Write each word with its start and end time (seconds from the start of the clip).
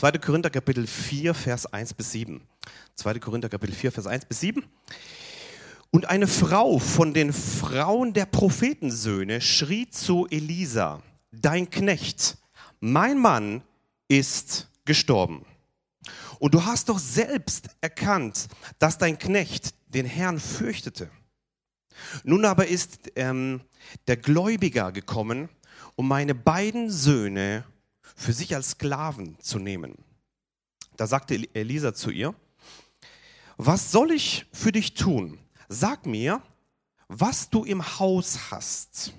2. 0.00 0.12
Korinther 0.12 0.48
Kapitel 0.48 0.86
4, 0.86 1.34
Vers 1.34 1.66
1 1.66 1.92
bis 1.92 2.12
7. 2.12 2.40
2. 2.94 3.18
Korinther 3.18 3.50
Kapitel 3.50 3.74
4, 3.74 3.92
Vers 3.92 4.06
1 4.06 4.24
bis 4.24 4.40
7. 4.40 4.64
Und 5.90 6.08
eine 6.08 6.26
Frau 6.26 6.78
von 6.78 7.12
den 7.12 7.34
Frauen 7.34 8.14
der 8.14 8.24
Prophetensöhne 8.24 9.42
schrie 9.42 9.90
zu 9.90 10.26
Elisa, 10.30 11.02
dein 11.32 11.68
Knecht, 11.68 12.38
mein 12.80 13.18
Mann 13.18 13.62
ist 14.08 14.70
gestorben. 14.86 15.44
Und 16.38 16.54
du 16.54 16.64
hast 16.64 16.88
doch 16.88 16.98
selbst 16.98 17.68
erkannt, 17.82 18.48
dass 18.78 18.96
dein 18.96 19.18
Knecht 19.18 19.74
den 19.88 20.06
Herrn 20.06 20.40
fürchtete. 20.40 21.10
Nun 22.24 22.46
aber 22.46 22.68
ist 22.68 23.12
ähm, 23.16 23.60
der 24.06 24.16
Gläubiger 24.16 24.92
gekommen, 24.92 25.50
um 25.94 26.08
meine 26.08 26.34
beiden 26.34 26.88
Söhne 26.88 27.64
für 28.20 28.34
sich 28.34 28.54
als 28.54 28.72
Sklaven 28.72 29.38
zu 29.40 29.58
nehmen. 29.58 29.94
Da 30.96 31.06
sagte 31.06 31.48
Elisa 31.54 31.94
zu 31.94 32.10
ihr, 32.10 32.34
was 33.56 33.90
soll 33.90 34.10
ich 34.10 34.44
für 34.52 34.72
dich 34.72 34.92
tun? 34.92 35.38
Sag 35.70 36.04
mir, 36.04 36.42
was 37.08 37.48
du 37.48 37.64
im 37.64 37.98
Haus 37.98 38.50
hast. 38.50 39.14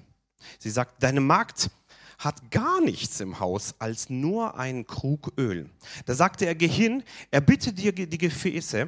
Sie 0.59 0.69
sagt, 0.69 1.01
deine 1.01 1.19
Magd 1.19 1.71
hat 2.19 2.51
gar 2.51 2.79
nichts 2.79 3.19
im 3.19 3.39
Haus 3.39 3.73
als 3.79 4.11
nur 4.11 4.59
einen 4.59 4.85
Krug 4.85 5.33
Öl. 5.35 5.67
Da 6.05 6.13
sagte 6.13 6.45
er, 6.45 6.53
geh 6.53 6.67
hin, 6.67 7.03
er 7.31 7.41
bitte 7.41 7.73
dir 7.73 7.93
die 7.93 8.17
Gefäße 8.20 8.87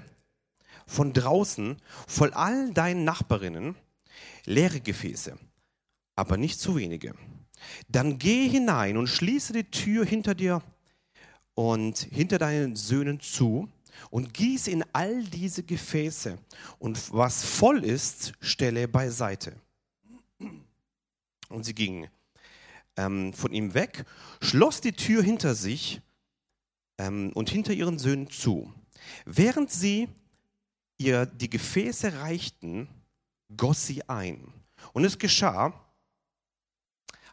von 0.85 1.12
draußen 1.13 1.77
voll 2.07 2.32
all 2.34 2.71
deinen 2.71 3.04
Nachbarinnen, 3.04 3.76
leere 4.45 4.80
Gefäße, 4.80 5.40
aber 6.16 6.38
nicht 6.38 6.59
zu 6.59 6.76
wenige. 6.76 7.16
Dann 7.88 8.17
geh 8.17 8.48
hinein 8.48 8.98
und 8.98 9.08
schließe 9.08 9.53
die 9.53 9.63
Tür 9.66 10.05
hinter 10.05 10.35
dir 10.35 10.62
und 11.55 11.98
hinter 11.98 12.38
deinen 12.38 12.76
Söhnen 12.76 13.20
zu 13.20 13.70
und 14.09 14.34
gieße 14.34 14.71
in 14.71 14.84
all 14.94 15.23
diese 15.23 15.63
Gefäße 15.63 16.38
und 16.79 17.13
was 17.13 17.43
voll 17.43 17.84
ist, 17.84 18.34
stelle 18.40 18.88
beiseite. 18.88 19.55
Und 21.49 21.63
sie 21.63 21.76
ging 21.76 22.07
ähm, 22.98 23.34
von 23.34 23.54
ihm 23.54 23.73
weg, 23.73 24.05
schloss 24.41 24.82
die 24.82 24.93
Tür 24.93 25.23
hinter 25.23 25.55
sich 25.55 26.01
ähm, 26.98 27.32
und 27.34 27.49
hinter 27.49 27.73
ihren 27.73 27.99
Söhnen 27.99 28.29
zu. 28.29 28.73
Während 29.26 29.71
sie 29.71 30.10
ihr 30.98 31.26
die 31.26 31.49
Gefäße 31.49 32.13
reichten, 32.20 32.88
goss 33.55 33.85
sie 33.85 34.07
ein. 34.10 34.54
Und 34.93 35.05
es 35.05 35.18
geschah, 35.18 35.73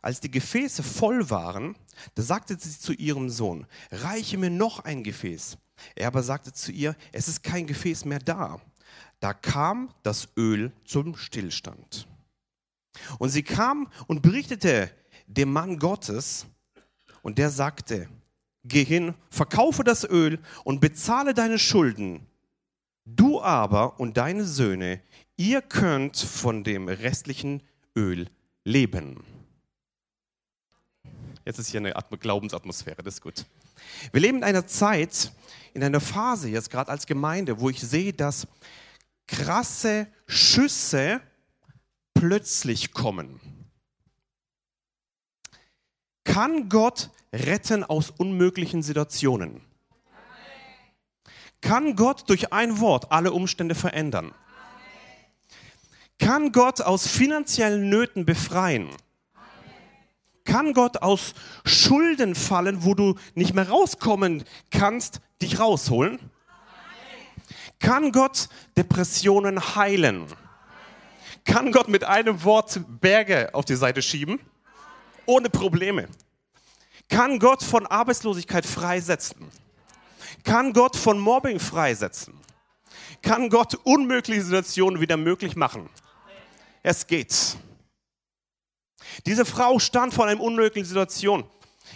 als 0.02 0.20
die 0.20 0.30
Gefäße 0.30 0.82
voll 0.82 1.30
waren, 1.30 1.76
da 2.14 2.22
sagte 2.22 2.56
sie 2.58 2.78
zu 2.78 2.92
ihrem 2.92 3.28
Sohn, 3.28 3.66
reiche 3.90 4.38
mir 4.38 4.50
noch 4.50 4.80
ein 4.84 5.02
Gefäß. 5.02 5.58
Er 5.94 6.08
aber 6.08 6.22
sagte 6.22 6.52
zu 6.52 6.72
ihr, 6.72 6.96
es 7.12 7.28
ist 7.28 7.42
kein 7.42 7.66
Gefäß 7.66 8.04
mehr 8.04 8.18
da. 8.18 8.60
Da 9.20 9.34
kam 9.34 9.92
das 10.02 10.28
Öl 10.36 10.72
zum 10.84 11.16
Stillstand. 11.16 12.06
Und 13.18 13.30
sie 13.30 13.42
kam 13.42 13.88
und 14.06 14.22
berichtete 14.22 14.90
dem 15.26 15.52
Mann 15.52 15.78
Gottes 15.78 16.46
und 17.22 17.38
der 17.38 17.50
sagte, 17.50 18.08
geh 18.64 18.84
hin, 18.84 19.14
verkaufe 19.30 19.84
das 19.84 20.04
Öl 20.04 20.38
und 20.64 20.80
bezahle 20.80 21.34
deine 21.34 21.58
Schulden. 21.58 22.26
Du 23.04 23.40
aber 23.40 24.00
und 24.00 24.16
deine 24.16 24.44
Söhne, 24.44 25.00
ihr 25.36 25.62
könnt 25.62 26.16
von 26.16 26.64
dem 26.64 26.88
restlichen 26.88 27.62
Öl 27.96 28.28
leben. 28.64 29.24
Jetzt 31.50 31.58
ist 31.58 31.70
hier 31.70 31.80
eine 31.80 31.92
Glaubensatmosphäre, 32.16 33.02
das 33.02 33.14
ist 33.14 33.22
gut. 33.22 33.44
Wir 34.12 34.20
leben 34.20 34.38
in 34.38 34.44
einer 34.44 34.68
Zeit, 34.68 35.32
in 35.74 35.82
einer 35.82 35.98
Phase 35.98 36.48
jetzt 36.48 36.70
gerade 36.70 36.92
als 36.92 37.06
Gemeinde, 37.06 37.58
wo 37.58 37.68
ich 37.68 37.80
sehe, 37.80 38.12
dass 38.12 38.46
krasse 39.26 40.06
Schüsse 40.28 41.20
plötzlich 42.14 42.92
kommen. 42.92 43.40
Kann 46.22 46.68
Gott 46.68 47.10
retten 47.32 47.82
aus 47.82 48.10
unmöglichen 48.10 48.84
Situationen? 48.84 49.60
Kann 51.60 51.96
Gott 51.96 52.30
durch 52.30 52.52
ein 52.52 52.78
Wort 52.78 53.10
alle 53.10 53.32
Umstände 53.32 53.74
verändern? 53.74 54.32
Kann 56.20 56.52
Gott 56.52 56.80
aus 56.80 57.08
finanziellen 57.08 57.88
Nöten 57.88 58.24
befreien? 58.24 58.90
Kann 60.50 60.72
Gott 60.72 61.00
aus 61.00 61.34
Schulden 61.64 62.34
fallen, 62.34 62.82
wo 62.82 62.94
du 62.94 63.14
nicht 63.36 63.54
mehr 63.54 63.68
rauskommen 63.68 64.42
kannst, 64.72 65.20
dich 65.40 65.60
rausholen? 65.60 66.18
Kann 67.78 68.10
Gott 68.10 68.48
Depressionen 68.76 69.76
heilen? 69.76 70.26
Kann 71.44 71.70
Gott 71.70 71.86
mit 71.86 72.02
einem 72.02 72.42
Wort 72.42 72.80
Berge 73.00 73.50
auf 73.52 73.64
die 73.64 73.76
Seite 73.76 74.02
schieben? 74.02 74.40
Ohne 75.24 75.50
Probleme. 75.50 76.08
Kann 77.08 77.38
Gott 77.38 77.62
von 77.62 77.86
Arbeitslosigkeit 77.86 78.66
freisetzen? 78.66 79.46
Kann 80.42 80.72
Gott 80.72 80.96
von 80.96 81.20
Mobbing 81.20 81.60
freisetzen? 81.60 82.34
Kann 83.22 83.50
Gott 83.50 83.76
unmögliche 83.84 84.42
Situationen 84.42 85.00
wieder 85.00 85.16
möglich 85.16 85.54
machen? 85.54 85.88
Es 86.82 87.06
geht. 87.06 87.56
Diese 89.26 89.44
Frau 89.44 89.78
stand 89.78 90.14
vor 90.14 90.26
einer 90.26 90.40
unmöglichen 90.40 90.86
Situation. 90.86 91.44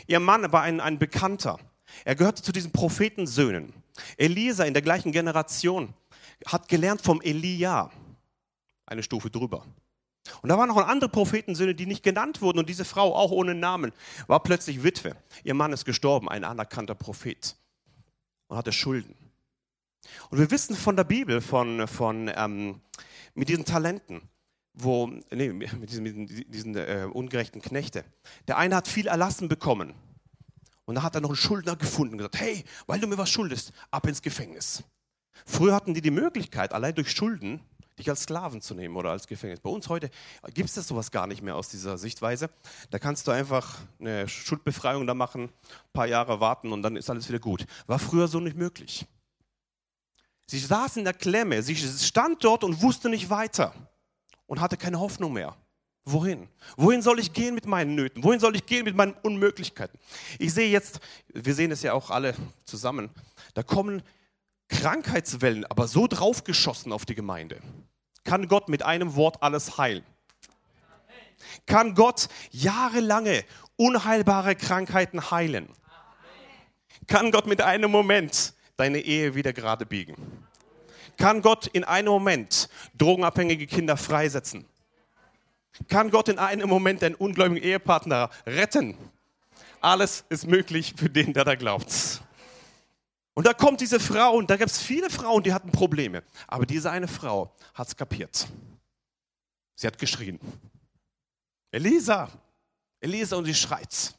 Ihr 0.06 0.20
Mann 0.20 0.50
war 0.52 0.62
ein, 0.62 0.80
ein 0.80 0.98
Bekannter. 0.98 1.58
Er 2.04 2.14
gehörte 2.14 2.42
zu 2.42 2.52
diesen 2.52 2.72
Prophetensöhnen. 2.72 3.72
Elisa 4.16 4.64
in 4.64 4.74
der 4.74 4.82
gleichen 4.82 5.12
Generation 5.12 5.94
hat 6.46 6.68
gelernt 6.68 7.02
vom 7.02 7.20
Elia, 7.22 7.90
eine 8.86 9.02
Stufe 9.02 9.30
drüber. 9.30 9.66
Und 10.42 10.48
da 10.48 10.58
waren 10.58 10.68
noch 10.68 10.76
andere 10.76 11.10
Prophetensöhne, 11.10 11.74
die 11.74 11.86
nicht 11.86 12.02
genannt 12.02 12.40
wurden. 12.40 12.58
Und 12.58 12.68
diese 12.68 12.84
Frau, 12.84 13.14
auch 13.14 13.30
ohne 13.30 13.54
Namen, 13.54 13.92
war 14.26 14.42
plötzlich 14.42 14.82
Witwe. 14.82 15.16
Ihr 15.42 15.54
Mann 15.54 15.72
ist 15.72 15.84
gestorben, 15.84 16.28
ein 16.28 16.44
anerkannter 16.44 16.94
Prophet. 16.94 17.56
Und 18.48 18.56
hatte 18.56 18.72
Schulden. 18.72 19.14
Und 20.30 20.38
wir 20.38 20.50
wissen 20.50 20.76
von 20.76 20.96
der 20.96 21.04
Bibel, 21.04 21.40
von, 21.40 21.86
von, 21.88 22.30
ähm, 22.34 22.80
mit 23.34 23.48
diesen 23.48 23.64
Talenten, 23.64 24.22
wo, 24.74 25.06
nee, 25.30 25.52
mit 25.52 25.90
diesen, 25.90 26.02
mit 26.02 26.54
diesen 26.54 26.76
äh, 26.76 27.08
ungerechten 27.10 27.62
Knechte. 27.62 28.04
Der 28.48 28.58
eine 28.58 28.76
hat 28.76 28.88
viel 28.88 29.06
erlassen 29.06 29.48
bekommen. 29.48 29.94
Und 30.84 30.96
da 30.96 31.02
hat 31.02 31.14
er 31.14 31.20
noch 31.20 31.30
einen 31.30 31.36
Schuldner 31.36 31.76
gefunden 31.76 32.14
und 32.14 32.18
gesagt, 32.18 32.40
hey, 32.40 32.64
weil 32.86 33.00
du 33.00 33.06
mir 33.06 33.16
was 33.16 33.30
schuldest, 33.30 33.72
ab 33.90 34.06
ins 34.06 34.20
Gefängnis. 34.20 34.82
Früher 35.46 35.74
hatten 35.74 35.94
die 35.94 36.02
die 36.02 36.10
Möglichkeit, 36.10 36.72
allein 36.72 36.94
durch 36.94 37.10
Schulden, 37.10 37.60
dich 37.98 38.10
als 38.10 38.22
Sklaven 38.22 38.60
zu 38.60 38.74
nehmen 38.74 38.96
oder 38.96 39.10
als 39.10 39.26
Gefängnis. 39.26 39.60
Bei 39.60 39.70
uns 39.70 39.88
heute 39.88 40.10
gibt 40.52 40.68
es 40.68 40.74
das 40.74 40.88
sowas 40.88 41.10
gar 41.10 41.26
nicht 41.26 41.42
mehr 41.42 41.56
aus 41.56 41.68
dieser 41.68 41.96
Sichtweise. 41.96 42.50
Da 42.90 42.98
kannst 42.98 43.26
du 43.26 43.30
einfach 43.30 43.78
eine 44.00 44.28
Schuldbefreiung 44.28 45.06
da 45.06 45.14
machen, 45.14 45.44
ein 45.44 45.92
paar 45.92 46.06
Jahre 46.06 46.40
warten 46.40 46.72
und 46.72 46.82
dann 46.82 46.96
ist 46.96 47.08
alles 47.08 47.28
wieder 47.28 47.38
gut. 47.38 47.64
War 47.86 47.98
früher 47.98 48.28
so 48.28 48.40
nicht 48.40 48.56
möglich. 48.56 49.06
Sie 50.46 50.58
saß 50.58 50.98
in 50.98 51.04
der 51.04 51.14
Klemme, 51.14 51.62
sie 51.62 51.76
stand 51.76 52.44
dort 52.44 52.64
und 52.64 52.82
wusste 52.82 53.08
nicht 53.08 53.30
weiter 53.30 53.72
und 54.46 54.60
hatte 54.60 54.76
keine 54.76 55.00
Hoffnung 55.00 55.32
mehr. 55.32 55.56
Wohin? 56.04 56.48
Wohin 56.76 57.00
soll 57.00 57.18
ich 57.18 57.32
gehen 57.32 57.54
mit 57.54 57.66
meinen 57.66 57.94
Nöten? 57.94 58.22
Wohin 58.22 58.38
soll 58.38 58.54
ich 58.56 58.66
gehen 58.66 58.84
mit 58.84 58.94
meinen 58.94 59.14
Unmöglichkeiten? 59.22 59.98
Ich 60.38 60.52
sehe 60.52 60.68
jetzt, 60.68 61.00
wir 61.28 61.54
sehen 61.54 61.70
es 61.70 61.82
ja 61.82 61.94
auch 61.94 62.10
alle 62.10 62.34
zusammen, 62.64 63.10
da 63.54 63.62
kommen 63.62 64.02
Krankheitswellen, 64.68 65.64
aber 65.66 65.88
so 65.88 66.06
draufgeschossen 66.06 66.92
auf 66.92 67.06
die 67.06 67.14
Gemeinde. 67.14 67.60
Kann 68.24 68.48
Gott 68.48 68.68
mit 68.68 68.82
einem 68.82 69.16
Wort 69.16 69.42
alles 69.42 69.78
heilen? 69.78 70.04
Kann 71.66 71.94
Gott 71.94 72.28
jahrelange 72.50 73.44
unheilbare 73.76 74.56
Krankheiten 74.56 75.30
heilen? 75.30 75.68
Kann 77.06 77.30
Gott 77.30 77.46
mit 77.46 77.60
einem 77.60 77.90
Moment 77.90 78.54
deine 78.76 79.00
Ehe 79.00 79.34
wieder 79.34 79.52
gerade 79.52 79.86
biegen? 79.86 80.43
Kann 81.16 81.42
Gott 81.42 81.66
in 81.68 81.84
einem 81.84 82.08
Moment 82.08 82.68
drogenabhängige 82.96 83.66
Kinder 83.66 83.96
freisetzen? 83.96 84.64
Kann 85.88 86.10
Gott 86.10 86.28
in 86.28 86.38
einem 86.38 86.68
Moment 86.68 87.02
einen 87.02 87.14
ungläubigen 87.14 87.62
Ehepartner 87.62 88.30
retten? 88.46 88.96
Alles 89.80 90.24
ist 90.28 90.46
möglich 90.46 90.94
für 90.96 91.10
den, 91.10 91.32
der 91.32 91.44
da 91.44 91.56
glaubt. 91.56 92.22
Und 93.34 93.46
da 93.46 93.52
kommt 93.52 93.80
diese 93.80 93.98
Frau, 93.98 94.36
und 94.36 94.48
da 94.48 94.56
gibt 94.56 94.70
es 94.70 94.80
viele 94.80 95.10
Frauen, 95.10 95.42
die 95.42 95.52
hatten 95.52 95.72
Probleme. 95.72 96.22
Aber 96.46 96.64
diese 96.64 96.90
eine 96.90 97.08
Frau 97.08 97.52
hat 97.74 97.88
es 97.88 97.96
kapiert. 97.96 98.46
Sie 99.74 99.86
hat 99.86 99.98
geschrien. 99.98 100.38
Elisa, 101.72 102.30
Elisa, 103.00 103.36
und 103.36 103.44
sie 103.44 103.54
schreit. 103.54 104.14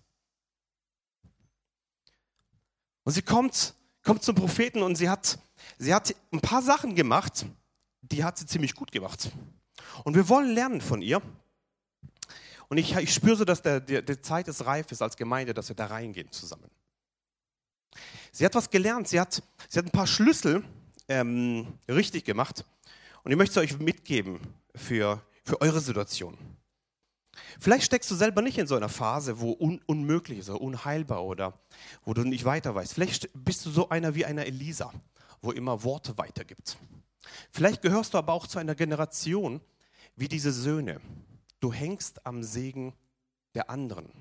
Und 3.03 3.13
sie 3.13 3.21
kommt, 3.21 3.74
kommt 4.03 4.24
zum 4.24 4.36
Propheten 4.36 4.81
und 4.81 4.95
sie 4.95 5.09
hat 5.09 5.39
Sie 5.77 5.94
hat 5.94 6.15
ein 6.31 6.41
paar 6.41 6.62
Sachen 6.62 6.95
gemacht, 6.95 7.45
die 8.01 8.23
hat 8.23 8.38
sie 8.38 8.45
ziemlich 8.45 8.75
gut 8.75 8.91
gemacht. 8.91 9.31
Und 10.03 10.15
wir 10.15 10.29
wollen 10.29 10.53
lernen 10.53 10.81
von 10.81 11.01
ihr. 11.01 11.21
Und 12.67 12.77
ich, 12.77 12.95
ich 12.95 13.13
spüre 13.13 13.35
so, 13.35 13.45
dass 13.45 13.62
der, 13.62 13.79
der, 13.79 14.01
die 14.01 14.21
Zeit 14.21 14.47
ist 14.47 14.65
reif 14.65 14.91
ist 14.91 15.01
als 15.01 15.17
Gemeinde, 15.17 15.53
dass 15.53 15.69
wir 15.69 15.75
da 15.75 15.88
reingehen 15.88 16.31
zusammen. 16.31 16.69
Sie 18.31 18.45
hat 18.45 18.56
was 18.56 18.69
gelernt. 18.69 19.07
Sie 19.07 19.19
hat, 19.19 19.41
sie 19.69 19.79
hat 19.79 19.85
ein 19.85 19.91
paar 19.91 20.07
Schlüssel 20.07 20.63
ähm, 21.07 21.67
richtig 21.88 22.25
gemacht. 22.25 22.65
Und 23.23 23.31
ich 23.31 23.38
möchte 23.38 23.59
es 23.59 23.71
euch 23.71 23.79
mitgeben 23.79 24.39
für, 24.75 25.21
für 25.44 25.62
eure 25.62 25.79
Situation. 25.79 26.38
Vielleicht 27.59 27.85
steckst 27.85 28.09
du 28.12 28.15
selber 28.15 28.41
nicht 28.41 28.57
in 28.57 28.67
so 28.67 28.75
einer 28.75 28.89
Phase, 28.89 29.39
wo 29.39 29.51
un 29.51 29.81
unmöglich 29.85 30.39
ist 30.39 30.50
oder 30.50 30.62
unheilbar 30.62 31.23
oder 31.23 31.53
wo 32.03 32.13
du 32.13 32.23
nicht 32.23 32.45
weiter 32.45 32.75
weißt. 32.75 32.94
Vielleicht 32.94 33.29
bist 33.33 33.65
du 33.65 33.69
so 33.69 33.89
einer 33.89 34.15
wie 34.15 34.25
einer 34.25 34.45
Elisa, 34.45 34.94
wo 35.45 35.51
immer 35.51 35.83
Worte 35.83 36.18
weitergibt. 36.18 36.77
Vielleicht 37.51 37.81
gehörst 37.81 38.13
du 38.13 38.18
aber 38.18 38.33
auch 38.33 38.47
zu 38.47 38.59
einer 38.59 38.75
Generation 38.75 39.62
wie 40.15 40.27
diese 40.27 40.51
Söhne. 40.51 41.01
Du 41.59 41.71
hängst 41.71 42.25
am 42.25 42.44
Segen 42.44 42.94
der 43.53 43.69
anderen. 43.69 44.12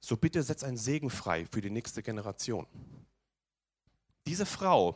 So 0.00 0.16
bitte 0.16 0.42
setz 0.42 0.62
einen 0.62 0.76
Segen 0.76 1.10
frei 1.10 1.46
für 1.46 1.60
die 1.60 1.70
nächste 1.70 2.02
Generation. 2.02 2.66
Diese 4.26 4.46
Frau 4.46 4.94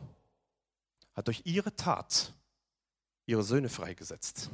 hat 1.13 1.27
durch 1.27 1.41
ihre 1.45 1.75
Tat 1.75 2.33
ihre 3.25 3.43
Söhne 3.43 3.69
freigesetzt. 3.69 4.49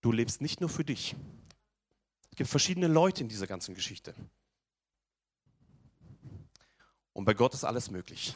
Du 0.00 0.12
lebst 0.12 0.40
nicht 0.40 0.60
nur 0.60 0.70
für 0.70 0.84
dich. 0.84 1.16
Es 2.30 2.36
gibt 2.36 2.50
verschiedene 2.50 2.86
Leute 2.86 3.22
in 3.22 3.28
dieser 3.28 3.46
ganzen 3.46 3.74
Geschichte. 3.74 4.14
Und 7.16 7.24
bei 7.24 7.32
Gott 7.32 7.54
ist 7.54 7.64
alles 7.64 7.90
möglich. 7.90 8.34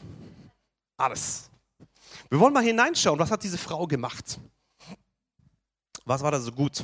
Alles. 0.97 1.51
Wir 2.31 2.39
wollen 2.39 2.51
mal 2.51 2.63
hineinschauen, 2.63 3.19
was 3.19 3.29
hat 3.29 3.43
diese 3.43 3.59
Frau 3.59 3.85
gemacht? 3.85 4.39
Was 6.03 6.23
war 6.23 6.31
da 6.31 6.39
so 6.39 6.51
gut? 6.51 6.83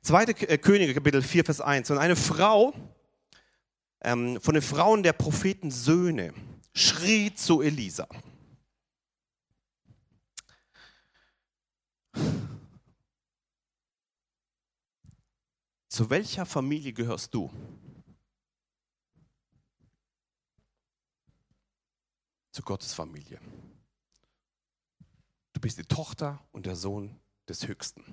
Zweite 0.00 0.32
äh, 0.48 0.56
Könige, 0.56 0.94
Kapitel 0.94 1.20
4, 1.20 1.44
Vers 1.44 1.60
1. 1.60 1.90
Und 1.90 1.98
eine 1.98 2.16
Frau 2.16 2.72
ähm, 4.00 4.40
von 4.40 4.54
den 4.54 4.62
Frauen 4.62 5.02
der 5.02 5.12
Propheten 5.12 5.70
Söhne 5.70 6.32
schrie 6.72 7.34
zu 7.34 7.60
Elisa. 7.60 8.08
Zu 15.90 16.08
welcher 16.08 16.46
Familie 16.46 16.94
gehörst 16.94 17.34
du? 17.34 17.50
Zu 22.52 22.62
Gottes 22.62 22.94
Familie. 22.94 23.40
Du 25.52 25.60
bist 25.60 25.78
die 25.78 25.84
Tochter 25.84 26.44
und 26.52 26.66
der 26.66 26.76
Sohn 26.76 27.18
des 27.48 27.66
Höchsten. 27.66 28.04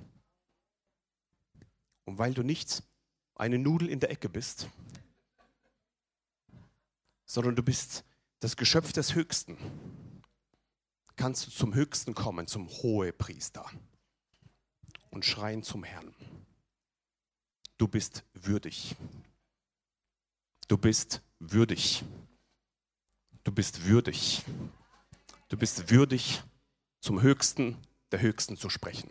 Und 2.05 2.17
weil 2.17 2.33
du 2.33 2.43
nicht 2.43 2.83
eine 3.35 3.59
Nudel 3.59 3.89
in 3.89 3.99
der 3.99 4.09
Ecke 4.09 4.29
bist, 4.29 4.67
sondern 7.25 7.55
du 7.55 7.61
bist 7.61 8.03
das 8.39 8.57
Geschöpf 8.57 8.91
des 8.91 9.13
Höchsten, 9.13 9.57
kannst 11.15 11.45
du 11.47 11.51
zum 11.51 11.73
Höchsten 11.73 12.15
kommen, 12.15 12.47
zum 12.47 12.67
Hohepriester 12.67 13.69
und 15.11 15.25
schreien 15.25 15.61
zum 15.61 15.83
Herrn 15.83 16.15
du 17.79 17.87
bist 17.87 18.23
würdig. 18.33 18.95
Du 20.67 20.77
bist 20.77 21.23
würdig. 21.39 22.03
Du 23.49 23.55
bist 23.55 23.85
würdig. 23.85 24.43
Du 25.47 25.57
bist 25.57 25.89
würdig, 25.89 26.43
zum 27.01 27.23
Höchsten 27.23 27.77
der 28.11 28.21
Höchsten 28.21 28.57
zu 28.57 28.69
sprechen. 28.69 29.09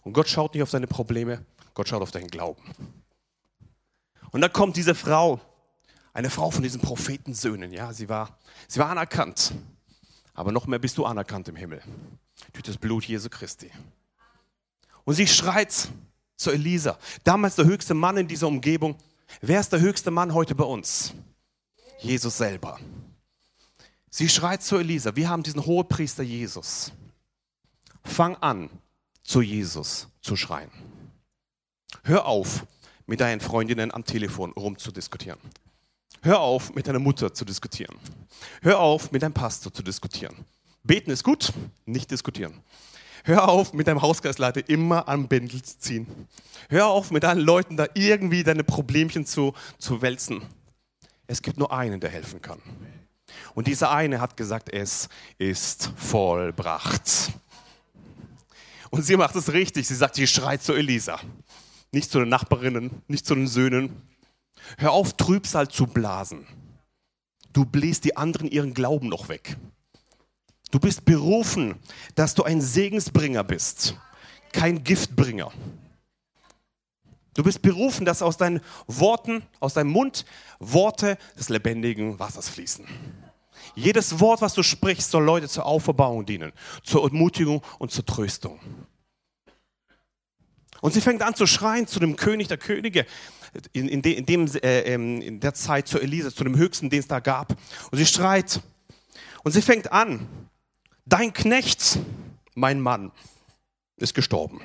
Und 0.00 0.14
Gott 0.14 0.26
schaut 0.26 0.54
nicht 0.54 0.62
auf 0.62 0.70
deine 0.70 0.86
Probleme, 0.86 1.44
Gott 1.74 1.90
schaut 1.90 2.00
auf 2.00 2.10
deinen 2.10 2.28
Glauben. 2.28 2.62
Und 4.30 4.40
dann 4.40 4.50
kommt 4.54 4.78
diese 4.78 4.94
Frau, 4.94 5.38
eine 6.14 6.30
Frau 6.30 6.50
von 6.50 6.62
diesen 6.62 6.80
Prophetensöhnen, 6.80 7.74
ja, 7.74 7.92
sie 7.92 8.08
war, 8.08 8.38
sie 8.68 8.80
war 8.80 8.88
anerkannt. 8.88 9.52
Aber 10.32 10.50
noch 10.50 10.66
mehr 10.66 10.78
bist 10.78 10.96
du 10.96 11.04
anerkannt 11.04 11.48
im 11.48 11.56
Himmel 11.56 11.82
durch 12.54 12.62
das 12.62 12.78
Blut 12.78 13.04
Jesu 13.04 13.28
Christi. 13.28 13.70
Und 15.04 15.12
sie 15.12 15.26
schreit, 15.26 15.90
zu 16.38 16.52
Elisa. 16.52 16.98
Damals 17.22 17.56
der 17.56 17.66
höchste 17.66 17.92
Mann 17.92 18.16
in 18.16 18.28
dieser 18.28 18.48
Umgebung. 18.48 18.96
Wer 19.42 19.60
ist 19.60 19.74
der 19.74 19.80
höchste 19.80 20.10
Mann 20.10 20.32
heute 20.32 20.54
bei 20.54 20.64
uns? 20.64 21.12
Jesus 22.00 22.38
selber. 22.38 22.78
Sie 24.10 24.28
schreit 24.28 24.62
zu 24.62 24.76
Elisa, 24.76 25.16
wir 25.16 25.28
haben 25.28 25.42
diesen 25.42 25.64
Hohepriester 25.66 26.22
Jesus. 26.22 26.92
Fang 28.02 28.36
an, 28.36 28.70
zu 29.22 29.42
Jesus 29.42 30.08
zu 30.22 30.36
schreien. 30.36 30.70
Hör 32.04 32.26
auf, 32.26 32.66
mit 33.06 33.20
deinen 33.20 33.40
Freundinnen 33.40 33.92
am 33.92 34.04
Telefon 34.04 34.52
rumzudiskutieren. 34.52 35.40
Hör 36.22 36.40
auf, 36.40 36.74
mit 36.74 36.86
deiner 36.86 36.98
Mutter 36.98 37.32
zu 37.32 37.44
diskutieren. 37.44 37.96
Hör 38.62 38.80
auf, 38.80 39.12
mit 39.12 39.22
deinem 39.22 39.34
Pastor 39.34 39.72
zu 39.72 39.82
diskutieren. 39.82 40.34
Beten 40.82 41.10
ist 41.10 41.22
gut, 41.22 41.52
nicht 41.84 42.10
diskutieren. 42.10 42.62
Hör 43.24 43.48
auf, 43.48 43.72
mit 43.72 43.86
deinem 43.86 44.00
Hausgeistleiter 44.00 44.68
immer 44.68 45.06
am 45.08 45.28
Bändel 45.28 45.62
zu 45.62 45.78
ziehen. 45.78 46.06
Hör 46.68 46.86
auf, 46.86 47.10
mit 47.10 47.24
deinen 47.24 47.40
Leuten 47.40 47.76
da 47.76 47.86
irgendwie 47.94 48.42
deine 48.42 48.64
Problemchen 48.64 49.26
zu, 49.26 49.52
zu 49.78 50.00
wälzen. 50.00 50.42
Es 51.28 51.42
gibt 51.42 51.58
nur 51.58 51.72
einen, 51.72 52.00
der 52.00 52.10
helfen 52.10 52.42
kann. 52.42 52.60
Und 53.54 53.66
dieser 53.66 53.90
eine 53.90 54.20
hat 54.20 54.36
gesagt, 54.36 54.72
es 54.72 55.08
ist 55.36 55.92
vollbracht. 55.96 57.32
Und 58.90 59.02
sie 59.02 59.16
macht 59.16 59.36
es 59.36 59.52
richtig. 59.52 59.86
Sie 59.86 59.94
sagt, 59.94 60.14
sie 60.14 60.26
schreit 60.26 60.62
zu 60.62 60.72
Elisa. 60.72 61.20
Nicht 61.92 62.10
zu 62.10 62.18
den 62.18 62.30
Nachbarinnen, 62.30 63.02
nicht 63.08 63.26
zu 63.26 63.34
den 63.34 63.46
Söhnen. 63.46 64.02
Hör 64.78 64.92
auf, 64.92 65.12
Trübsal 65.18 65.68
zu 65.68 65.86
blasen. 65.86 66.46
Du 67.52 67.66
bläst 67.66 68.04
die 68.04 68.16
anderen 68.16 68.48
ihren 68.48 68.72
Glauben 68.72 69.08
noch 69.08 69.28
weg. 69.28 69.58
Du 70.70 70.78
bist 70.78 71.04
berufen, 71.04 71.76
dass 72.14 72.34
du 72.34 72.42
ein 72.42 72.60
Segensbringer 72.60 73.44
bist, 73.44 73.96
kein 74.52 74.82
Giftbringer. 74.82 75.52
Du 77.38 77.44
bist 77.44 77.62
berufen, 77.62 78.04
dass 78.04 78.20
aus 78.20 78.36
deinen 78.36 78.60
Worten, 78.88 79.44
aus 79.60 79.74
deinem 79.74 79.90
Mund 79.90 80.24
Worte 80.58 81.16
des 81.38 81.48
lebendigen 81.48 82.18
Wassers 82.18 82.48
fließen. 82.48 82.84
Jedes 83.76 84.18
Wort, 84.18 84.40
was 84.40 84.54
du 84.54 84.64
sprichst, 84.64 85.12
soll 85.12 85.22
Leute 85.22 85.48
zur 85.48 85.64
Auferbauung 85.64 86.26
dienen, 86.26 86.52
zur 86.82 87.04
Ermutigung 87.04 87.62
und 87.78 87.92
zur 87.92 88.04
Tröstung. 88.04 88.58
Und 90.80 90.94
sie 90.94 91.00
fängt 91.00 91.22
an 91.22 91.36
zu 91.36 91.46
schreien 91.46 91.86
zu 91.86 92.00
dem 92.00 92.16
König 92.16 92.48
der 92.48 92.58
Könige, 92.58 93.06
in, 93.72 93.88
in, 93.88 94.02
de, 94.02 94.14
in, 94.14 94.26
dem, 94.26 94.48
äh, 94.56 94.80
ähm, 94.92 95.22
in 95.22 95.38
der 95.38 95.54
Zeit 95.54 95.86
zu 95.86 96.00
Elisa, 96.00 96.34
zu 96.34 96.42
dem 96.42 96.56
Höchsten, 96.56 96.90
den 96.90 96.98
es 96.98 97.06
da 97.06 97.20
gab. 97.20 97.56
Und 97.92 97.98
sie 97.98 98.06
schreit. 98.06 98.60
Und 99.44 99.52
sie 99.52 99.62
fängt 99.62 99.92
an, 99.92 100.26
dein 101.06 101.32
Knecht, 101.32 102.00
mein 102.56 102.80
Mann, 102.80 103.12
ist 103.96 104.14
gestorben. 104.14 104.60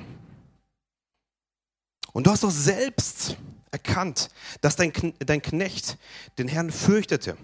Und 2.14 2.28
du 2.28 2.30
hast 2.30 2.44
doch 2.44 2.50
selbst 2.52 3.36
erkannt, 3.72 4.30
dass 4.60 4.76
dein, 4.76 4.92
dein 5.18 5.42
Knecht 5.42 5.98
den 6.38 6.46
Herrn 6.46 6.70
fürchtete. 6.70 7.36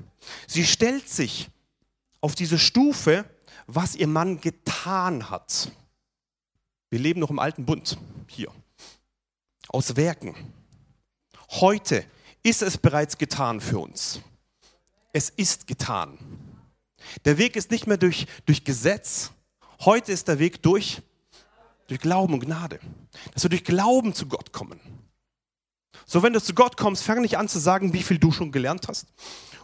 Sie 0.47 0.65
stellt 0.65 1.09
sich 1.09 1.50
auf 2.21 2.37
diese 2.37 2.57
Stufe, 2.57 3.25
was 3.67 3.97
ihr 3.97 4.07
Mann 4.07 4.41
getan 4.41 5.29
hat. 5.29 5.73
Wir 6.89 7.00
leben 7.00 7.19
noch 7.19 7.31
im 7.31 7.41
alten 7.41 7.67
Bund 7.67 7.99
hier. 8.29 8.53
Aus 9.69 9.97
Werken. 9.97 10.37
Heute 11.50 12.05
ist 12.45 12.62
es 12.62 12.79
bereits 12.79 13.19
getan 13.19 13.61
für 13.61 13.81
uns. 13.81 14.21
Es 15.12 15.31
ist 15.31 15.67
getan. 15.67 16.17
Der 17.25 17.39
Weg 17.39 17.57
ist 17.57 17.73
nicht 17.73 17.89
mehr 17.89 17.97
durch, 17.97 18.27
durch 18.47 18.65
Gesetz. 18.65 19.33
Heute 19.81 20.12
ist 20.12 20.29
der 20.29 20.39
Weg 20.39 20.62
durch, 20.62 21.03
durch 21.90 22.00
Glauben 22.00 22.35
und 22.35 22.40
Gnade. 22.40 22.78
Dass 23.35 23.42
wir 23.42 23.50
durch 23.50 23.64
Glauben 23.64 24.14
zu 24.14 24.26
Gott 24.26 24.52
kommen. 24.52 24.80
So, 26.06 26.23
wenn 26.23 26.32
du 26.32 26.40
zu 26.40 26.54
Gott 26.54 26.76
kommst, 26.76 27.02
fang 27.02 27.20
nicht 27.20 27.37
an 27.37 27.49
zu 27.49 27.59
sagen, 27.59 27.92
wie 27.92 28.02
viel 28.02 28.18
du 28.18 28.32
schon 28.32 28.52
gelernt 28.52 28.88
hast 28.88 29.09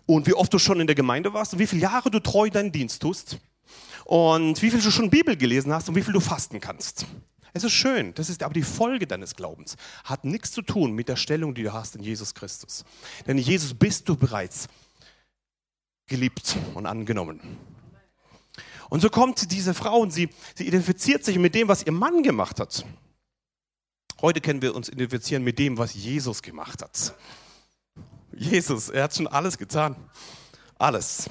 und 0.07 0.27
wie 0.27 0.35
oft 0.35 0.53
du 0.53 0.59
schon 0.59 0.81
in 0.81 0.87
der 0.87 0.97
Gemeinde 0.97 1.33
warst 1.33 1.53
und 1.53 1.59
wie 1.59 1.67
viele 1.67 1.83
Jahre 1.83 2.11
du 2.11 2.21
treu 2.21 2.51
deinen 2.51 2.73
Dienst 2.73 3.01
tust 3.01 3.39
und 4.05 4.61
wie 4.61 4.71
viel 4.71 4.81
du 4.81 4.91
schon 4.91 5.11
Bibel 5.11 5.37
gelesen 5.37 5.73
hast 5.73 5.89
und 5.89 5.95
wie 5.95 6.03
viel 6.03 6.13
du 6.13 6.21
fasten 6.21 6.61
kannst. 6.61 7.07
Es 7.53 7.65
ist 7.65 7.73
schön, 7.73 8.13
das 8.15 8.29
ist 8.29 8.43
aber 8.43 8.53
die 8.53 8.63
Folge 8.63 9.07
deines 9.07 9.35
Glaubens. 9.35 9.77
Hat 10.05 10.25
nichts 10.25 10.53
zu 10.53 10.63
tun 10.63 10.93
mit 10.93 11.09
der 11.09 11.17
Stellung, 11.17 11.55
die 11.55 11.63
du 11.63 11.73
hast 11.73 11.97
in 11.97 12.03
Jesus 12.03 12.35
Christus. 12.35 12.85
Denn 13.27 13.39
in 13.39 13.45
Jesus 13.45 13.73
bist 13.73 14.09
du 14.09 14.17
bereits 14.17 14.69
geliebt 16.07 16.57
und 16.75 16.87
angenommen. 16.87 17.41
Und 18.89 19.01
so 19.01 19.11
kommt 19.11 19.51
diese 19.51 19.75
Frau 19.75 19.99
und 19.99 20.13
sie, 20.13 20.29
sie 20.55 20.67
identifiziert 20.67 21.25
sich 21.25 21.39
mit 21.39 21.55
dem, 21.55 21.69
was 21.69 21.85
ihr 21.85 21.93
Mann 21.93 22.23
gemacht 22.23 22.61
hat. 22.61 22.85
Heute 24.23 24.41
können 24.41 24.63
wir 24.63 24.75
uns 24.75 24.89
identifizieren 24.89 25.45
mit 25.45 25.59
dem, 25.59 25.77
was 25.77 25.95
Jesus 25.95 26.43
gemacht 26.43 26.83
hat. 26.83 27.15
Jesus, 28.33 28.89
er 28.89 29.05
hat 29.05 29.15
schon 29.15 29.27
alles 29.27 29.59
getan. 29.59 29.97
Alles. 30.79 31.29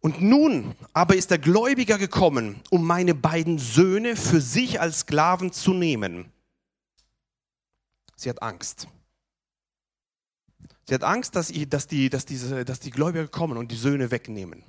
Und 0.00 0.20
nun 0.20 0.74
aber 0.92 1.16
ist 1.16 1.30
der 1.30 1.38
Gläubiger 1.38 1.96
gekommen, 1.96 2.60
um 2.68 2.86
meine 2.86 3.14
beiden 3.14 3.58
Söhne 3.58 4.16
für 4.16 4.40
sich 4.40 4.80
als 4.80 5.00
Sklaven 5.00 5.50
zu 5.50 5.72
nehmen. 5.72 6.30
Sie 8.14 8.28
hat 8.28 8.42
Angst. 8.42 8.86
Sie 10.86 10.94
hat 10.94 11.02
Angst, 11.02 11.34
dass, 11.34 11.52
dass, 11.68 11.86
die, 11.86 12.10
dass, 12.10 12.26
diese, 12.26 12.64
dass 12.64 12.80
die 12.80 12.90
Gläubiger 12.90 13.28
kommen 13.28 13.56
und 13.56 13.70
die 13.70 13.76
Söhne 13.76 14.10
wegnehmen. 14.10 14.62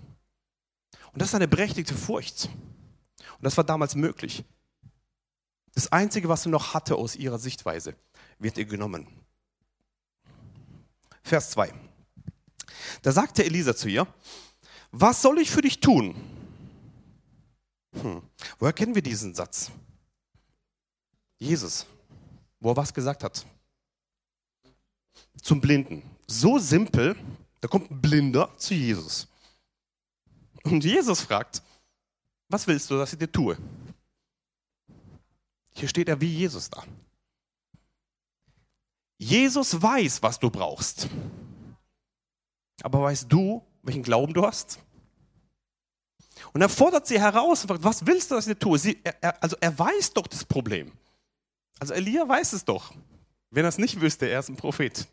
Und 1.12 1.22
das 1.22 1.30
ist 1.30 1.36
eine 1.36 1.48
berechtigte 1.48 1.94
Furcht. 1.94 2.50
Und 3.38 3.44
das 3.44 3.58
war 3.58 3.64
damals 3.64 3.96
möglich. 3.96 4.44
Das 5.74 5.92
Einzige, 5.92 6.30
was 6.30 6.44
sie 6.44 6.50
noch 6.50 6.74
hatte 6.74 6.96
aus 6.96 7.16
ihrer 7.16 7.38
Sichtweise, 7.38 7.96
wird 8.40 8.58
ihr 8.58 8.66
genommen. 8.66 9.08
Vers 11.22 11.52
2. 11.52 11.74
Da 13.02 13.12
sagte 13.12 13.44
Elisa 13.44 13.76
zu 13.76 13.90
ihr, 13.90 14.08
was 14.92 15.22
soll 15.22 15.40
ich 15.40 15.52
für 15.52 15.62
dich 15.62 15.80
tun? 15.82 16.16
Hm. 18.02 18.22
Woher 18.60 18.74
kennen 18.74 18.96
wir 18.96 19.02
diesen 19.02 19.34
Satz? 19.34 19.72
Jesus, 21.38 21.86
wo 22.60 22.72
er 22.72 22.78
was 22.78 22.94
gesagt 22.94 23.24
hat. 23.24 23.46
Zum 25.42 25.62
Blinden. 25.62 26.02
So 26.28 26.58
simpel, 26.58 27.16
da 27.62 27.68
kommt 27.68 27.92
ein 27.92 28.02
Blinder 28.02 28.50
zu 28.58 28.74
Jesus. 28.74 29.28
Und 30.64 30.84
Jesus 30.84 31.22
fragt, 31.22 31.62
was 32.50 32.68
willst 32.68 32.90
du, 32.90 32.98
dass 32.98 33.14
ich 33.14 33.20
dir 33.20 33.32
tue? 33.32 33.58
Hier 35.74 35.88
steht 35.88 36.10
er 36.10 36.20
wie 36.22 36.34
Jesus 36.34 36.70
da. 36.70 36.84
Jesus 39.18 39.82
weiß, 39.82 40.22
was 40.24 40.40
du 40.40 40.50
brauchst. 40.50 41.08
Aber 42.82 43.02
weißt 43.02 43.32
du, 43.32 43.64
welchen 43.84 44.04
Glauben 44.04 44.34
du 44.34 44.46
hast? 44.46 44.80
Und 46.54 46.62
er 46.62 46.70
fordert 46.70 47.08
sie 47.08 47.20
heraus 47.20 47.62
und 47.62 47.70
fragt, 47.70 47.84
was 47.84 48.06
willst 48.06 48.32
du, 48.32 48.36
dass 48.36 48.48
ich 48.48 48.54
dir 48.54 48.60
tue? 48.60 48.78
Sie, 48.78 49.00
er, 49.04 49.42
also 49.42 49.56
er 49.60 49.78
weiß 49.78 50.14
doch 50.14 50.28
das 50.28 50.44
Problem. 50.44 50.92
Also 51.80 51.94
Elia 51.94 52.28
weiß 52.28 52.54
es 52.54 52.66
doch. 52.66 52.94
Wenn 53.52 53.66
er 53.66 53.70
es 53.70 53.78
nicht 53.78 54.02
wüsste, 54.02 54.28
er 54.28 54.40
ist 54.40 54.50
ein 54.50 54.56
Prophet. 54.56 55.08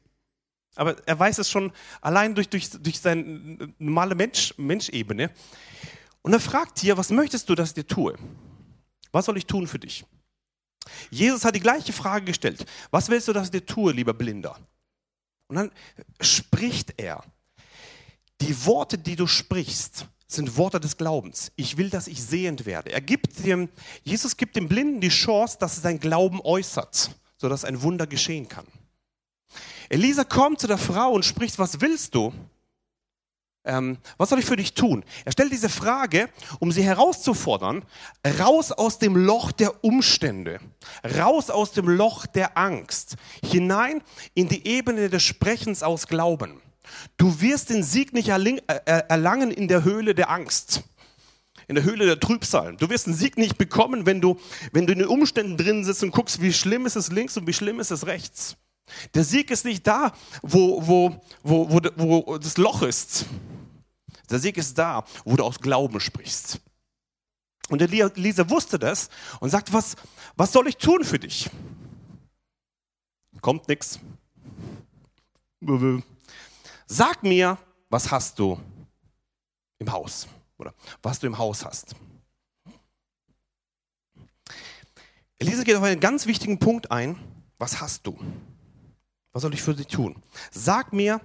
Aber 0.75 0.97
er 1.07 1.19
weiß 1.19 1.39
es 1.39 1.51
schon 1.51 1.73
allein 2.01 2.35
durch, 2.35 2.49
durch, 2.49 2.71
durch 2.71 3.01
seine 3.01 3.75
normale 3.79 4.15
Mensch, 4.15 4.55
Menschebene. 4.57 5.31
Und 6.23 6.33
er 6.33 6.41
fragt 6.41 6.79
hier, 6.79 6.97
was 6.97 7.11
möchtest 7.11 7.49
du, 7.49 7.55
dass 7.55 7.71
ich 7.71 7.75
dir 7.75 7.87
tue? 7.87 8.17
Was 9.11 9.27
soll 9.27 9.37
ich 9.37 9.47
tun 9.47 9.67
für 9.67 9.79
dich? 9.79 10.05
Jesus 11.11 11.45
hat 11.45 11.55
die 11.55 11.61
gleiche 11.61 11.93
Frage 11.93 12.25
gestellt. 12.25 12.65
Was 12.91 13.09
willst 13.09 13.29
du, 13.29 13.33
dass 13.33 13.47
ich 13.47 13.51
dir 13.51 13.67
tue, 13.67 13.93
lieber 13.93 14.15
Blinder? 14.15 14.59
Und 15.49 15.57
dann 15.57 15.71
spricht 16.21 16.95
er. 16.97 17.23
Die 18.41 18.65
Worte, 18.67 18.99
die 18.99 19.15
du 19.15 19.27
sprichst, 19.27 20.07
sind 20.27 20.57
Worte 20.57 20.81
des 20.81 20.97
Glaubens. 20.97 21.53
Ich 21.57 21.77
will, 21.77 21.91
dass 21.91 22.09
ich 22.09 22.23
sehend 22.23 22.65
werde. 22.67 22.91
Er 22.91 23.01
gibt 23.01 23.45
dem, 23.45 23.69
Jesus 24.03 24.37
gibt 24.37 24.57
dem 24.57 24.69
Blinden 24.69 25.01
die 25.01 25.11
Chance, 25.11 25.59
dass 25.61 25.77
er 25.77 25.83
seinen 25.83 26.01
Glauben 26.01 26.41
äußert, 26.41 27.11
sodass 27.37 27.65
ein 27.65 27.83
Wunder 27.83 28.07
geschehen 28.07 28.49
kann. 28.49 28.67
Elisa 29.89 30.25
kommt 30.25 30.61
zu 30.61 30.67
der 30.67 30.79
Frau 30.79 31.13
und 31.13 31.25
spricht, 31.25 31.59
was 31.59 31.81
willst 31.81 32.15
du? 32.15 32.33
Ähm, 33.65 33.99
was 34.17 34.31
soll 34.31 34.41
ich 34.41 34.45
für 34.45 34.57
dich 34.57 34.75
tun? 34.75 35.05
Er 35.25 35.33
stellt 35.33 35.53
diese 35.53 35.69
Frage, 35.69 36.29
um 36.59 36.73
sie 36.73 36.83
herauszufordern, 36.83 37.85
raus 38.41 38.73
aus 38.73 38.99
dem 38.99 39.17
Loch 39.17 39.53
der 39.53 39.85
Umstände, 39.85 40.59
raus 41.17 41.49
aus 41.49 41.71
dem 41.71 41.89
Loch 41.89 42.27
der 42.27 42.59
Angst, 42.59 43.17
hinein 43.45 44.03
in 44.35 44.49
die 44.49 44.67
Ebene 44.67 45.09
des 45.09 45.23
Sprechens 45.23 45.85
aus 45.85 46.09
Glauben. 46.09 46.61
Du 47.17 47.41
wirst 47.41 47.71
den 47.71 47.85
Sieg 47.85 48.13
nicht 48.13 48.29
äh, 48.31 48.71
erlangen 48.85 49.53
in 49.53 49.69
der 49.69 49.85
Höhle 49.85 50.17
der 50.17 50.31
Angst, 50.31 50.83
in 51.69 51.77
der 51.77 51.85
Höhle 51.85 52.07
der 52.07 52.19
Trübsal. 52.19 52.77
Du 52.77 52.91
wirst 52.91 53.07
den 53.07 53.15
Sieg 53.15 53.39
nicht 53.39 53.59
bekommen, 53.59 54.07
wenn 54.07 54.21
du, 54.21 54.41
wenn 54.73 54.89
du 54.89 54.93
in 54.93 54.99
den 54.99 55.09
Umständen 55.09 55.57
drin 55.57 55.85
sitzt 55.85 56.03
und 56.03 56.11
guckst, 56.11 56.43
wie 56.43 56.53
schlimm 56.53 56.85
ist 56.85 56.97
es 56.97 57.13
links 57.13 57.37
und 57.37 57.47
wie 57.47 57.53
schlimm 57.53 57.79
ist 57.79 57.93
es 57.93 58.09
rechts. 58.09 58.57
Der 59.15 59.25
Sieg 59.25 59.51
ist 59.51 59.65
nicht 59.65 59.87
da, 59.87 60.13
wo, 60.43 60.87
wo, 60.87 61.21
wo, 61.43 61.71
wo, 61.71 62.27
wo 62.27 62.39
das 62.39 62.57
Loch 62.57 62.83
ist. 62.83 63.27
Der 64.31 64.39
Sieg 64.39 64.57
ist 64.57 64.77
da, 64.77 65.05
wo 65.25 65.37
du 65.37 65.45
aus 65.45 65.59
Glauben 65.61 66.01
sprichst. 66.01 66.61
Und 67.69 67.81
der 67.81 67.89
Lisa 67.89 68.49
wusste 68.51 68.79
das 68.79 69.09
und 69.41 69.51
sagt, 69.51 69.73
was, 69.73 69.97
was 70.37 70.53
soll 70.53 70.69
ich 70.69 70.77
tun 70.77 71.05
für 71.05 71.19
dich? 71.19 71.49
Kommt 73.41 73.69
nichts. 73.69 73.99
Sag 76.87 77.23
mir, 77.23 77.59
was 77.89 78.11
hast 78.11 78.39
du 78.39 78.61
im 79.79 79.91
Haus? 79.91 80.27
Oder 80.59 80.75
was 81.03 81.19
du 81.19 81.27
im 81.27 81.39
Haus 81.39 81.65
hast. 81.65 81.95
Elisa 85.39 85.63
geht 85.65 85.77
auf 85.77 85.83
einen 85.83 86.01
ganz 86.01 86.27
wichtigen 86.27 86.59
Punkt 86.59 86.91
ein. 86.91 87.19
Was 87.59 87.81
hast 87.81 88.07
du? 88.07 88.19
Was 89.33 89.43
soll 89.43 89.55
ich 89.55 89.63
für 89.63 89.75
dich 89.75 89.87
tun? 89.87 90.23
Sag 90.51 90.93
mir, 90.93 91.21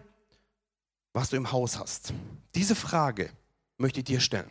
was 1.14 1.30
du 1.30 1.36
im 1.36 1.52
Haus 1.52 1.78
hast. 1.78 2.14
Diese 2.56 2.76
Frage 2.76 3.32
möchte 3.78 4.00
ich 4.00 4.06
dir 4.06 4.20
stellen. 4.20 4.50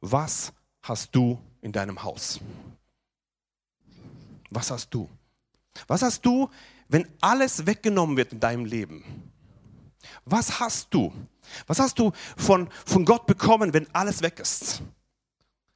Was 0.00 0.52
hast 0.82 1.14
du 1.14 1.40
in 1.60 1.72
deinem 1.72 2.02
Haus? 2.02 2.40
Was 4.50 4.70
hast 4.70 4.92
du? 4.92 5.08
Was 5.86 6.02
hast 6.02 6.26
du, 6.26 6.50
wenn 6.88 7.06
alles 7.20 7.64
weggenommen 7.66 8.16
wird 8.16 8.32
in 8.32 8.40
deinem 8.40 8.64
Leben? 8.64 9.04
Was 10.24 10.60
hast 10.60 10.92
du? 10.92 11.12
Was 11.66 11.78
hast 11.78 11.98
du 11.98 12.12
von, 12.36 12.68
von 12.84 13.04
Gott 13.04 13.26
bekommen, 13.26 13.72
wenn 13.72 13.92
alles 13.94 14.20
weg 14.22 14.38
ist? 14.40 14.82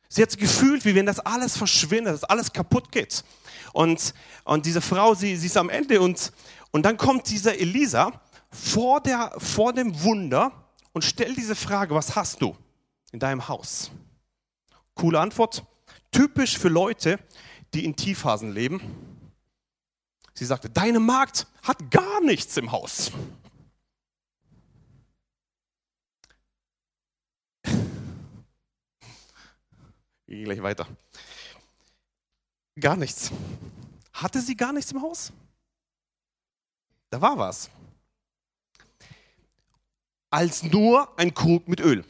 Sie 0.08 0.22
hat 0.22 0.36
gefühlt, 0.36 0.84
wie 0.84 0.94
wenn 0.94 1.06
das 1.06 1.20
alles 1.20 1.56
verschwindet, 1.56 2.14
dass 2.14 2.24
alles 2.24 2.52
kaputt 2.52 2.92
geht. 2.92 3.24
Und, 3.76 4.14
und 4.45 4.64
diese 4.64 4.80
Frau, 4.80 5.12
sie, 5.12 5.37
sie 5.37 5.49
ist 5.49 5.59
am 5.59 5.68
Ende 5.68 6.00
und, 6.00 6.33
und 6.71 6.87
dann 6.87 6.97
kommt 6.97 7.28
dieser 7.28 7.59
Elisa 7.59 8.23
vor, 8.50 9.02
der, 9.02 9.35
vor 9.37 9.75
dem 9.75 10.02
Wunder 10.02 10.50
und 10.95 11.04
stellt 11.04 11.37
diese 11.37 11.54
Frage, 11.54 11.95
was 11.95 12.16
hast 12.16 12.40
du 12.40 12.56
in 13.12 13.18
deinem 13.18 13.49
Haus? 13.49 13.90
Coole 14.95 15.21
Antwort. 15.21 15.62
Typisch 16.11 16.56
für 16.56 16.71
Leute, 16.71 17.18
die 17.75 17.85
in 17.85 17.95
Tiefphasen 17.95 18.50
leben. 18.50 18.80
Sie 20.33 20.47
sagte, 20.47 20.71
deine 20.71 20.99
Magd 20.99 21.47
hat 21.62 21.90
gar 21.90 22.23
nichts 22.23 22.56
im 22.56 22.73
Haus. 22.73 23.12
Ich 30.28 30.35
gehe 30.35 30.45
gleich 30.45 30.62
weiter. 30.62 30.87
Gar 32.78 32.97
nichts. 32.97 33.30
Hatte 34.12 34.40
sie 34.40 34.56
gar 34.56 34.73
nichts 34.73 34.92
im 34.92 35.00
Haus? 35.00 35.33
Da 37.11 37.21
war 37.21 37.38
was. 37.38 37.71
Als 40.30 40.62
nur 40.62 41.18
ein 41.18 41.33
Krug 41.33 41.68
mit 41.68 41.80
Öl. 41.80 42.04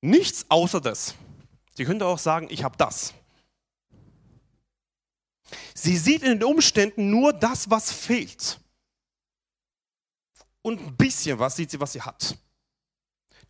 Nichts 0.00 0.46
außer 0.48 0.80
das. 0.80 1.14
Sie 1.74 1.84
könnte 1.84 2.06
auch 2.06 2.18
sagen, 2.18 2.48
ich 2.50 2.64
habe 2.64 2.76
das. 2.76 3.14
Sie 5.74 5.96
sieht 5.96 6.22
in 6.22 6.38
den 6.38 6.44
Umständen 6.44 7.10
nur 7.10 7.32
das, 7.32 7.70
was 7.70 7.92
fehlt. 7.92 8.60
Und 10.62 10.80
ein 10.80 10.96
bisschen 10.96 11.38
was 11.38 11.56
sieht 11.56 11.70
sie, 11.70 11.80
was 11.80 11.92
sie 11.92 12.02
hat. 12.02 12.36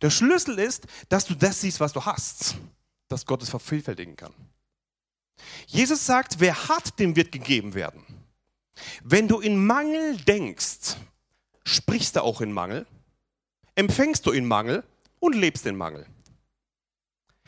Der 0.01 0.09
Schlüssel 0.09 0.59
ist, 0.59 0.85
dass 1.09 1.25
du 1.25 1.35
das 1.35 1.61
siehst, 1.61 1.79
was 1.79 1.93
du 1.93 2.03
hast 2.03 2.55
dass 3.13 3.27
Gott 3.27 3.43
es 3.43 3.49
vervielfältigen 3.49 4.15
kann. 4.15 4.33
Jesus 5.67 6.05
sagt, 6.05 6.39
wer 6.39 6.67
hat, 6.67 6.99
dem 6.99 7.15
wird 7.15 7.31
gegeben 7.31 7.73
werden. 7.73 8.03
Wenn 9.03 9.27
du 9.27 9.39
in 9.39 9.65
Mangel 9.65 10.17
denkst, 10.17 10.97
sprichst 11.63 12.15
du 12.15 12.23
auch 12.23 12.41
in 12.41 12.51
Mangel, 12.51 12.85
empfängst 13.75 14.25
du 14.25 14.31
in 14.31 14.45
Mangel 14.45 14.83
und 15.19 15.33
lebst 15.33 15.65
in 15.65 15.75
Mangel. 15.75 16.05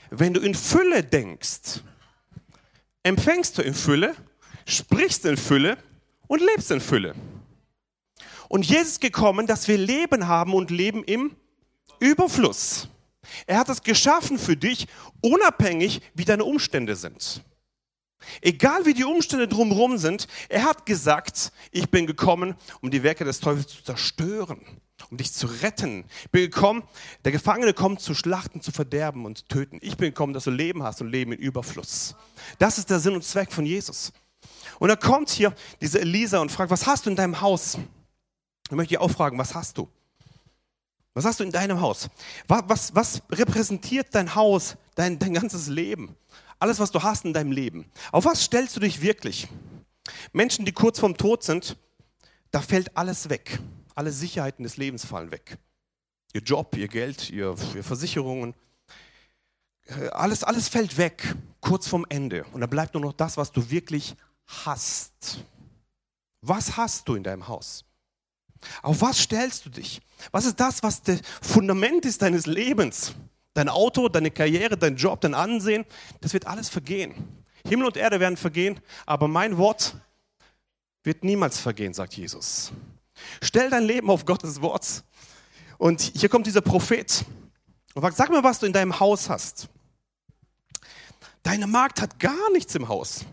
Wenn 0.10 0.34
du 0.34 0.40
in 0.40 0.56
Fülle 0.56 1.04
denkst, 1.04 1.82
empfängst 3.04 3.58
du 3.58 3.62
in 3.62 3.74
Fülle, 3.74 4.16
sprichst 4.66 5.26
in 5.26 5.38
Fülle 5.38 5.78
und 6.28 6.42
lebst 6.42 6.72
in 6.72 6.82
Fülle. 6.82 7.16
Und 8.48 8.66
Jesus 8.66 8.94
ist 8.94 9.02
gekommen, 9.02 9.48
dass 9.48 9.68
wir 9.68 9.78
Leben 9.78 10.28
haben 10.28 10.54
und 10.54 10.70
leben 10.72 11.04
im 11.04 11.36
Überfluss. 12.00 12.88
Er 13.48 13.58
hat 13.58 13.70
es 13.70 13.82
geschaffen 13.82 14.38
für 14.38 14.56
dich, 14.56 14.88
unabhängig 15.22 16.02
wie 16.14 16.26
deine 16.26 16.46
Umstände 16.46 16.96
sind. 16.96 17.42
Egal 18.42 18.86
wie 18.86 18.94
die 18.94 19.04
Umstände 19.04 19.48
drumherum 19.48 19.98
sind, 19.98 20.28
er 20.50 20.64
hat 20.64 20.86
gesagt, 20.86 21.52
ich 21.72 21.90
bin 21.90 22.08
gekommen, 22.08 22.56
um 22.82 22.92
die 22.92 23.04
Werke 23.04 23.26
des 23.26 23.40
Teufels 23.40 23.68
zu 23.68 23.84
zerstören, 23.84 24.62
um 25.10 25.18
dich 25.18 25.34
zu 25.34 25.48
retten. 25.48 26.06
Ich 26.24 26.32
bin 26.32 26.42
gekommen, 26.44 26.84
der 27.24 27.32
Gefangene 27.32 27.74
kommt 27.74 28.02
zu 28.02 28.14
schlachten, 28.14 28.62
zu 28.62 28.72
verderben 28.72 29.26
und 29.26 29.40
zu 29.40 29.48
töten. 29.48 29.80
Ich 29.82 29.98
bin 29.98 30.10
gekommen, 30.10 30.34
dass 30.34 30.46
du 30.46 30.52
Leben 30.52 30.84
hast 30.84 31.02
und 31.02 31.10
Leben 31.10 31.32
in 31.32 31.40
Überfluss. 31.40 32.16
Das 32.60 32.78
ist 32.78 32.90
der 32.90 33.00
Sinn 33.00 33.16
und 33.16 33.24
Zweck 33.24 33.52
von 33.52 33.66
Jesus. 33.66 34.14
Und 34.80 34.90
da 34.90 34.96
kommt 34.96 35.30
hier 35.30 35.54
diese 35.82 36.02
Elisa 36.02 36.40
und 36.40 36.52
fragt, 36.52 36.72
was 36.72 36.86
hast 36.86 37.06
du 37.06 37.10
in 37.10 37.16
deinem 37.16 37.42
Haus? 37.42 37.78
Ich 38.70 38.76
möchte 38.76 38.90
dich 38.90 39.00
auch 39.00 39.12
fragen, 39.12 39.38
was 39.38 39.54
hast 39.54 39.78
du? 39.78 39.88
Was 41.14 41.24
hast 41.24 41.40
du 41.40 41.46
in 41.46 41.52
deinem 41.52 41.80
Haus? 41.80 42.10
Was, 42.48 42.64
was, 42.68 42.96
was 42.96 43.22
repräsentiert 43.32 44.08
dein 44.12 44.36
Haus, 44.36 44.76
dein, 44.96 45.18
dein 45.18 45.34
ganzes 45.34 45.68
Leben? 45.68 46.16
Alles, 46.60 46.80
was 46.80 46.92
du 46.92 47.04
hast 47.04 47.26
in 47.26 47.34
deinem 47.34 47.52
Leben. 47.52 47.86
Auf 48.12 48.26
was 48.26 48.44
stellst 48.44 48.76
du 48.76 48.80
dich 48.80 49.02
wirklich? 49.02 49.48
Menschen, 50.34 50.66
die 50.66 50.72
kurz 50.72 51.00
vorm 51.00 51.18
Tod 51.18 51.44
sind, 51.44 51.78
da 52.52 52.62
fällt 52.62 52.96
alles 52.96 53.30
weg. 53.30 53.60
Alle 53.96 54.12
Sicherheiten 54.12 54.64
des 54.64 54.78
Lebens 54.78 55.06
fallen 55.06 55.32
weg. 55.32 55.58
Ihr 56.34 56.42
Job, 56.42 56.76
ihr 56.78 56.88
Geld, 56.88 57.30
ihr, 57.30 57.56
ihr 57.76 57.84
Versicherungen. 57.84 58.54
Äh, 59.86 60.10
alles, 60.10 60.44
alles 60.44 60.68
fällt 60.68 60.98
weg, 60.98 61.36
kurz 61.62 61.88
vorm 61.88 62.06
Ende. 62.10 62.44
Und 62.52 62.62
da 62.62 62.68
bleibt 62.68 62.94
nur 62.94 63.02
noch 63.02 63.14
das, 63.14 63.38
was 63.38 63.52
du 63.52 63.70
wirklich 63.70 64.16
hast. 64.46 65.40
Was 66.42 66.78
hast 66.78 67.08
du 67.08 67.16
in 67.16 67.24
deinem 67.24 67.48
Haus? 67.48 67.86
Auf 68.82 69.02
was 69.02 69.20
stellst 69.20 69.66
du 69.66 69.70
dich? 69.70 70.02
Was 70.32 70.46
ist 70.46 70.60
das, 70.60 70.84
was 70.84 71.02
das 71.02 71.22
Fundament 71.42 72.06
ist 72.06 72.22
deines 72.22 72.46
Lebens? 72.46 73.14
Dein 73.56 73.70
Auto, 73.70 74.10
deine 74.10 74.32
Karriere, 74.32 74.78
dein 74.78 74.98
Job, 74.98 75.22
dein 75.22 75.34
Ansehen, 75.34 75.86
das 76.20 76.34
wird 76.34 76.46
alles 76.46 76.68
vergehen. 76.68 77.46
Himmel 77.66 77.88
und 77.88 77.96
Erde 77.98 78.20
werden 78.20 78.36
vergehen, 78.36 78.82
aber 79.06 79.30
mein 79.30 79.58
Wort 79.58 79.96
wird 81.04 81.24
niemals 81.24 81.58
vergehen, 81.58 81.94
sagt 81.94 82.16
Jesus. 82.16 82.74
Stell 83.42 83.70
dein 83.70 83.86
Leben 83.86 84.10
auf 84.10 84.26
Gottes 84.26 84.62
Wort. 84.62 85.06
Und 85.78 86.02
hier 86.02 86.28
kommt 86.28 86.48
dieser 86.48 86.62
Prophet 86.62 87.24
und 87.94 88.02
sagt, 88.02 88.18
sag 88.18 88.30
mir, 88.30 88.44
was 88.44 88.60
du 88.60 88.66
in 88.66 88.74
deinem 88.74 89.00
Haus 89.00 89.30
hast. 89.30 89.70
Deine 91.42 91.66
Magd 91.66 92.02
hat 92.02 92.20
gar 92.20 92.52
nichts 92.52 92.76
im 92.76 92.90
Haus, 92.90 93.24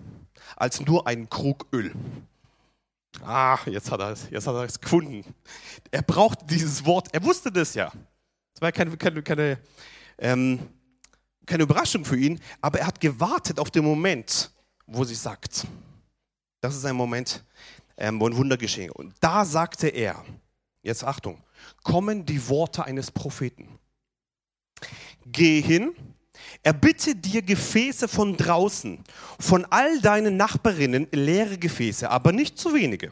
als 0.54 0.80
nur 0.80 1.08
einen 1.08 1.28
Krug 1.28 1.66
Öl. 1.72 1.92
Ah, 3.24 3.58
jetzt 3.66 3.90
hat 3.90 4.00
er 4.00 4.10
es, 4.10 4.30
jetzt 4.30 4.46
hat 4.46 4.54
er 4.54 4.62
es 4.62 4.80
gefunden. 4.80 5.34
Er 5.90 6.02
braucht 6.02 6.48
dieses 6.48 6.86
Wort. 6.86 7.08
Er 7.12 7.24
wusste 7.24 7.50
das 7.50 7.74
ja. 7.74 7.90
Das 8.54 8.60
war 8.60 8.70
keine, 8.70 8.96
keine, 8.96 9.22
keine, 9.22 9.58
ähm, 10.18 10.60
keine 11.46 11.64
Überraschung 11.64 12.04
für 12.04 12.16
ihn, 12.16 12.40
aber 12.60 12.80
er 12.80 12.86
hat 12.86 13.00
gewartet 13.00 13.58
auf 13.58 13.70
den 13.70 13.84
Moment, 13.84 14.50
wo 14.86 15.04
sie 15.04 15.14
sagt. 15.14 15.66
Das 16.60 16.76
ist 16.76 16.84
ein 16.84 16.96
Moment, 16.96 17.44
ähm, 17.96 18.20
wo 18.20 18.28
ein 18.28 18.36
Wunder 18.36 18.56
geschehen. 18.56 18.90
Und 18.90 19.14
da 19.20 19.44
sagte 19.44 19.88
er, 19.88 20.24
jetzt 20.82 21.04
Achtung, 21.04 21.42
kommen 21.82 22.24
die 22.24 22.48
Worte 22.48 22.84
eines 22.84 23.10
Propheten. 23.10 23.68
Geh 25.26 25.60
hin, 25.60 25.92
erbitte 26.62 27.14
dir 27.14 27.42
Gefäße 27.42 28.08
von 28.08 28.36
draußen, 28.36 28.98
von 29.38 29.64
all 29.66 30.00
deinen 30.00 30.36
Nachbarinnen 30.36 31.08
leere 31.12 31.58
Gefäße, 31.58 32.08
aber 32.10 32.32
nicht 32.32 32.58
zu 32.58 32.74
wenige. 32.74 33.10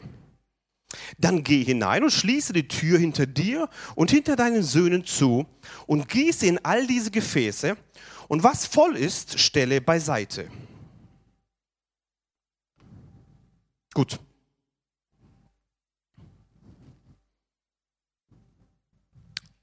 Dann 1.17 1.43
geh 1.43 1.63
hinein 1.63 2.03
und 2.03 2.11
schließe 2.11 2.53
die 2.53 2.67
Tür 2.67 2.99
hinter 2.99 3.25
dir 3.25 3.69
und 3.95 4.11
hinter 4.11 4.35
deinen 4.35 4.63
Söhnen 4.63 5.05
zu 5.05 5.45
und 5.87 6.09
gieße 6.09 6.45
in 6.45 6.63
all 6.63 6.87
diese 6.87 7.11
Gefäße 7.11 7.77
und 8.27 8.43
was 8.43 8.65
voll 8.65 8.97
ist, 8.97 9.39
stelle 9.39 9.81
beiseite. 9.81 10.49
Gut, 13.93 14.19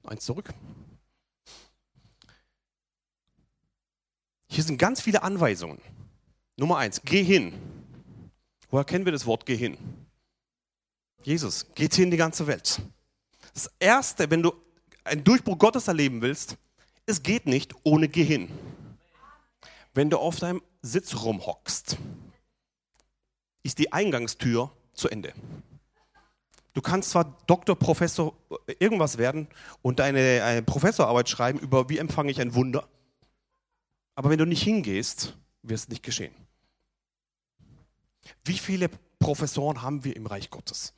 Eins 0.09 0.25
zurück. 0.25 0.51
Hier 4.47 4.63
sind 4.63 4.79
ganz 4.79 5.01
viele 5.01 5.21
Anweisungen. 5.21 5.79
Nummer 6.57 6.77
eins, 6.77 7.03
geh 7.05 7.23
hin. 7.23 7.53
Woher 8.71 8.85
kennen 8.85 9.05
wir 9.05 9.11
das 9.11 9.27
Wort 9.27 9.45
geh 9.45 9.55
hin? 9.55 9.77
Jesus, 11.23 11.67
geht 11.75 11.93
hin 11.93 12.11
die 12.11 12.17
ganze 12.17 12.47
Welt. 12.47 12.81
Das 13.53 13.69
Erste, 13.79 14.29
wenn 14.29 14.41
du 14.43 14.53
einen 15.03 15.23
Durchbruch 15.23 15.57
Gottes 15.57 15.87
erleben 15.87 16.21
willst, 16.21 16.57
es 17.05 17.23
geht 17.23 17.45
nicht 17.45 17.73
ohne 17.83 18.07
geh 18.07 18.23
hin. 18.23 18.49
Wenn 19.93 20.09
du 20.09 20.17
auf 20.17 20.39
deinem 20.39 20.61
Sitz 20.81 21.15
rumhockst, 21.15 21.97
ist 23.63 23.79
die 23.79 23.91
Eingangstür 23.91 24.71
zu 24.93 25.09
Ende. 25.09 25.33
Du 26.73 26.81
kannst 26.81 27.09
zwar 27.09 27.37
Doktor, 27.47 27.75
Professor, 27.75 28.33
irgendwas 28.79 29.17
werden 29.17 29.47
und 29.81 29.99
deine 29.99 30.43
eine 30.43 30.61
Professorarbeit 30.61 31.27
schreiben 31.27 31.59
über, 31.59 31.89
wie 31.89 31.97
empfange 31.97 32.31
ich 32.31 32.39
ein 32.39 32.53
Wunder, 32.53 32.87
aber 34.15 34.29
wenn 34.29 34.37
du 34.37 34.45
nicht 34.45 34.63
hingehst, 34.63 35.37
wird 35.63 35.79
es 35.79 35.89
nicht 35.89 36.03
geschehen. 36.03 36.33
Wie 38.45 38.57
viele 38.57 38.89
Professoren 39.17 39.81
haben 39.81 40.03
wir 40.03 40.15
im 40.15 40.25
Reich 40.25 40.49
Gottes, 40.49 40.93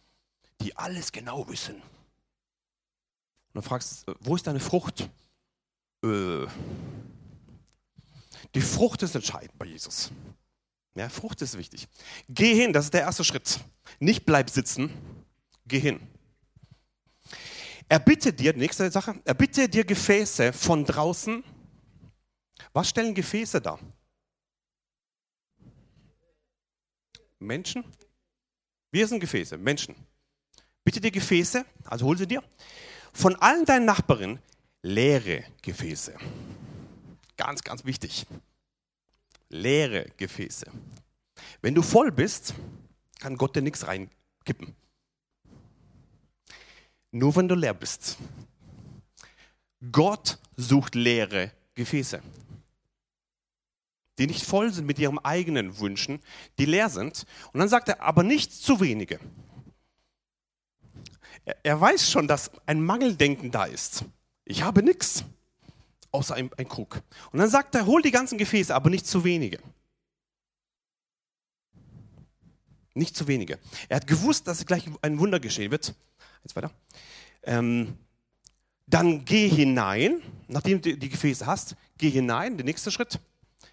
die 0.62 0.76
alles 0.78 1.12
genau 1.12 1.47
wissen? 1.50 1.76
Und 1.76 1.84
dann 3.54 3.63
fragst 3.63 4.08
du, 4.08 4.15
wo 4.21 4.36
ist 4.36 4.47
deine 4.47 4.60
Frucht? 4.60 5.10
Äh, 6.04 6.47
die 8.56 8.62
Frucht 8.62 9.04
ist 9.04 9.15
entscheidend 9.15 9.58
bei 9.58 9.65
Jesus. 9.65 10.12
Ja, 10.95 11.10
Frucht 11.10 11.41
ist 11.41 11.58
wichtig. 11.58 11.88
Geh 12.28 12.54
hin, 12.54 12.74
das 12.74 12.86
ist 12.86 12.93
der 12.93 13.02
erste 13.02 13.24
Schritt. 13.24 13.60
Nicht 14.00 14.26
bleib 14.26 14.50
sitzen, 14.50 14.89
geh 15.65 15.80
hin. 15.80 16.00
Er 17.88 18.00
bittet 18.00 18.39
dir, 18.39 18.54
nächste 18.54 18.89
Sache, 18.89 19.19
er 19.24 19.34
bittet 19.34 19.74
dir 19.74 19.84
Gefäße 19.84 20.54
von 20.54 20.86
draußen. 20.86 21.43
Was 22.74 22.89
stellen 22.89 23.13
Gefäße 23.13 23.62
dar? 23.62 23.80
Menschen? 27.39 27.84
Wir 28.91 29.08
sind 29.08 29.19
Gefäße, 29.19 29.58
Menschen. 29.58 29.95
Bitte 30.84 31.00
dir 31.00 31.12
Gefäße, 31.12 31.65
also 31.86 32.06
hol 32.06 32.17
sie 32.17 32.28
dir. 32.28 32.44
Von 33.13 33.36
allen 33.36 33.65
deinen 33.65 33.86
Nachbarinnen 33.86 34.39
leere 34.82 35.44
Gefäße. 35.62 36.15
Ganz, 37.38 37.63
ganz 37.63 37.86
wichtig. 37.86 38.26
Leere 39.50 40.08
Gefäße. 40.17 40.65
Wenn 41.62 41.76
du 41.76 41.82
voll 41.82 42.12
bist, 42.12 42.54
kann 43.20 43.38
Gott 43.38 43.56
dir 43.56 43.62
nichts 43.62 43.86
reinkippen. 43.86 44.76
Nur 47.12 47.36
wenn 47.36 47.48
du 47.48 47.56
leer 47.56 47.74
bist. 47.74 48.17
Gott 49.91 50.38
sucht 50.56 50.96
leere 50.96 51.52
Gefäße, 51.74 52.22
die 54.20 54.28
nicht 54.28 54.46
voll 54.46 54.72
sind 54.72 54.86
mit 54.86 55.00
ihren 55.00 55.17
eigenen 55.20 55.80
Wünschen, 55.80 56.22
die 56.60 56.65
leer 56.65 56.89
sind. 56.89 57.26
Und 57.52 57.60
dann 57.60 57.70
sagt 57.70 57.89
er, 57.89 58.02
aber 58.02 58.24
nicht 58.24 58.54
zu 58.54 58.80
wenige. 58.80 59.20
Er, 61.45 61.82
weiß 61.82 62.10
schon, 62.12 62.27
dass 62.27 62.51
ein 62.65 62.82
Mangeldenken 62.84 63.51
da 63.51 63.65
ist. 63.65 64.06
Ich 64.45 64.62
habe 64.62 64.84
nichts, 64.84 65.23
außer 66.12 66.36
ein, 66.36 66.51
ein 66.58 66.67
Krug. 66.67 67.01
Und 67.32 67.39
dann 67.39 67.49
sagt 67.49 67.73
er, 67.75 67.86
hol 67.86 68.01
die 68.01 68.12
ganzen 68.12 68.38
Gefäße, 68.38 68.73
aber 68.73 68.89
nicht 68.89 69.08
zu 69.08 69.23
wenige. 69.23 69.60
Nicht 72.93 73.15
zu 73.15 73.27
wenige. 73.27 73.58
Er 73.89 73.97
hat 73.97 74.08
gewusst, 74.08 74.47
dass 74.47 74.65
gleich 74.65 74.86
ein 75.01 75.17
Wunder 75.17 75.39
geschehen 75.39 75.71
wird. 75.71 75.95
Jetzt 76.43 76.56
weiter. 76.56 76.71
Ähm, 77.43 77.97
dann 78.86 79.23
geh 79.23 79.47
hinein, 79.47 80.21
nachdem 80.47 80.82
du 80.82 80.97
die 80.97 81.10
Gefäße 81.10 81.45
hast, 81.45 81.75
geh 81.97 82.10
hinein, 82.10 82.58
der 82.58 82.65
nächste 82.65 82.91
Schritt. 82.91 83.19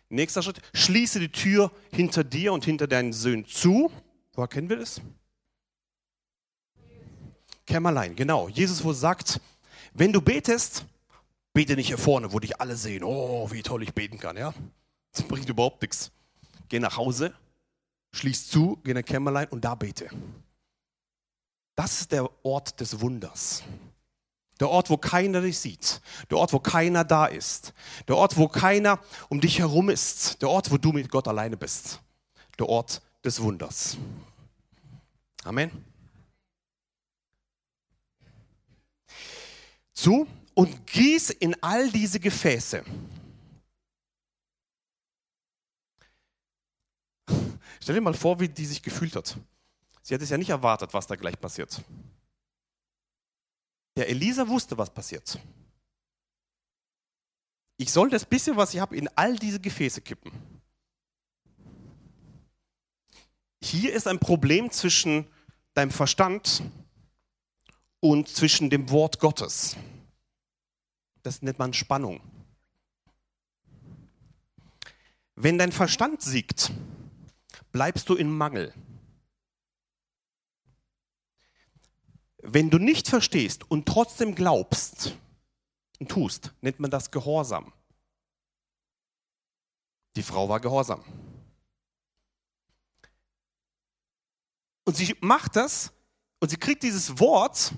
Nächster 0.09 0.43
Schritt, 0.43 0.61
schließe 0.73 1.21
die 1.21 1.29
Tür 1.29 1.71
hinter 1.93 2.25
dir 2.25 2.53
und 2.53 2.65
hinter 2.65 2.87
deinen 2.87 3.13
Söhnen 3.13 3.45
zu. 3.45 3.91
Woher 4.33 4.49
kennen 4.49 4.69
wir 4.69 4.77
das? 4.77 5.03
Kämmerlein, 7.69 8.17
genau. 8.17 8.49
Jesus, 8.49 8.83
wo 8.83 8.95
sagt, 8.95 9.41
wenn 9.93 10.11
du 10.11 10.23
betest, 10.23 10.87
bete 11.53 11.77
nicht 11.77 11.89
hier 11.89 11.99
vorne, 11.99 12.33
wo 12.33 12.41
dich 12.41 12.59
alle 12.61 12.77
sehen. 12.77 13.05
Oh, 13.05 13.51
wie 13.51 13.63
toll 13.63 13.83
ich 13.83 13.93
beten 13.93 14.19
kann, 14.19 14.39
ja? 14.39 14.55
Das 15.13 15.23
bringt 15.23 15.49
überhaupt 15.49 15.83
nichts. 15.83 16.11
Geh 16.71 16.81
nach 16.81 16.97
Hause, 16.97 17.35
schließ 18.13 18.49
zu, 18.49 18.79
geh 18.85 18.93
in 18.93 18.97
ein 18.97 19.05
Kämmerlein 19.05 19.49
und 19.49 19.65
da 19.67 19.75
bete. 19.75 20.09
Das 21.77 22.01
ist 22.01 22.13
der 22.13 22.29
Ort 22.43 22.81
des 22.81 23.01
Wunders. 23.01 23.63
Der 24.61 24.71
Ort, 24.71 24.89
wo 24.89 24.97
keiner 24.97 25.43
dich 25.43 25.59
sieht. 25.59 26.01
Der 26.31 26.39
Ort, 26.39 26.55
wo 26.55 26.61
keiner 26.61 27.05
da 27.05 27.27
ist. 27.27 27.75
Der 28.09 28.17
Ort, 28.17 28.39
wo 28.39 28.49
keiner 28.49 28.99
um 29.29 29.43
dich 29.43 29.59
herum 29.59 29.91
ist. 29.91 30.41
Der 30.41 30.49
Ort, 30.49 30.71
wo 30.71 30.79
du 30.79 30.93
mit 30.93 31.11
Gott 31.11 31.29
alleine 31.29 31.59
bist. 31.59 32.01
Der 32.59 32.69
Ort 32.69 33.03
des 33.23 33.41
Wunders. 33.41 33.99
Amen. 35.45 35.88
Zu 39.99 40.29
und 40.55 40.87
gieß 40.87 41.31
in 41.31 41.61
all 41.61 41.91
diese 41.91 42.21
Gefäße. 42.21 42.85
Stell 47.83 47.95
dir 47.97 48.01
mal 48.01 48.15
vor, 48.15 48.39
wie 48.39 48.49
die 48.49 48.65
sich 48.65 48.81
gefühlt 48.81 49.17
hat. 49.17 49.37
Sie 50.03 50.15
hat 50.15 50.23
es 50.23 50.31
ja 50.31 50.39
nicht 50.39 50.51
erwartet, 50.51 50.95
was 50.95 51.09
da 51.09 51.17
gleich 51.17 51.41
passiert. 51.41 51.83
Der 53.97 54.09
Elisa 54.09 54.47
wusste, 54.47 54.79
was 54.79 54.89
passiert. 54.89 55.37
Ich 57.77 57.91
soll 57.91 58.09
das 58.09 58.25
bisschen, 58.25 58.57
was 58.57 58.73
ich 58.75 58.79
habe, 58.79 58.97
in 58.97 59.09
all 59.17 59.37
diese 59.37 59.59
Gefäße 59.59 60.01
kippen. 60.01 60.31
Hier 63.61 63.93
ist 63.93 64.07
ein 64.07 64.21
Problem 64.21 64.71
zwischen 64.71 65.27
deinem 65.75 65.91
Verstand 65.91 66.63
und 68.01 68.29
zwischen 68.29 68.71
dem 68.71 68.91
Wort 68.91 69.19
Gottes. 69.19 69.77
Das 71.23 71.43
nennt 71.43 71.59
man 71.59 71.73
Spannung. 71.73 72.21
Wenn 75.35 75.59
dein 75.59 75.73
Verstand 75.73 76.23
siegt, 76.23 76.73
bleibst 77.71 78.09
du 78.09 78.15
in 78.15 78.31
Mangel. 78.31 78.75
Wenn 82.39 82.71
du 82.71 82.79
nicht 82.79 83.09
verstehst 83.09 83.71
und 83.71 83.87
trotzdem 83.87 84.35
glaubst 84.35 85.17
und 85.99 86.11
tust, 86.11 86.55
nennt 86.61 86.81
man 86.81 86.91
das 86.91 87.11
Gehorsam. 87.11 87.73
Die 90.17 90.23
Frau 90.23 90.49
war 90.49 90.61
gehorsam. 90.61 91.05
Und 94.85 94.97
sie 94.97 95.15
macht 95.21 95.55
das 95.55 95.93
und 96.41 96.49
sie 96.49 96.57
kriegt 96.57 96.83
dieses 96.83 97.21
Wort 97.21 97.75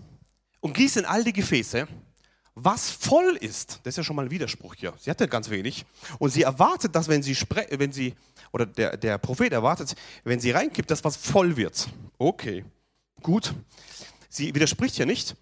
und 0.61 0.75
gießt 0.75 0.99
in 0.99 1.05
all 1.05 1.25
die 1.25 1.33
Gefäße, 1.33 1.87
was 2.55 2.91
voll 2.91 3.37
ist. 3.41 3.81
Das 3.83 3.93
ist 3.93 3.97
ja 3.99 4.05
schon 4.05 4.17
mal 4.17 4.27
ein 4.27 4.31
Widerspruch 4.31 4.75
hier. 4.75 4.93
Sie 4.99 5.11
hatte 5.11 5.29
ganz 5.29 5.51
wenig. 5.51 5.85
Und 6.19 6.31
sie 6.31 6.43
erwartet, 6.43 6.95
dass 6.95 7.09
wenn 7.09 7.23
sie, 7.23 7.37
wenn 7.71 7.93
sie 7.93 8.15
oder 8.53 8.67
der, 8.67 8.97
der 8.97 9.19
Prophet 9.19 9.53
erwartet, 9.53 9.95
wenn 10.25 10.41
sie 10.41 10.51
reinkippt, 10.51 10.91
dass 10.91 11.05
was 11.05 11.17
voll 11.17 11.57
wird. 11.57 11.89
Okay, 12.19 12.65
gut. 13.23 13.55
Sie 14.29 14.55
widerspricht 14.55 14.99
ja 14.99 15.07
nicht. 15.07 15.37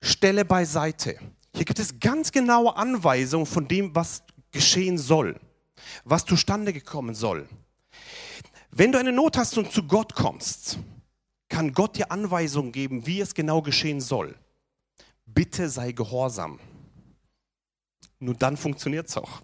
Stelle 0.00 0.44
beiseite. 0.44 1.18
Hier 1.54 1.64
gibt 1.64 1.78
es 1.78 1.98
ganz 1.98 2.30
genaue 2.32 2.76
Anweisungen 2.76 3.46
von 3.46 3.66
dem, 3.66 3.94
was 3.94 4.22
geschehen 4.50 4.98
soll, 4.98 5.40
was 6.04 6.24
zustande 6.24 6.72
gekommen 6.72 7.14
soll. 7.14 7.48
Wenn 8.70 8.92
du 8.92 8.98
eine 8.98 9.12
Not 9.12 9.36
hast 9.36 9.56
und 9.56 9.72
zu 9.72 9.84
Gott 9.84 10.14
kommst, 10.14 10.78
kann 11.48 11.72
Gott 11.72 11.96
dir 11.96 12.10
Anweisungen 12.10 12.72
geben, 12.72 13.06
wie 13.06 13.20
es 13.20 13.34
genau 13.34 13.62
geschehen 13.62 14.00
soll. 14.00 14.34
Bitte 15.26 15.68
sei 15.68 15.92
gehorsam. 15.92 16.60
Nur 18.18 18.34
dann 18.34 18.56
funktioniert 18.56 19.08
es 19.08 19.16
auch. 19.16 19.42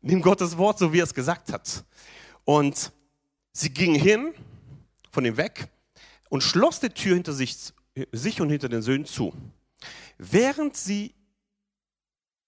Nimm 0.00 0.22
Gottes 0.22 0.56
Wort, 0.56 0.78
so 0.78 0.92
wie 0.92 1.00
er 1.00 1.04
es 1.04 1.14
gesagt 1.14 1.52
hat. 1.52 1.84
Und 2.44 2.92
sie 3.52 3.70
ging 3.70 3.94
hin, 3.94 4.32
von 5.10 5.24
ihm 5.24 5.36
weg, 5.36 5.68
und 6.28 6.42
schloss 6.42 6.80
die 6.80 6.90
Tür 6.90 7.14
hinter 7.14 7.32
sich, 7.32 7.56
sich 8.12 8.40
und 8.40 8.50
hinter 8.50 8.68
den 8.68 8.82
Söhnen 8.82 9.06
zu. 9.06 9.32
Während 10.18 10.76
sie 10.76 11.14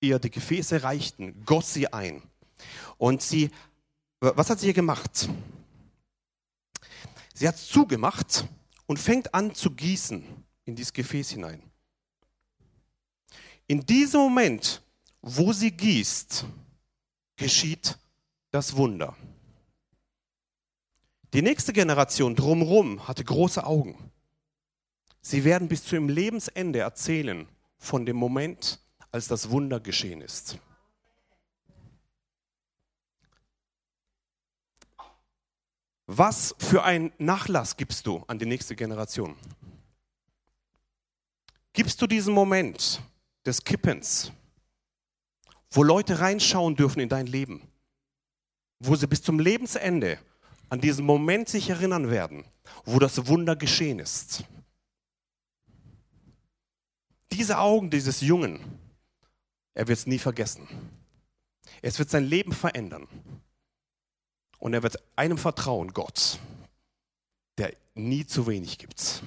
ihr 0.00 0.18
die 0.18 0.30
Gefäße 0.30 0.82
reichten, 0.82 1.44
goss 1.44 1.74
sie 1.74 1.92
ein. 1.92 2.22
Und 2.98 3.22
sie, 3.22 3.50
was 4.20 4.50
hat 4.50 4.60
sie 4.60 4.66
hier 4.66 4.74
gemacht? 4.74 5.28
Sie 7.34 7.48
hat 7.48 7.54
es 7.54 7.68
zugemacht 7.68 8.46
und 8.86 8.98
fängt 8.98 9.34
an 9.34 9.54
zu 9.54 9.70
gießen 9.70 10.24
in 10.70 10.76
dieses 10.76 10.92
Gefäß 10.92 11.30
hinein. 11.30 11.62
In 13.66 13.80
diesem 13.80 14.20
Moment, 14.20 14.82
wo 15.20 15.52
sie 15.52 15.70
gießt, 15.70 16.44
geschieht 17.36 17.98
das 18.50 18.76
Wunder. 18.76 19.16
Die 21.32 21.42
nächste 21.42 21.72
Generation 21.72 22.34
drumherum 22.34 23.06
hatte 23.06 23.24
große 23.24 23.64
Augen. 23.64 24.10
Sie 25.20 25.44
werden 25.44 25.68
bis 25.68 25.84
zu 25.84 25.96
ihrem 25.96 26.08
Lebensende 26.08 26.80
erzählen 26.80 27.48
von 27.78 28.06
dem 28.06 28.16
Moment, 28.16 28.80
als 29.12 29.28
das 29.28 29.50
Wunder 29.50 29.80
geschehen 29.80 30.20
ist. 30.20 30.58
Was 36.06 36.54
für 36.58 36.82
ein 36.82 37.12
Nachlass 37.18 37.76
gibst 37.76 38.06
du 38.06 38.24
an 38.26 38.38
die 38.38 38.46
nächste 38.46 38.74
Generation? 38.74 39.36
Gibst 41.72 42.00
du 42.02 42.06
diesen 42.06 42.34
Moment 42.34 43.00
des 43.46 43.62
Kippens, 43.62 44.32
wo 45.70 45.82
Leute 45.82 46.20
reinschauen 46.20 46.74
dürfen 46.74 47.00
in 47.00 47.08
dein 47.08 47.26
Leben, 47.26 47.62
wo 48.80 48.96
sie 48.96 49.06
bis 49.06 49.22
zum 49.22 49.38
Lebensende 49.38 50.18
an 50.68 50.80
diesen 50.80 51.04
Moment 51.04 51.48
sich 51.48 51.70
erinnern 51.70 52.10
werden, 52.10 52.44
wo 52.84 52.98
das 52.98 53.26
Wunder 53.26 53.56
geschehen 53.56 53.98
ist. 53.98 54.44
Diese 57.32 57.58
Augen 57.58 57.90
dieses 57.90 58.20
Jungen, 58.20 58.60
er 59.74 59.86
wird 59.86 59.98
es 59.98 60.06
nie 60.06 60.18
vergessen. 60.18 60.66
Es 61.82 61.98
wird 61.98 62.10
sein 62.10 62.24
Leben 62.24 62.52
verändern. 62.52 63.06
Und 64.58 64.74
er 64.74 64.82
wird 64.82 64.96
einem 65.16 65.38
vertrauen, 65.38 65.92
Gott, 65.92 66.38
der 67.56 67.74
nie 67.94 68.26
zu 68.26 68.46
wenig 68.46 68.78
gibt. 68.78 69.22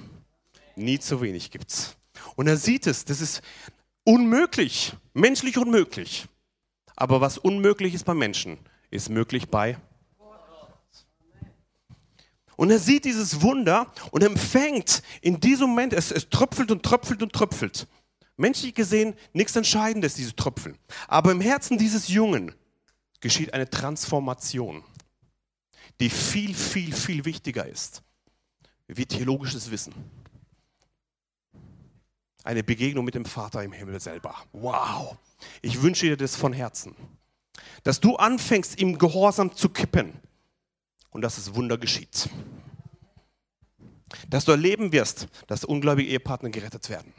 Nie 0.76 0.98
zu 1.00 1.20
wenig 1.20 1.50
gibt. 1.50 1.96
Und 2.36 2.46
er 2.46 2.56
sieht 2.56 2.86
es, 2.86 3.04
das 3.04 3.20
ist 3.20 3.42
unmöglich, 4.04 4.94
menschlich 5.12 5.58
unmöglich. 5.58 6.26
Aber 6.96 7.20
was 7.20 7.38
unmöglich 7.38 7.94
ist 7.94 8.04
bei 8.04 8.14
Menschen, 8.14 8.58
ist 8.90 9.08
möglich 9.08 9.48
bei 9.48 9.76
und 12.56 12.70
er 12.70 12.78
sieht 12.78 13.04
dieses 13.04 13.42
Wunder 13.42 13.92
und 14.10 14.22
empfängt 14.22 15.02
in 15.20 15.40
diesem 15.40 15.70
Moment, 15.70 15.92
es, 15.92 16.10
es 16.10 16.28
tröpfelt 16.28 16.70
und 16.70 16.82
tröpfelt 16.82 17.22
und 17.22 17.32
tröpfelt. 17.32 17.86
Menschlich 18.36 18.74
gesehen 18.74 19.14
nichts 19.32 19.54
Entscheidendes, 19.56 20.14
diese 20.14 20.34
Tröpfeln. 20.34 20.76
Aber 21.08 21.32
im 21.32 21.40
Herzen 21.40 21.78
dieses 21.78 22.08
Jungen 22.08 22.52
geschieht 23.20 23.54
eine 23.54 23.68
Transformation, 23.68 24.84
die 26.00 26.10
viel, 26.10 26.54
viel, 26.54 26.92
viel 26.92 27.24
wichtiger 27.24 27.66
ist 27.66 28.02
wie 28.86 29.06
theologisches 29.06 29.70
Wissen. 29.70 29.94
Eine 32.44 32.62
Begegnung 32.62 33.06
mit 33.06 33.14
dem 33.14 33.24
Vater 33.24 33.64
im 33.64 33.72
Himmel 33.72 33.98
selber. 34.00 34.36
Wow. 34.52 35.16
Ich 35.62 35.80
wünsche 35.80 36.06
dir 36.06 36.16
das 36.18 36.36
von 36.36 36.52
Herzen. 36.52 36.94
Dass 37.82 38.00
du 38.00 38.16
anfängst, 38.16 38.78
im 38.78 38.98
Gehorsam 38.98 39.56
zu 39.56 39.70
kippen 39.70 40.12
und 41.10 41.22
dass 41.22 41.36
das 41.36 41.54
Wunder 41.54 41.78
geschieht. 41.78 42.28
Dass 44.28 44.44
du 44.44 44.52
erleben 44.52 44.92
wirst, 44.92 45.28
dass 45.46 45.64
ungläubige 45.64 46.08
Ehepartner 46.10 46.50
gerettet 46.50 46.88
werden. 46.90 47.12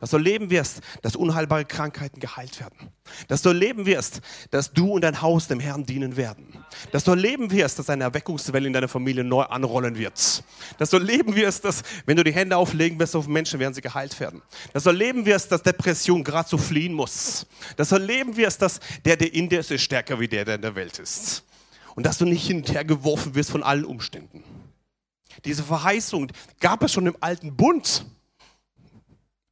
Dass 0.00 0.10
du 0.10 0.16
erleben 0.16 0.50
wirst, 0.50 0.80
dass 1.02 1.16
unheilbare 1.16 1.64
Krankheiten 1.64 2.20
geheilt 2.20 2.60
werden. 2.60 2.90
Dass 3.28 3.42
du 3.42 3.50
erleben 3.50 3.86
wirst, 3.86 4.20
dass 4.50 4.72
du 4.72 4.92
und 4.92 5.02
dein 5.02 5.20
Haus 5.22 5.48
dem 5.48 5.60
Herrn 5.60 5.84
dienen 5.84 6.16
werden. 6.16 6.64
Dass 6.90 7.04
du 7.04 7.12
erleben 7.12 7.50
wirst, 7.50 7.78
dass 7.78 7.90
eine 7.90 8.04
Erweckungswelle 8.04 8.66
in 8.66 8.72
deiner 8.72 8.88
Familie 8.88 9.24
neu 9.24 9.42
anrollen 9.42 9.96
wird. 9.96 10.44
Dass 10.78 10.90
du 10.90 10.98
erleben 10.98 11.34
wirst, 11.34 11.64
dass 11.64 11.82
wenn 12.06 12.16
du 12.16 12.24
die 12.24 12.32
Hände 12.32 12.56
auflegen 12.56 12.98
wirst 12.98 13.16
auf 13.16 13.26
Menschen, 13.26 13.60
werden 13.60 13.74
sie 13.74 13.80
geheilt 13.80 14.18
werden. 14.20 14.42
Dass 14.72 14.84
du 14.84 14.90
erleben 14.90 15.26
wirst, 15.26 15.52
dass 15.52 15.62
Depression 15.62 16.24
gerade 16.24 16.48
so 16.48 16.58
fliehen 16.58 16.92
muss. 16.92 17.46
Dass 17.76 17.88
du 17.88 17.96
erleben 17.96 18.36
wirst, 18.36 18.62
dass 18.62 18.80
der, 19.04 19.16
der 19.16 19.32
in 19.32 19.48
dir 19.48 19.60
ist, 19.60 19.70
ist 19.70 19.82
stärker 19.82 20.20
wie 20.20 20.28
der, 20.28 20.44
der 20.44 20.56
in 20.56 20.62
der 20.62 20.74
Welt 20.74 20.98
ist 20.98 21.44
und 21.94 22.06
dass 22.06 22.18
du 22.18 22.24
nicht 22.24 22.46
hin 22.46 22.58
und 22.58 22.72
her 22.72 22.84
geworfen 22.84 23.34
wirst 23.34 23.50
von 23.50 23.62
allen 23.62 23.84
Umständen. 23.84 24.42
Diese 25.44 25.62
Verheißung 25.62 26.30
gab 26.60 26.82
es 26.82 26.92
schon 26.92 27.06
im 27.06 27.16
alten 27.20 27.56
Bund. 27.56 28.04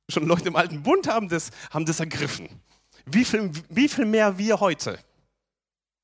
Schon 0.09 0.27
Leute 0.27 0.49
im 0.49 0.57
alten 0.57 0.83
Bund 0.83 1.07
haben 1.07 1.29
das, 1.29 1.51
haben 1.71 1.87
das 1.87 2.01
ergriffen. 2.01 2.49
Wie 3.07 3.25
viel, 3.25 3.51
wie 3.69 3.89
viel 3.89 4.07
mehr 4.07 4.39
wir 4.39 4.61
heute, 4.61 4.99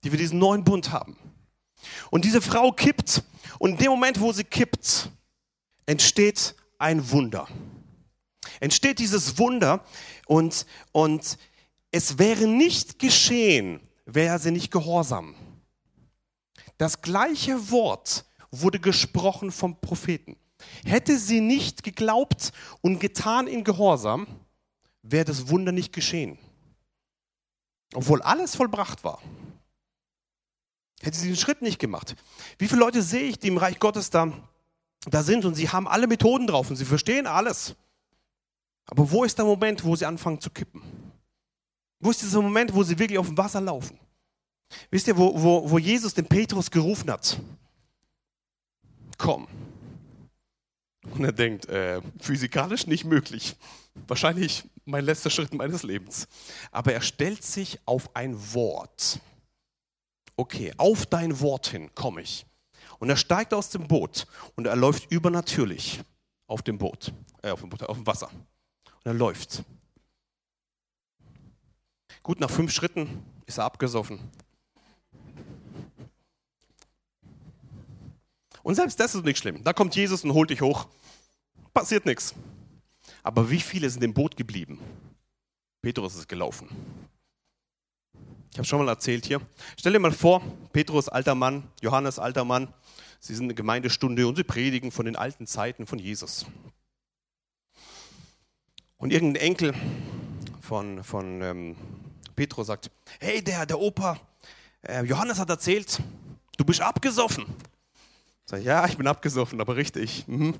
die 0.05 0.13
wir 0.13 0.19
diesen 0.19 0.39
neuen 0.39 0.65
Bund 0.65 0.91
haben. 0.93 1.17
Und 2.11 2.25
diese 2.25 2.41
Frau 2.41 2.73
kippt 2.73 3.23
und 3.59 3.73
in 3.73 3.77
dem 3.79 3.91
Moment, 3.91 4.21
wo 4.21 4.33
sie 4.33 4.45
kippt, 4.45 5.11
entsteht 5.87 6.55
ein 6.79 7.11
Wunder. 7.11 7.49
Entsteht 8.61 8.99
dieses 8.99 9.39
Wunder 9.39 9.85
und, 10.27 10.67
und 10.93 11.39
es 11.91 12.19
wäre 12.19 12.47
nicht 12.47 12.99
geschehen, 12.99 13.81
wäre 14.05 14.39
sie 14.39 14.51
nicht 14.51 14.71
gehorsam. 14.71 15.35
Das 16.79 17.01
gleiche 17.01 17.71
Wort 17.71 18.26
wurde 18.51 18.81
gesprochen 18.81 19.53
vom 19.53 19.81
Propheten. 19.81 20.37
Hätte 20.85 21.19
sie 21.19 21.41
nicht 21.41 21.83
geglaubt 21.83 22.53
und 22.81 22.99
getan 22.99 23.47
in 23.47 23.65
Gehorsam, 23.65 24.27
wäre 25.03 25.25
das 25.25 25.49
Wunder 25.49 25.73
nicht 25.73 25.93
geschehen. 25.93 26.39
Obwohl 27.95 28.23
alles 28.23 28.57
vollbracht 28.57 29.05
war. 29.05 29.21
Hätte 31.03 31.19
sie 31.19 31.29
den 31.29 31.37
Schritt 31.37 31.63
nicht 31.63 31.79
gemacht. 31.79 32.17
Wie 32.59 32.67
viele 32.67 32.81
Leute 32.81 33.03
sehe 33.03 33.29
ich, 33.29 33.39
die 33.39 33.49
im 33.49 33.59
Reich 33.59 33.79
Gottes 33.79 34.11
da, 34.11 34.33
da 35.07 35.23
sind 35.23 35.45
und 35.45 35.55
sie 35.55 35.69
haben 35.69 35.87
alle 35.87 36.07
Methoden 36.07 36.47
drauf 36.47 36.71
und 36.71 36.77
sie 36.77 36.85
verstehen 36.85 37.27
alles. 37.27 37.77
Aber 38.87 39.11
wo 39.11 39.25
ist 39.25 39.37
der 39.37 39.45
Moment, 39.45 39.85
wo 39.85 39.95
sie 39.95 40.07
anfangen 40.07 40.41
zu 40.41 40.51
kippen? 40.51 40.83
Wo 42.01 42.11
ist 42.11 42.23
dieser 42.23 42.41
Moment, 42.41 42.75
wo 42.75 42.83
sie 42.83 42.99
wirklich 42.99 43.19
auf 43.19 43.27
dem 43.27 43.37
Wasser 43.37 43.61
laufen? 43.61 43.99
Wisst 44.91 45.07
ihr, 45.07 45.17
wo, 45.17 45.41
wo, 45.41 45.71
wo 45.71 45.79
Jesus 45.79 46.15
den 46.15 46.27
Petrus 46.27 46.71
gerufen 46.71 47.11
hat? 47.11 47.39
Komm. 49.17 49.49
Und 51.03 51.25
er 51.25 51.33
denkt, 51.33 51.67
äh, 51.67 52.03
physikalisch 52.21 52.87
nicht 52.87 53.05
möglich. 53.05 53.57
Wahrscheinlich 54.07 54.65
mein 54.85 55.05
letzter 55.05 55.31
Schritt 55.31 55.55
meines 55.55 55.83
Lebens. 55.83 56.29
Aber 56.71 56.93
er 56.93 57.01
stellt 57.01 57.43
sich 57.43 57.79
auf 57.87 58.15
ein 58.15 58.37
Wort. 58.55 59.21
Okay, 60.37 60.73
auf 60.77 61.07
dein 61.07 61.41
Wort 61.41 61.69
hin 61.69 61.95
komme 61.95 62.23
ich. 62.23 62.45
Und 62.99 63.09
er 63.09 63.17
steigt 63.17 63.55
aus 63.55 63.71
dem 63.71 63.87
Boot 63.87 64.27
und 64.55 64.67
er 64.67 64.77
läuft 64.77 65.11
übernatürlich 65.11 66.01
auf 66.47 66.63
dem 66.63 66.79
Boot, 66.79 67.13
äh, 67.43 67.51
auf 67.51 67.61
dem, 67.61 67.71
Boot, 67.71 67.83
auf 67.85 67.97
dem 67.97 68.07
Wasser. 68.07 68.31
Und 68.31 69.07
er 69.07 69.15
läuft. 69.15 69.63
Gut, 72.23 72.41
nach 72.41 72.51
fünf 72.51 72.73
Schritten 72.73 73.23
ist 73.47 73.59
er 73.59 73.65
abgesoffen 73.65 74.19
Und 78.67 78.75
selbst 78.75 78.99
das 78.99 79.15
ist 79.15 79.25
nicht 79.25 79.39
schlimm. 79.39 79.63
Da 79.63 79.73
kommt 79.73 79.95
Jesus 79.95 80.25
und 80.25 80.33
holt 80.35 80.51
dich 80.51 80.61
hoch. 80.61 80.89
passiert 81.73 82.05
nichts. 82.05 82.35
Aber 83.23 83.49
wie 83.49 83.61
viele 83.61 83.89
sind 83.89 84.03
im 84.03 84.13
Boot 84.13 84.37
geblieben? 84.37 84.81
Petrus 85.83 86.17
ist 86.17 86.29
gelaufen. 86.29 86.69
Ich 88.51 88.59
habe 88.59 88.67
schon 88.67 88.85
mal 88.85 88.89
erzählt 88.89 89.25
hier. 89.25 89.41
Stell 89.79 89.93
dir 89.93 90.01
mal 90.01 90.11
vor, 90.11 90.43
Petrus 90.73 91.09
alter 91.09 91.37
Mann, 91.37 91.71
Johannes 91.81 92.19
alter 92.19 92.45
Mann, 92.45 92.75
sie 93.21 93.37
sind 93.37 93.45
eine 93.45 93.55
Gemeindestunde 93.55 94.27
und 94.27 94.35
sie 94.35 94.43
predigen 94.43 94.91
von 94.91 95.07
den 95.07 95.15
alten 95.15 95.47
Zeiten 95.47 95.87
von 95.87 96.01
Jesus. 96.01 96.45
Und 98.97 99.13
irgendein 99.13 99.43
Enkel 99.43 99.75
von, 100.61 101.05
von 101.05 101.41
ähm, 101.41 101.77
Petrus 102.35 102.67
sagt, 102.67 102.91
hey, 103.21 103.45
der, 103.45 103.65
der 103.65 103.79
Opa, 103.79 104.19
äh, 104.83 105.05
Johannes 105.05 105.39
hat 105.39 105.51
erzählt, 105.51 106.01
du 106.57 106.65
bist 106.65 106.81
abgesoffen. 106.81 107.47
Sag 108.47 108.61
ich, 108.61 108.67
ja, 108.67 108.87
ich 108.87 108.97
bin 108.97 109.09
abgesoffen, 109.09 109.61
aber 109.61 109.77
richtig. 109.77 110.27
Mhm. 110.29 110.55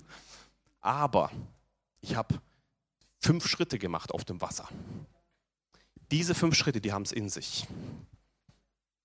Aber 0.81 1.31
ich 2.01 2.17
habe 2.17 2.41
fünf 3.21 3.47
Schritte 3.47 3.79
gemacht 3.79 4.13
auf 4.13 4.25
dem 4.25 4.41
Wasser. 4.41 4.69
Diese 6.11 6.35
fünf 6.35 6.57
Schritte, 6.57 6.81
die 6.81 6.93
haben 6.93 7.03
es 7.03 7.13
in 7.13 7.29
sich. 7.29 7.67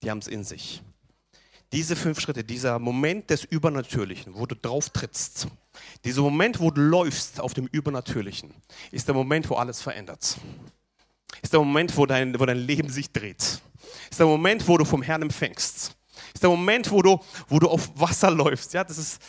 Die 0.02 0.10
haben 0.10 0.18
es 0.18 0.28
in 0.28 0.44
sich. 0.44 0.82
Diese 1.72 1.96
fünf 1.96 2.20
Schritte, 2.20 2.44
dieser 2.44 2.80
Moment 2.80 3.30
des 3.30 3.46
Übernatürlichen, 3.46 4.36
wo 4.36 4.46
du 4.46 4.56
drauf 4.56 4.90
trittst, 4.90 5.48
dieser 6.04 6.22
Moment, 6.22 6.60
wo 6.60 6.70
du 6.70 6.82
läufst 6.82 7.40
auf 7.40 7.54
dem 7.54 7.68
Übernatürlichen, 7.68 8.54
ist 8.92 9.08
der 9.08 9.16
Moment, 9.16 9.50
wo 9.50 9.56
alles 9.56 9.82
verändert. 9.82 10.38
Ist 11.42 11.54
der 11.54 11.60
Moment, 11.60 11.96
wo 11.96 12.06
dein, 12.06 12.38
wo 12.40 12.46
dein 12.46 12.58
Leben 12.58 12.90
sich 12.90 13.12
dreht. 13.12 13.62
Ist 14.10 14.20
der 14.20 14.26
Moment, 14.26 14.68
wo 14.68 14.78
du 14.78 14.86
vom 14.86 15.02
Herrn 15.02 15.22
empfängst. 15.22 15.96
Ist 16.34 16.44
der 16.44 16.50
Moment, 16.50 16.90
wo 16.92 17.02
du, 17.02 17.20
wo 17.48 17.60
du 17.60 17.70
auf 17.70 17.90
Wasser 18.00 18.32
läufst. 18.32 18.74
Ja, 18.74 18.84
das 18.84 18.98
ist, 18.98 19.22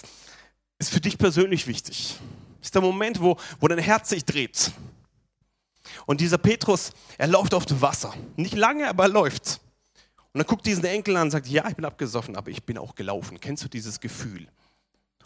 ist 0.79 0.91
für 0.91 1.01
dich 1.01 1.19
persönlich 1.19 1.67
wichtig. 1.67 2.19
Ist 2.61 2.75
der 2.75 2.83
Moment, 2.83 3.21
wo, 3.21 3.37
wo 3.61 3.69
dein 3.69 3.79
Herz 3.79 4.09
sich 4.09 4.25
dreht. 4.25 4.73
Und 6.07 6.21
dieser 6.21 6.39
Petrus, 6.39 6.93
er 7.19 7.29
läuft 7.29 7.55
auf 7.55 7.67
dem 7.67 7.81
Wasser. 7.81 8.15
Nicht 8.37 8.55
lange, 8.55 8.89
aber 8.89 9.05
er 9.05 9.09
läuft. 9.09 9.61
Und 10.33 10.39
dann 10.39 10.47
guckt 10.47 10.65
diesen 10.65 10.85
Enkel 10.85 11.17
an 11.17 11.25
und 11.25 11.31
sagt, 11.31 11.47
ja, 11.47 11.69
ich 11.69 11.77
bin 11.77 11.85
abgesoffen, 11.85 12.37
aber 12.37 12.51
ich 12.51 12.63
bin 12.63 12.79
auch 12.79 12.95
gelaufen. 12.95 13.39
Kennst 13.39 13.65
du 13.65 13.69
dieses 13.69 14.01
Gefühl? 14.01 14.49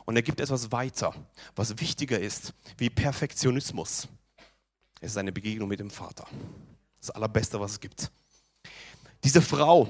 Und 0.04 0.16
er 0.16 0.22
gibt 0.22 0.40
etwas 0.40 0.72
weiter, 0.72 1.14
was 1.54 1.78
wichtiger 1.80 2.18
ist 2.18 2.52
wie 2.78 2.90
Perfektionismus. 2.90 4.08
Es 5.00 5.12
ist 5.12 5.16
eine 5.16 5.32
Begegnung 5.32 5.68
mit 5.68 5.80
dem 5.80 5.90
Vater. 5.90 6.26
Das 7.00 7.10
Allerbeste, 7.10 7.60
was 7.60 7.72
es 7.72 7.80
gibt. 7.80 8.10
Diese 9.22 9.42
Frau 9.42 9.88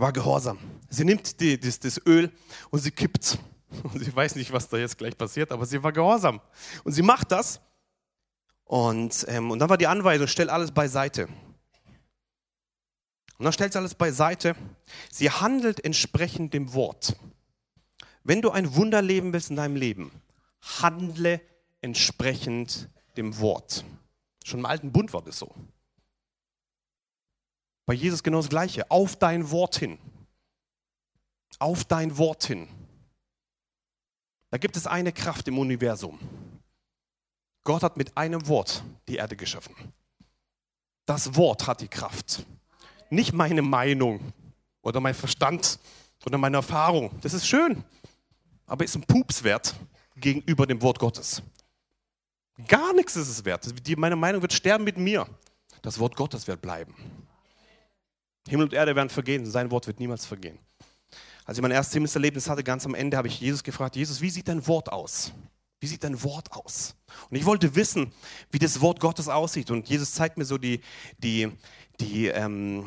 war 0.00 0.12
gehorsam. 0.12 0.58
Sie 0.88 1.04
nimmt 1.04 1.40
die, 1.40 1.58
das, 1.58 1.80
das 1.80 2.00
Öl 2.06 2.32
und 2.70 2.80
sie 2.80 2.90
kippt. 2.90 3.38
Und 3.82 4.02
sie 4.02 4.16
weiß 4.16 4.36
nicht, 4.36 4.50
was 4.50 4.70
da 4.70 4.78
jetzt 4.78 4.96
gleich 4.96 5.14
passiert, 5.14 5.52
aber 5.52 5.66
sie 5.66 5.82
war 5.82 5.92
gehorsam. 5.92 6.40
Und 6.84 6.92
sie 6.92 7.02
macht 7.02 7.30
das 7.30 7.60
und, 8.64 9.26
ähm, 9.28 9.50
und 9.50 9.58
dann 9.58 9.68
war 9.68 9.76
die 9.76 9.86
Anweisung, 9.86 10.26
stell 10.26 10.48
alles 10.48 10.72
beiseite. 10.72 11.26
Und 13.38 13.44
dann 13.44 13.52
stellt 13.52 13.72
sie 13.72 13.78
alles 13.78 13.94
beiseite. 13.94 14.56
Sie 15.10 15.30
handelt 15.30 15.84
entsprechend 15.84 16.54
dem 16.54 16.72
Wort. 16.74 17.16
Wenn 18.24 18.42
du 18.42 18.50
ein 18.50 18.74
Wunder 18.74 19.00
leben 19.00 19.32
willst 19.32 19.50
in 19.50 19.56
deinem 19.56 19.76
Leben, 19.76 20.12
handle 20.80 21.40
entsprechend 21.80 22.88
dem 23.16 23.38
Wort. 23.38 23.84
Schon 24.44 24.60
im 24.60 24.66
alten 24.66 24.92
Bund 24.92 25.12
war 25.12 25.22
das 25.22 25.38
so. 25.38 25.54
Bei 27.88 27.94
Jesus 27.94 28.22
genau 28.22 28.36
das 28.36 28.50
Gleiche. 28.50 28.90
Auf 28.90 29.16
dein 29.16 29.50
Wort 29.50 29.76
hin. 29.76 29.98
Auf 31.58 31.86
dein 31.86 32.18
Wort 32.18 32.44
hin. 32.44 32.68
Da 34.50 34.58
gibt 34.58 34.76
es 34.76 34.86
eine 34.86 35.10
Kraft 35.10 35.48
im 35.48 35.58
Universum. 35.58 36.18
Gott 37.64 37.82
hat 37.82 37.96
mit 37.96 38.14
einem 38.14 38.46
Wort 38.46 38.84
die 39.08 39.16
Erde 39.16 39.36
geschaffen. 39.36 39.74
Das 41.06 41.34
Wort 41.34 41.66
hat 41.66 41.80
die 41.80 41.88
Kraft. 41.88 42.44
Nicht 43.08 43.32
meine 43.32 43.62
Meinung 43.62 44.34
oder 44.82 45.00
mein 45.00 45.14
Verstand 45.14 45.78
oder 46.26 46.36
meine 46.36 46.58
Erfahrung. 46.58 47.10
Das 47.22 47.32
ist 47.32 47.46
schön, 47.46 47.82
aber 48.66 48.84
ist 48.84 48.96
ein 48.96 49.06
Pups 49.06 49.42
wert 49.42 49.74
gegenüber 50.14 50.66
dem 50.66 50.82
Wort 50.82 50.98
Gottes. 50.98 51.42
Gar 52.66 52.92
nichts 52.92 53.16
ist 53.16 53.28
es 53.28 53.46
wert. 53.46 53.66
Meine 53.96 54.16
Meinung 54.16 54.42
wird 54.42 54.52
sterben 54.52 54.84
mit 54.84 54.98
mir. 54.98 55.26
Das 55.80 55.98
Wort 55.98 56.16
Gottes 56.16 56.46
wird 56.46 56.60
bleiben. 56.60 56.94
Himmel 58.48 58.66
und 58.66 58.72
Erde 58.72 58.96
werden 58.96 59.10
vergehen, 59.10 59.46
sein 59.46 59.70
Wort 59.70 59.86
wird 59.86 60.00
niemals 60.00 60.26
vergehen. 60.26 60.58
Als 61.44 61.56
ich 61.56 61.62
mein 61.62 61.70
erstes 61.70 61.94
Himmelserlebnis 61.94 62.48
hatte, 62.48 62.62
ganz 62.62 62.84
am 62.84 62.94
Ende, 62.94 63.16
habe 63.16 63.28
ich 63.28 63.40
Jesus 63.40 63.62
gefragt, 63.62 63.96
Jesus, 63.96 64.20
wie 64.20 64.30
sieht 64.30 64.48
dein 64.48 64.66
Wort 64.66 64.92
aus? 64.92 65.32
Wie 65.80 65.86
sieht 65.86 66.04
dein 66.04 66.22
Wort 66.22 66.52
aus? 66.52 66.94
Und 67.30 67.36
ich 67.36 67.44
wollte 67.44 67.74
wissen, 67.74 68.12
wie 68.50 68.58
das 68.58 68.80
Wort 68.80 69.00
Gottes 69.00 69.28
aussieht. 69.28 69.70
Und 69.70 69.88
Jesus 69.88 70.12
zeigt 70.12 70.36
mir 70.36 70.44
so 70.44 70.58
die, 70.58 70.80
die, 71.18 71.48
die, 72.00 72.26
ähm, 72.26 72.86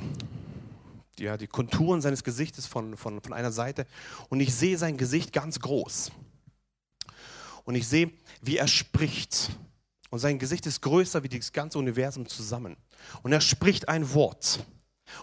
die, 1.18 1.24
ja, 1.24 1.38
die 1.38 1.48
Konturen 1.48 2.02
seines 2.02 2.24
Gesichtes 2.24 2.68
von, 2.68 2.98
von, 2.98 3.22
von 3.22 3.34
einer 3.34 3.52
Seite. 3.52 3.88
Und 4.30 4.42
ich 4.42 4.54
sehe 4.54 4.78
sein 4.78 4.98
Gesicht 4.98 5.32
ganz 5.32 5.60
groß. 5.60 6.12
Und 7.64 7.76
ich 7.76 7.88
sehe, 7.88 8.12
wie 8.42 8.58
er 8.58 8.68
spricht. 8.68 9.52
Und 10.10 10.20
sein 10.20 10.38
Gesicht 10.38 10.66
ist 10.66 10.82
größer 10.82 11.24
wie 11.24 11.30
das 11.30 11.54
ganze 11.54 11.80
Universum 11.80 12.28
zusammen. 12.28 12.76
Und 13.24 13.32
er 13.32 13.42
spricht 13.42 13.88
ein 13.88 14.14
Wort. 14.14 14.66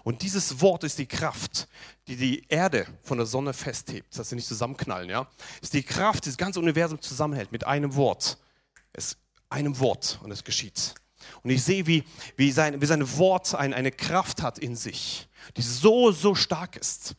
Und 0.03 0.21
dieses 0.21 0.61
Wort 0.61 0.83
ist 0.83 0.97
die 0.97 1.05
Kraft, 1.05 1.67
die 2.07 2.15
die 2.15 2.45
Erde 2.47 2.87
von 3.03 3.17
der 3.17 3.27
Sonne 3.27 3.53
festhebt, 3.53 4.17
dass 4.17 4.29
sie 4.29 4.35
nicht 4.35 4.47
zusammenknallen. 4.47 5.09
Ja? 5.09 5.27
Ist 5.61 5.73
die 5.73 5.83
Kraft, 5.83 6.25
die 6.25 6.29
das 6.29 6.37
ganze 6.37 6.59
Universum 6.59 7.01
zusammenhält 7.01 7.51
mit 7.51 7.65
einem 7.65 7.95
Wort. 7.95 8.37
Es 8.93 9.17
einem 9.49 9.79
Wort 9.79 10.19
und 10.23 10.31
es 10.31 10.43
geschieht. 10.43 10.93
Und 11.43 11.49
ich 11.49 11.63
sehe, 11.63 11.85
wie, 11.87 12.03
wie, 12.37 12.51
sein, 12.51 12.81
wie 12.81 12.85
sein 12.85 13.17
Wort 13.17 13.53
ein, 13.55 13.73
eine 13.73 13.91
Kraft 13.91 14.41
hat 14.41 14.59
in 14.59 14.75
sich, 14.75 15.27
die 15.57 15.61
so, 15.61 16.11
so 16.11 16.35
stark 16.35 16.75
ist. 16.75 17.15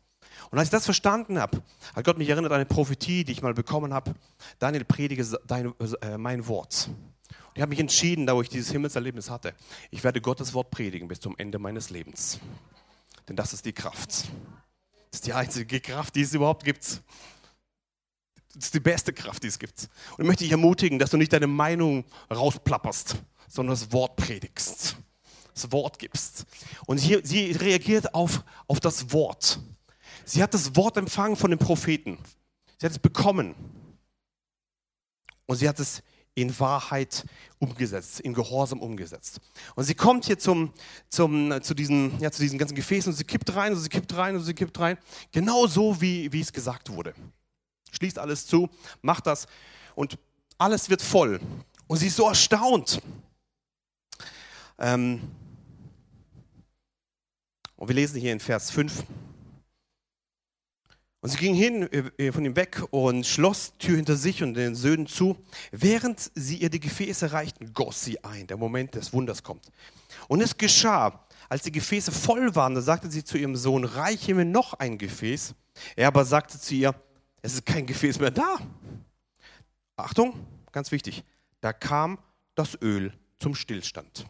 Und 0.50 0.58
als 0.58 0.66
ich 0.66 0.72
das 0.72 0.84
verstanden 0.84 1.38
habe, 1.38 1.62
hat 1.94 2.04
Gott 2.04 2.18
mich 2.18 2.28
erinnert 2.28 2.50
an 2.50 2.56
eine 2.56 2.66
Prophetie, 2.66 3.24
die 3.24 3.32
ich 3.32 3.42
mal 3.42 3.54
bekommen 3.54 3.94
habe. 3.94 4.14
Daniel, 4.58 4.84
predige 4.84 5.24
dein, 5.46 5.72
äh, 6.00 6.18
mein 6.18 6.46
Wort. 6.48 6.90
Ich 7.54 7.62
habe 7.62 7.70
mich 7.70 7.80
entschieden, 7.80 8.26
da 8.26 8.36
wo 8.36 8.42
ich 8.42 8.48
dieses 8.48 8.70
Himmelserlebnis 8.70 9.28
hatte, 9.28 9.54
ich 9.90 10.04
werde 10.04 10.20
Gottes 10.20 10.54
Wort 10.54 10.70
predigen 10.70 11.08
bis 11.08 11.20
zum 11.20 11.36
Ende 11.36 11.58
meines 11.58 11.90
Lebens. 11.90 12.38
Denn 13.28 13.36
das 13.36 13.52
ist 13.52 13.64
die 13.64 13.72
Kraft. 13.72 14.30
Das 15.10 15.20
ist 15.20 15.26
die 15.26 15.32
einzige 15.32 15.80
Kraft, 15.80 16.14
die 16.14 16.22
es 16.22 16.32
überhaupt 16.32 16.64
gibt. 16.64 17.02
Das 18.54 18.64
ist 18.64 18.74
die 18.74 18.80
beste 18.80 19.12
Kraft, 19.12 19.42
die 19.42 19.48
es 19.48 19.58
gibt. 19.58 19.88
Und 20.16 20.24
ich 20.24 20.26
möchte 20.26 20.44
dich 20.44 20.52
ermutigen, 20.52 20.98
dass 20.98 21.10
du 21.10 21.16
nicht 21.16 21.32
deine 21.32 21.46
Meinung 21.46 22.04
rausplapperst, 22.30 23.16
sondern 23.48 23.74
das 23.74 23.92
Wort 23.92 24.16
predigst. 24.16 24.96
Das 25.54 25.72
Wort 25.72 25.98
gibst. 25.98 26.46
Und 26.86 26.98
hier, 26.98 27.20
sie 27.24 27.52
reagiert 27.52 28.14
auf, 28.14 28.44
auf 28.68 28.80
das 28.80 29.12
Wort. 29.12 29.60
Sie 30.24 30.42
hat 30.42 30.54
das 30.54 30.76
Wort 30.76 30.96
empfangen 30.96 31.36
von 31.36 31.50
den 31.50 31.58
Propheten. 31.58 32.18
Sie 32.78 32.86
hat 32.86 32.92
es 32.92 32.98
bekommen. 32.98 33.54
Und 35.46 35.56
sie 35.56 35.68
hat 35.68 35.80
es 35.80 36.02
in 36.40 36.58
Wahrheit 36.58 37.24
umgesetzt, 37.58 38.20
in 38.20 38.34
Gehorsam 38.34 38.80
umgesetzt. 38.80 39.40
Und 39.74 39.84
sie 39.84 39.94
kommt 39.94 40.24
hier 40.24 40.38
zum, 40.38 40.72
zum, 41.08 41.62
zu, 41.62 41.74
diesen, 41.74 42.18
ja, 42.20 42.30
zu 42.30 42.42
diesen 42.42 42.58
ganzen 42.58 42.74
Gefäßen 42.74 43.12
und 43.12 43.16
sie 43.16 43.24
kippt 43.24 43.54
rein 43.54 43.72
und 43.72 43.80
sie 43.80 43.88
kippt 43.88 44.14
rein 44.16 44.36
und 44.36 44.42
sie 44.42 44.54
kippt 44.54 44.78
rein. 44.78 44.98
Genau 45.32 45.66
so, 45.66 46.00
wie, 46.00 46.32
wie 46.32 46.40
es 46.40 46.52
gesagt 46.52 46.90
wurde. 46.90 47.14
Schließt 47.92 48.18
alles 48.18 48.46
zu, 48.46 48.68
macht 49.02 49.26
das 49.26 49.46
und 49.94 50.18
alles 50.58 50.88
wird 50.88 51.02
voll. 51.02 51.40
Und 51.86 51.96
sie 51.96 52.06
ist 52.06 52.16
so 52.16 52.28
erstaunt. 52.28 53.02
Ähm, 54.78 55.20
und 57.76 57.88
wir 57.88 57.94
lesen 57.94 58.20
hier 58.20 58.32
in 58.32 58.40
Vers 58.40 58.70
5. 58.70 59.04
Und 61.22 61.28
sie 61.28 61.36
ging 61.36 61.54
hin 61.54 61.82
äh, 61.92 62.32
von 62.32 62.44
ihm 62.44 62.56
weg 62.56 62.82
und 62.90 63.26
schloss 63.26 63.72
die 63.72 63.86
Tür 63.86 63.96
hinter 63.96 64.16
sich 64.16 64.42
und 64.42 64.54
den 64.54 64.74
Söhnen 64.74 65.06
zu. 65.06 65.36
Während 65.70 66.30
sie 66.34 66.56
ihr 66.56 66.70
die 66.70 66.80
Gefäße 66.80 67.32
reichten, 67.32 67.74
goss 67.74 68.02
sie 68.02 68.24
ein. 68.24 68.46
Der 68.46 68.56
Moment 68.56 68.94
des 68.94 69.12
Wunders 69.12 69.42
kommt. 69.42 69.70
Und 70.28 70.40
es 70.40 70.56
geschah, 70.56 71.26
als 71.50 71.62
die 71.62 71.72
Gefäße 71.72 72.10
voll 72.10 72.54
waren, 72.54 72.74
da 72.74 72.80
sagte 72.80 73.10
sie 73.10 73.22
zu 73.22 73.36
ihrem 73.36 73.56
Sohn, 73.56 73.84
reiche 73.84 74.34
mir 74.34 74.46
noch 74.46 74.74
ein 74.74 74.96
Gefäß. 74.96 75.54
Er 75.96 76.08
aber 76.08 76.24
sagte 76.24 76.58
zu 76.58 76.74
ihr, 76.74 76.94
es 77.42 77.54
ist 77.54 77.66
kein 77.66 77.86
Gefäß 77.86 78.18
mehr 78.18 78.30
da. 78.30 78.56
Achtung, 79.96 80.46
ganz 80.72 80.90
wichtig, 80.92 81.24
da 81.60 81.72
kam 81.72 82.18
das 82.54 82.78
Öl 82.80 83.12
zum 83.38 83.54
Stillstand. 83.54 84.26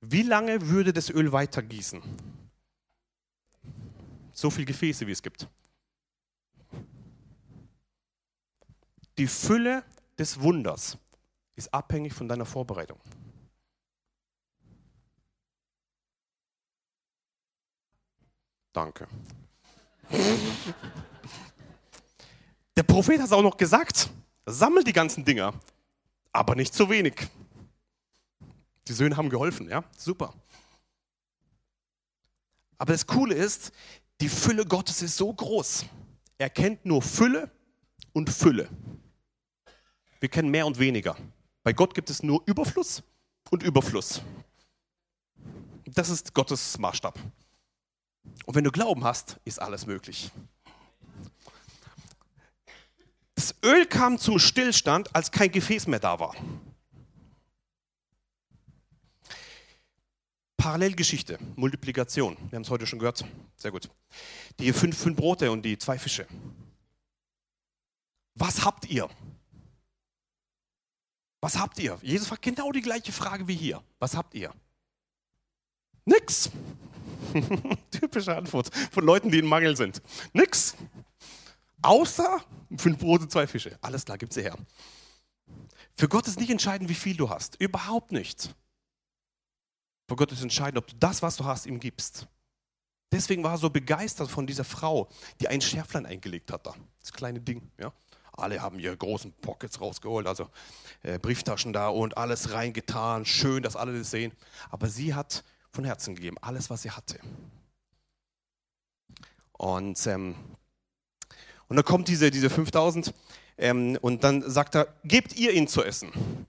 Wie 0.00 0.22
lange 0.22 0.68
würde 0.68 0.92
das 0.92 1.08
Öl 1.08 1.32
weitergießen? 1.32 2.02
So 4.32 4.50
viele 4.50 4.66
Gefäße, 4.66 5.06
wie 5.06 5.12
es 5.12 5.22
gibt. 5.22 5.48
Die 9.18 9.26
Fülle 9.26 9.84
des 10.18 10.40
Wunders 10.40 10.96
ist 11.54 11.72
abhängig 11.72 12.14
von 12.14 12.28
deiner 12.28 12.46
Vorbereitung. 12.46 12.98
Danke. 18.72 19.06
Der 22.74 22.82
Prophet 22.84 23.18
hat 23.18 23.26
es 23.26 23.32
auch 23.32 23.42
noch 23.42 23.56
gesagt. 23.56 24.10
sammelt 24.46 24.86
die 24.86 24.92
ganzen 24.92 25.24
Dinger, 25.24 25.52
aber 26.32 26.54
nicht 26.54 26.74
zu 26.74 26.88
wenig. 26.88 27.14
Die 28.88 28.92
Söhne 28.92 29.16
haben 29.16 29.28
geholfen, 29.28 29.68
ja, 29.68 29.84
super. 29.96 30.34
Aber 32.78 32.92
das 32.92 33.06
Coole 33.06 33.34
ist, 33.34 33.72
die 34.22 34.28
Fülle 34.28 34.64
Gottes 34.64 35.02
ist 35.02 35.16
so 35.16 35.34
groß. 35.34 35.84
Er 36.38 36.48
kennt 36.48 36.86
nur 36.86 37.02
Fülle 37.02 37.50
und 38.12 38.30
Fülle. 38.30 38.68
Wir 40.20 40.28
kennen 40.28 40.48
mehr 40.48 40.64
und 40.64 40.78
weniger. 40.78 41.16
Bei 41.64 41.72
Gott 41.72 41.92
gibt 41.92 42.08
es 42.08 42.22
nur 42.22 42.40
Überfluss 42.46 43.02
und 43.50 43.64
Überfluss. 43.64 44.22
Das 45.86 46.08
ist 46.08 46.32
Gottes 46.34 46.78
Maßstab. 46.78 47.18
Und 48.46 48.54
wenn 48.54 48.62
du 48.62 48.70
Glauben 48.70 49.02
hast, 49.02 49.40
ist 49.44 49.60
alles 49.60 49.86
möglich. 49.86 50.30
Das 53.34 53.56
Öl 53.64 53.86
kam 53.86 54.18
zum 54.18 54.38
Stillstand, 54.38 55.12
als 55.16 55.32
kein 55.32 55.50
Gefäß 55.50 55.88
mehr 55.88 55.98
da 55.98 56.20
war. 56.20 56.36
Parallelgeschichte, 60.56 61.40
Multiplikation. 61.56 62.36
Wir 62.50 62.56
haben 62.56 62.62
es 62.62 62.70
heute 62.70 62.86
schon 62.86 63.00
gehört. 63.00 63.24
Sehr 63.62 63.70
gut. 63.70 63.88
Die 64.58 64.72
fünf, 64.72 64.98
fünf 64.98 65.16
Brote 65.16 65.52
und 65.52 65.62
die 65.62 65.78
zwei 65.78 65.96
Fische. 65.96 66.26
Was 68.34 68.64
habt 68.64 68.86
ihr? 68.90 69.08
Was 71.40 71.56
habt 71.56 71.78
ihr? 71.78 71.96
Jesus 72.02 72.26
fragt 72.26 72.42
genau 72.42 72.72
die 72.72 72.80
gleiche 72.80 73.12
Frage 73.12 73.46
wie 73.46 73.54
hier. 73.54 73.80
Was 74.00 74.16
habt 74.16 74.34
ihr? 74.34 74.52
Nix. 76.04 76.50
Typische 77.92 78.36
Antwort 78.36 78.74
von 78.90 79.04
Leuten, 79.04 79.30
die 79.30 79.38
in 79.38 79.46
Mangel 79.46 79.76
sind. 79.76 80.02
Nix. 80.32 80.74
Außer 81.82 82.44
fünf 82.76 82.98
Brote, 82.98 83.28
zwei 83.28 83.46
Fische. 83.46 83.78
Alles 83.80 84.04
klar, 84.04 84.18
gib 84.18 84.32
sie 84.32 84.42
her. 84.42 84.58
Für 85.94 86.08
Gott 86.08 86.26
ist 86.26 86.40
nicht 86.40 86.50
entscheidend, 86.50 86.90
wie 86.90 86.94
viel 86.94 87.16
du 87.16 87.30
hast. 87.30 87.54
Überhaupt 87.60 88.10
nicht. 88.10 88.56
Für 90.08 90.16
Gott 90.16 90.32
ist 90.32 90.42
entscheidend, 90.42 90.78
ob 90.78 90.88
du 90.88 90.96
das, 90.96 91.22
was 91.22 91.36
du 91.36 91.44
hast, 91.44 91.66
ihm 91.66 91.78
gibst. 91.78 92.26
Deswegen 93.12 93.44
war 93.44 93.52
er 93.52 93.58
so 93.58 93.70
begeistert 93.70 94.30
von 94.30 94.46
dieser 94.46 94.64
Frau, 94.64 95.08
die 95.40 95.48
ein 95.48 95.60
Schärflein 95.60 96.06
eingelegt 96.06 96.50
hat 96.50 96.66
da. 96.66 96.74
Das 97.00 97.12
kleine 97.12 97.40
Ding, 97.40 97.70
ja. 97.78 97.92
Alle 98.34 98.62
haben 98.62 98.78
ihre 98.78 98.96
großen 98.96 99.30
Pockets 99.42 99.78
rausgeholt, 99.78 100.26
also 100.26 100.48
äh, 101.02 101.18
Brieftaschen 101.18 101.74
da 101.74 101.88
und 101.88 102.16
alles 102.16 102.52
reingetan. 102.52 103.26
Schön, 103.26 103.62
dass 103.62 103.76
alle 103.76 103.96
das 103.96 104.10
sehen. 104.10 104.32
Aber 104.70 104.88
sie 104.88 105.14
hat 105.14 105.44
von 105.70 105.84
Herzen 105.84 106.14
gegeben, 106.14 106.38
alles, 106.40 106.70
was 106.70 106.82
sie 106.82 106.90
hatte. 106.90 107.20
Und, 109.52 110.06
ähm, 110.06 110.34
und 111.68 111.76
dann 111.76 111.84
kommt 111.84 112.08
diese, 112.08 112.30
diese 112.30 112.48
5000 112.48 113.12
ähm, 113.58 113.98
und 114.00 114.24
dann 114.24 114.50
sagt 114.50 114.74
er, 114.74 114.88
gebt 115.04 115.36
ihr 115.36 115.52
ihn 115.52 115.68
zu 115.68 115.84
essen. 115.84 116.46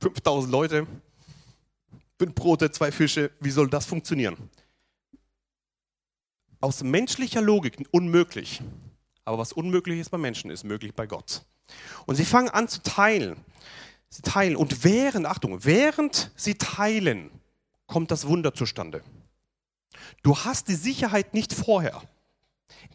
5000 0.00 0.52
Leute, 0.52 0.86
fünf 2.18 2.34
Brote, 2.34 2.70
zwei 2.70 2.92
Fische, 2.92 3.30
wie 3.40 3.50
soll 3.50 3.70
das 3.70 3.86
funktionieren? 3.86 4.36
Aus 6.64 6.82
menschlicher 6.82 7.42
Logik 7.42 7.86
unmöglich. 7.90 8.62
Aber 9.26 9.36
was 9.36 9.52
unmöglich 9.52 10.00
ist 10.00 10.08
bei 10.08 10.16
Menschen, 10.16 10.50
ist 10.50 10.64
möglich 10.64 10.94
bei 10.94 11.06
Gott. 11.06 11.44
Und 12.06 12.14
sie 12.14 12.24
fangen 12.24 12.48
an 12.48 12.68
zu 12.68 12.82
teilen. 12.82 13.36
Sie 14.08 14.22
teilen. 14.22 14.56
Und 14.56 14.82
während, 14.82 15.26
Achtung, 15.26 15.62
während 15.66 16.32
sie 16.36 16.54
teilen, 16.54 17.30
kommt 17.86 18.10
das 18.10 18.26
Wunder 18.26 18.54
zustande. 18.54 19.02
Du 20.22 20.38
hast 20.38 20.68
die 20.68 20.74
Sicherheit 20.74 21.34
nicht 21.34 21.52
vorher. 21.52 22.00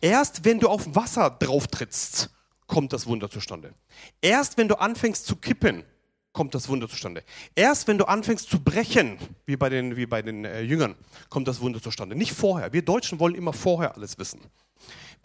Erst 0.01 0.45
wenn 0.45 0.59
du 0.59 0.67
auf 0.67 0.95
Wasser 0.95 1.29
drauf 1.29 1.67
trittst, 1.67 2.31
kommt 2.65 2.91
das 2.91 3.05
Wunder 3.05 3.29
zustande. 3.29 3.75
Erst 4.19 4.57
wenn 4.57 4.67
du 4.67 4.79
anfängst 4.79 5.27
zu 5.27 5.35
kippen, 5.35 5.83
kommt 6.33 6.55
das 6.55 6.69
Wunder 6.69 6.87
zustande. 6.87 7.23
Erst 7.55 7.87
wenn 7.87 7.97
du 7.97 8.05
anfängst 8.05 8.49
zu 8.49 8.59
brechen, 8.59 9.17
wie 9.45 9.57
bei 9.57 9.69
den, 9.69 9.95
wie 9.95 10.05
bei 10.05 10.21
den 10.21 10.45
äh, 10.45 10.61
Jüngern, 10.61 10.95
kommt 11.29 11.47
das 11.47 11.59
Wunder 11.61 11.81
zustande. 11.81 12.15
Nicht 12.15 12.33
vorher. 12.33 12.71
Wir 12.71 12.83
Deutschen 12.83 13.19
wollen 13.19 13.35
immer 13.35 13.53
vorher 13.53 13.95
alles 13.95 14.17
wissen. 14.17 14.39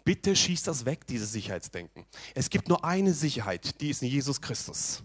Bitte 0.03 0.35
schieß 0.35 0.63
das 0.63 0.85
weg, 0.85 1.07
dieses 1.07 1.31
Sicherheitsdenken. 1.31 2.05
Es 2.35 2.49
gibt 2.49 2.69
nur 2.69 2.83
eine 2.85 3.13
Sicherheit, 3.13 3.81
die 3.81 3.89
ist 3.89 4.03
in 4.03 4.09
Jesus 4.09 4.39
Christus. 4.39 5.03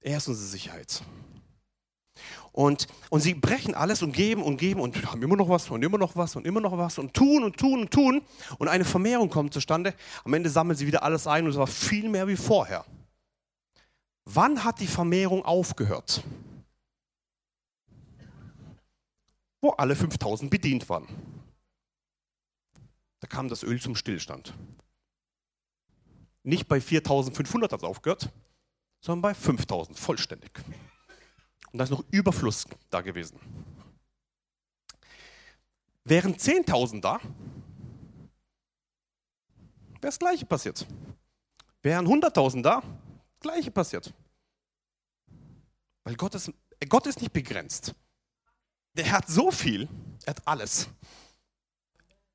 Er 0.00 0.18
ist 0.18 0.28
unsere 0.28 0.46
Sicherheit. 0.46 1.02
Und, 2.52 2.86
und 3.10 3.20
sie 3.20 3.34
brechen 3.34 3.74
alles 3.74 4.02
und 4.02 4.12
geben 4.12 4.42
und 4.42 4.58
geben 4.58 4.80
und 4.80 5.10
haben 5.10 5.20
immer 5.22 5.34
noch 5.34 5.48
was 5.48 5.68
und 5.70 5.82
immer 5.82 5.98
noch 5.98 6.14
was 6.14 6.36
und 6.36 6.46
immer 6.46 6.60
noch 6.60 6.78
was 6.78 6.98
und 6.98 7.12
tun 7.12 7.42
und 7.42 7.56
tun 7.56 7.80
und 7.80 7.90
tun. 7.90 8.22
Und 8.58 8.68
eine 8.68 8.84
Vermehrung 8.84 9.28
kommt 9.28 9.52
zustande. 9.52 9.94
Am 10.22 10.32
Ende 10.34 10.48
sammeln 10.48 10.76
sie 10.76 10.86
wieder 10.86 11.02
alles 11.02 11.26
ein 11.26 11.44
und 11.44 11.50
es 11.50 11.56
war 11.56 11.66
viel 11.66 12.08
mehr 12.08 12.28
wie 12.28 12.36
vorher. 12.36 12.84
Wann 14.24 14.64
hat 14.64 14.80
die 14.80 14.86
Vermehrung 14.86 15.44
aufgehört? 15.44 16.22
Wo 19.60 19.70
alle 19.70 19.96
5000 19.96 20.50
bedient 20.50 20.88
waren. 20.88 21.06
Da 23.20 23.26
kam 23.26 23.48
das 23.48 23.62
Öl 23.62 23.80
zum 23.80 23.96
Stillstand. 23.96 24.54
Nicht 26.42 26.68
bei 26.68 26.80
4500 26.80 27.72
hat 27.72 27.80
es 27.80 27.88
aufgehört, 27.88 28.30
sondern 29.00 29.22
bei 29.22 29.34
5000 29.34 29.98
vollständig. 29.98 30.62
Und 31.72 31.78
da 31.78 31.84
ist 31.84 31.90
noch 31.90 32.04
Überfluss 32.10 32.66
da 32.90 33.00
gewesen. 33.00 33.38
Wären 36.04 36.34
10.000 36.34 37.00
da, 37.00 37.18
wäre 39.94 40.00
das 40.00 40.18
Gleiche 40.18 40.44
passiert. 40.44 40.86
Wären 41.80 42.06
100.000 42.06 42.62
da, 42.62 42.82
Gleiche 43.44 43.70
passiert. 43.70 44.12
Weil 46.02 46.16
Gott 46.16 46.34
ist, 46.34 46.50
Gott 46.88 47.06
ist 47.06 47.20
nicht 47.20 47.32
begrenzt. 47.32 47.94
Der 48.94 49.12
hat 49.12 49.28
so 49.28 49.50
viel, 49.50 49.86
er 50.24 50.30
hat 50.30 50.48
alles. 50.48 50.88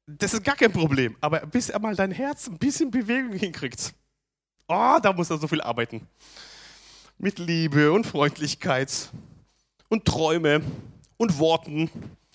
Das 0.05 0.33
ist 0.33 0.43
gar 0.43 0.55
kein 0.55 0.71
Problem. 0.71 1.17
Aber 1.19 1.39
bis 1.47 1.69
er 1.69 1.79
mal 1.79 1.95
dein 1.95 2.11
Herz 2.11 2.47
ein 2.47 2.59
bisschen 2.59 2.91
Bewegung 2.91 3.33
hinkriegt, 3.33 3.93
oh, 4.67 4.99
da 5.01 5.11
muss 5.11 5.31
er 5.31 5.39
so 5.39 5.47
viel 5.47 5.61
arbeiten. 5.61 6.07
Mit 7.17 7.39
Liebe 7.39 7.91
und 7.91 8.05
Freundlichkeit 8.05 9.09
und 9.89 10.05
Träume 10.05 10.61
und 11.17 11.39
Worten 11.39 11.89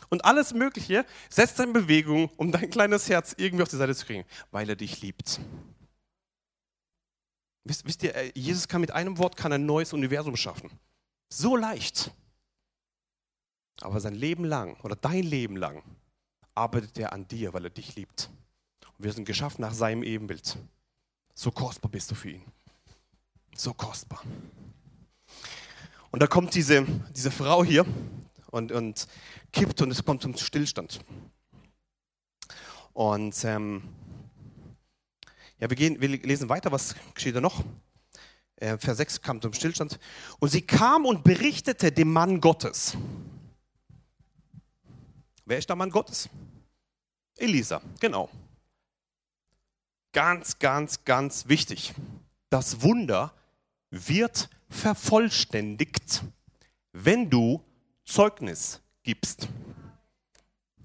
und 0.08 0.24
alles 0.24 0.52
Mögliche 0.52 1.06
setzt 1.28 1.60
er 1.60 1.66
in 1.66 1.72
Bewegung, 1.72 2.28
um 2.36 2.50
dein 2.50 2.70
kleines 2.70 3.08
Herz 3.08 3.34
irgendwie 3.36 3.62
auf 3.62 3.68
die 3.68 3.76
Seite 3.76 3.94
zu 3.94 4.04
kriegen, 4.04 4.24
weil 4.50 4.68
er 4.68 4.76
dich 4.76 5.00
liebt. 5.00 5.40
Wisst, 7.64 7.86
wisst 7.86 8.02
ihr, 8.02 8.14
äh, 8.14 8.32
Jesus 8.34 8.68
kann 8.68 8.80
mit 8.80 8.90
einem 8.90 9.18
Wort 9.18 9.36
kann 9.36 9.52
ein 9.52 9.66
neues 9.66 9.92
Universum 9.92 10.36
schaffen. 10.36 10.70
So 11.30 11.56
leicht. 11.56 12.10
Aber 13.80 14.00
sein 14.00 14.14
Leben 14.14 14.44
lang 14.44 14.78
oder 14.82 14.94
dein 14.94 15.24
Leben 15.24 15.56
lang 15.56 15.82
arbeitet 16.54 16.96
er 16.98 17.12
an 17.12 17.26
dir, 17.26 17.52
weil 17.52 17.64
er 17.64 17.70
dich 17.70 17.96
liebt. 17.96 18.30
Und 18.96 19.04
wir 19.04 19.12
sind 19.12 19.24
geschaffen 19.24 19.62
nach 19.62 19.74
seinem 19.74 20.02
Ebenbild. 20.02 20.56
So 21.34 21.50
kostbar 21.50 21.90
bist 21.90 22.10
du 22.10 22.14
für 22.14 22.30
ihn. 22.30 22.42
So 23.56 23.74
kostbar. 23.74 24.22
Und 26.10 26.22
da 26.22 26.28
kommt 26.28 26.54
diese, 26.54 26.86
diese 27.10 27.32
Frau 27.32 27.64
hier 27.64 27.84
und, 28.52 28.70
und 28.70 29.08
kippt 29.52 29.82
und 29.82 29.90
es 29.90 30.04
kommt 30.04 30.22
zum 30.22 30.36
Stillstand. 30.36 31.00
Und 32.92 33.44
ähm, 33.44 33.82
ja, 35.58 35.70
wir, 35.70 35.76
gehen, 35.76 36.00
wir 36.00 36.08
lesen 36.08 36.48
weiter, 36.48 36.72
was 36.72 36.94
geschieht 37.14 37.36
da 37.36 37.40
noch? 37.40 37.64
Äh, 38.56 38.78
Vers 38.78 38.98
6 38.98 39.22
kam 39.22 39.40
zum 39.40 39.52
Stillstand. 39.52 39.98
Und 40.38 40.48
sie 40.48 40.62
kam 40.62 41.06
und 41.06 41.24
berichtete 41.24 41.92
dem 41.92 42.12
Mann 42.12 42.40
Gottes. 42.40 42.96
Wer 45.44 45.58
ist 45.58 45.68
der 45.68 45.76
Mann 45.76 45.90
Gottes? 45.90 46.28
Elisa, 47.36 47.80
genau. 48.00 48.30
Ganz, 50.12 50.58
ganz, 50.58 51.04
ganz 51.04 51.48
wichtig. 51.48 51.92
Das 52.48 52.82
Wunder 52.82 53.32
wird 53.90 54.48
vervollständigt, 54.68 56.22
wenn 56.92 57.28
du 57.28 57.62
Zeugnis 58.04 58.80
gibst. 59.02 59.48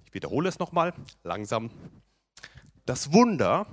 Ich 0.06 0.14
wiederhole 0.14 0.50
es 0.50 0.58
nochmal 0.58 0.94
langsam. 1.24 1.70
Das 2.86 3.14
Wunder 3.14 3.68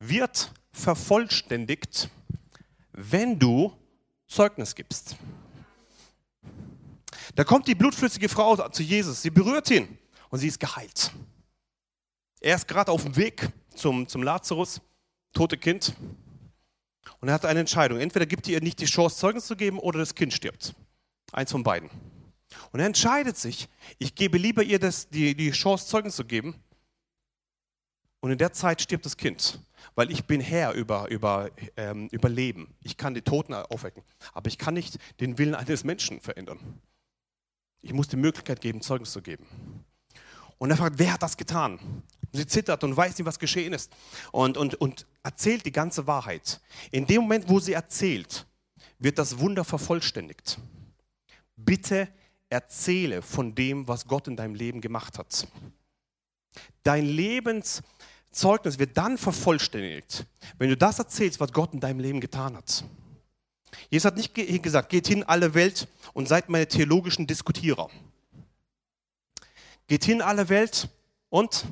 wird 0.00 0.52
vervollständigt, 0.72 2.10
wenn 2.92 3.38
du 3.38 3.72
Zeugnis 4.26 4.74
gibst. 4.74 5.16
Da 7.34 7.44
kommt 7.44 7.68
die 7.68 7.74
blutflüssige 7.74 8.28
Frau 8.28 8.68
zu 8.70 8.82
Jesus, 8.82 9.22
sie 9.22 9.30
berührt 9.30 9.70
ihn 9.70 9.98
und 10.30 10.38
sie 10.38 10.48
ist 10.48 10.58
geheilt. 10.58 11.12
Er 12.40 12.56
ist 12.56 12.66
gerade 12.66 12.90
auf 12.90 13.02
dem 13.02 13.14
Weg 13.16 13.48
zum, 13.74 14.08
zum 14.08 14.22
Lazarus, 14.22 14.80
tote 15.32 15.56
Kind. 15.56 15.94
Und 17.20 17.28
er 17.28 17.34
hat 17.34 17.44
eine 17.44 17.60
Entscheidung. 17.60 18.00
Entweder 18.00 18.26
gibt 18.26 18.48
ihr 18.48 18.60
nicht 18.60 18.80
die 18.80 18.86
Chance, 18.86 19.16
Zeugnis 19.16 19.46
zu 19.46 19.56
geben, 19.56 19.78
oder 19.78 19.98
das 19.98 20.14
Kind 20.14 20.32
stirbt. 20.32 20.74
Eins 21.32 21.52
von 21.52 21.62
beiden. 21.62 21.90
Und 22.72 22.80
er 22.80 22.86
entscheidet 22.86 23.36
sich, 23.36 23.68
ich 23.98 24.14
gebe 24.14 24.38
lieber 24.38 24.62
ihr 24.62 24.78
das, 24.78 25.08
die, 25.08 25.34
die 25.34 25.50
Chance, 25.50 25.86
Zeugnis 25.86 26.16
zu 26.16 26.24
geben, 26.24 26.54
Und 28.20 28.30
in 28.30 28.38
der 28.38 28.52
Zeit 28.52 28.82
stirbt 28.82 29.06
das 29.06 29.16
Kind, 29.16 29.60
weil 29.94 30.10
ich 30.10 30.26
bin 30.26 30.40
Herr 30.40 30.74
über, 30.74 31.08
über, 31.08 31.50
ähm, 31.76 32.08
über 32.12 32.28
Leben. 32.28 32.74
Ich 32.82 32.96
kann 32.96 33.14
die 33.14 33.22
Toten 33.22 33.54
aufwecken, 33.54 34.02
aber 34.32 34.48
ich 34.48 34.58
kann 34.58 34.74
nicht 34.74 34.98
den 35.20 35.38
Willen 35.38 35.54
eines 35.54 35.84
Menschen 35.84 36.20
verändern. 36.20 36.80
Ich 37.80 37.94
muss 37.94 38.08
die 38.08 38.16
Möglichkeit 38.16 38.60
geben, 38.60 38.82
Zeugnis 38.82 39.12
zu 39.12 39.22
geben. 39.22 39.46
Und 40.58 40.70
er 40.70 40.76
fragt, 40.76 40.98
wer 40.98 41.14
hat 41.14 41.22
das 41.22 41.38
getan? 41.38 41.78
Und 41.78 42.38
sie 42.38 42.46
zittert 42.46 42.84
und 42.84 42.94
weiß 42.94 43.16
nicht, 43.16 43.26
was 43.26 43.38
geschehen 43.38 43.72
ist. 43.72 43.90
Und, 44.30 44.58
und, 44.58 44.74
und 44.74 45.06
erzählt 45.22 45.64
die 45.64 45.72
ganze 45.72 46.06
Wahrheit. 46.06 46.60
In 46.90 47.06
dem 47.06 47.22
Moment, 47.22 47.48
wo 47.48 47.58
sie 47.58 47.72
erzählt, 47.72 48.46
wird 48.98 49.18
das 49.18 49.38
Wunder 49.38 49.64
vervollständigt. 49.64 50.58
Bitte 51.56 52.08
erzähle 52.50 53.22
von 53.22 53.54
dem, 53.54 53.88
was 53.88 54.06
Gott 54.06 54.28
in 54.28 54.36
deinem 54.36 54.54
Leben 54.54 54.82
gemacht 54.82 55.18
hat. 55.18 55.48
Dein 56.82 57.06
Lebenszeugnis 58.30 58.78
wird 58.78 58.96
dann 58.96 59.18
vervollständigt, 59.18 60.24
wenn 60.58 60.68
du 60.68 60.76
das 60.76 60.98
erzählst, 60.98 61.40
was 61.40 61.52
Gott 61.52 61.72
in 61.74 61.80
deinem 61.80 61.98
Leben 61.98 62.20
getan 62.20 62.56
hat. 62.56 62.84
Jesus 63.88 64.04
hat 64.04 64.16
nicht 64.16 64.34
gesagt, 64.34 64.88
geht 64.88 65.08
hin 65.08 65.24
alle 65.24 65.54
Welt 65.54 65.88
und 66.12 66.28
seid 66.28 66.48
meine 66.48 66.68
theologischen 66.68 67.26
Diskutierer. 67.26 67.90
Geht 69.88 70.04
hin 70.04 70.22
alle 70.22 70.48
Welt 70.48 70.88
und 71.28 71.64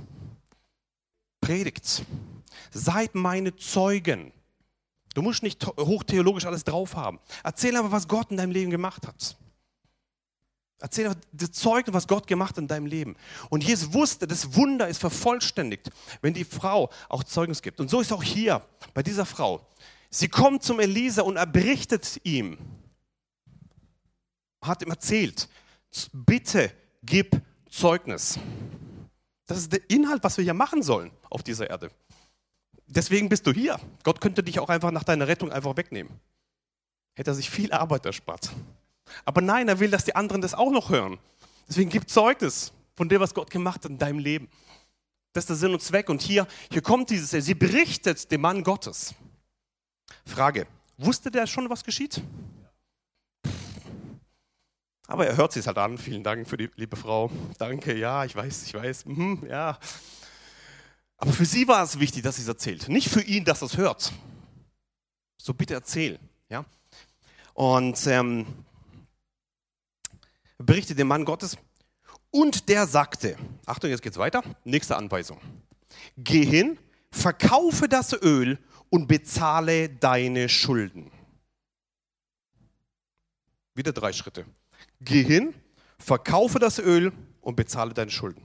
predigt. 1.40 2.04
Seid 2.72 3.14
meine 3.14 3.54
Zeugen. 3.56 4.32
Du 5.14 5.22
musst 5.22 5.44
nicht 5.44 5.64
hochtheologisch 5.66 6.44
alles 6.44 6.64
drauf 6.64 6.96
haben. 6.96 7.20
Erzähl 7.44 7.76
aber, 7.76 7.92
was 7.92 8.08
Gott 8.08 8.30
in 8.32 8.36
deinem 8.36 8.52
Leben 8.52 8.70
gemacht 8.70 9.06
hat. 9.06 9.36
Erzähl 10.80 11.06
aber 11.06 11.16
das 11.32 11.52
Zeugnis, 11.52 11.94
was 11.94 12.06
Gott 12.06 12.26
gemacht 12.26 12.50
hat 12.50 12.58
in 12.58 12.68
deinem 12.68 12.86
Leben. 12.86 13.16
Und 13.50 13.64
Jesus 13.64 13.92
wusste, 13.92 14.28
das 14.28 14.54
Wunder 14.54 14.86
ist 14.86 14.98
vervollständigt, 14.98 15.90
wenn 16.20 16.34
die 16.34 16.44
Frau 16.44 16.90
auch 17.08 17.24
Zeugnis 17.24 17.62
gibt. 17.62 17.80
Und 17.80 17.90
so 17.90 18.00
ist 18.00 18.12
auch 18.12 18.22
hier 18.22 18.62
bei 18.94 19.02
dieser 19.02 19.26
Frau. 19.26 19.66
Sie 20.10 20.28
kommt 20.28 20.62
zum 20.62 20.78
Elisa 20.78 21.22
und 21.22 21.36
er 21.36 21.46
berichtet 21.46 22.20
ihm, 22.22 22.58
hat 24.62 24.82
ihm 24.82 24.90
erzählt, 24.90 25.48
bitte 26.12 26.72
gib 27.02 27.40
Zeugnis. 27.70 28.38
Das 29.46 29.58
ist 29.58 29.72
der 29.72 29.90
Inhalt, 29.90 30.22
was 30.22 30.36
wir 30.36 30.44
hier 30.44 30.54
machen 30.54 30.82
sollen 30.82 31.10
auf 31.28 31.42
dieser 31.42 31.68
Erde. 31.68 31.90
Deswegen 32.86 33.28
bist 33.28 33.46
du 33.46 33.52
hier. 33.52 33.78
Gott 34.02 34.20
könnte 34.20 34.42
dich 34.42 34.60
auch 34.60 34.68
einfach 34.68 34.90
nach 34.90 35.04
deiner 35.04 35.26
Rettung 35.26 35.52
einfach 35.52 35.76
wegnehmen. 35.76 36.20
Hätte 37.14 37.32
er 37.32 37.34
sich 37.34 37.50
viel 37.50 37.72
Arbeit 37.72 38.06
erspart. 38.06 38.50
Aber 39.24 39.40
nein, 39.40 39.68
er 39.68 39.80
will, 39.80 39.90
dass 39.90 40.04
die 40.04 40.16
anderen 40.16 40.42
das 40.42 40.54
auch 40.54 40.70
noch 40.70 40.90
hören. 40.90 41.18
Deswegen 41.68 41.90
gib 41.90 42.08
Zeugnis 42.08 42.72
von 42.96 43.08
dem, 43.08 43.20
was 43.20 43.34
Gott 43.34 43.50
gemacht 43.50 43.84
hat 43.84 43.90
in 43.90 43.98
deinem 43.98 44.18
Leben. 44.18 44.48
Das 45.32 45.44
ist 45.44 45.50
der 45.50 45.56
Sinn 45.56 45.72
und 45.72 45.82
Zweck. 45.82 46.08
Und 46.08 46.22
hier, 46.22 46.46
hier 46.70 46.82
kommt 46.82 47.10
dieses, 47.10 47.30
sie 47.44 47.54
berichtet 47.54 48.30
dem 48.30 48.40
Mann 48.40 48.64
Gottes. 48.64 49.14
Frage, 50.24 50.66
wusste 50.96 51.30
der 51.30 51.46
schon, 51.46 51.68
was 51.70 51.84
geschieht? 51.84 52.22
Aber 55.06 55.26
er 55.26 55.36
hört 55.36 55.52
sich 55.52 55.66
halt 55.66 55.78
an. 55.78 55.96
Vielen 55.96 56.22
Dank 56.22 56.48
für 56.48 56.56
die 56.56 56.70
liebe 56.76 56.96
Frau. 56.96 57.30
Danke, 57.56 57.96
ja, 57.96 58.24
ich 58.24 58.36
weiß, 58.36 58.64
ich 58.64 58.74
weiß. 58.74 59.06
Mhm, 59.06 59.46
ja. 59.48 59.78
Aber 61.16 61.32
für 61.32 61.46
sie 61.46 61.66
war 61.66 61.82
es 61.82 61.98
wichtig, 61.98 62.22
dass 62.22 62.36
sie 62.36 62.42
es 62.42 62.48
erzählt. 62.48 62.88
Nicht 62.88 63.08
für 63.08 63.22
ihn, 63.22 63.44
dass 63.44 63.62
er 63.62 63.66
es 63.66 63.76
hört. 63.76 64.12
So 65.40 65.54
bitte 65.54 65.74
erzähl. 65.74 66.18
Ja? 66.48 66.64
Und 67.54 68.06
ähm, 68.06 68.46
berichtet 70.58 70.98
dem 70.98 71.08
Mann 71.08 71.24
Gottes. 71.24 71.56
Und 72.30 72.68
der 72.68 72.86
sagte, 72.86 73.36
Achtung, 73.64 73.90
jetzt 73.90 74.02
geht's 74.02 74.18
weiter. 74.18 74.42
Nächste 74.64 74.96
Anweisung. 74.96 75.40
Geh 76.16 76.44
hin, 76.44 76.78
verkaufe 77.10 77.88
das 77.88 78.12
Öl 78.12 78.58
und 78.90 79.08
bezahle 79.08 79.88
deine 79.88 80.48
Schulden. 80.48 81.10
Wieder 83.74 83.92
drei 83.92 84.12
Schritte. 84.12 84.44
Geh 85.00 85.22
hin, 85.22 85.54
verkaufe 85.98 86.58
das 86.58 86.78
Öl 86.78 87.12
und 87.40 87.56
bezahle 87.56 87.94
deine 87.94 88.10
Schulden. 88.10 88.42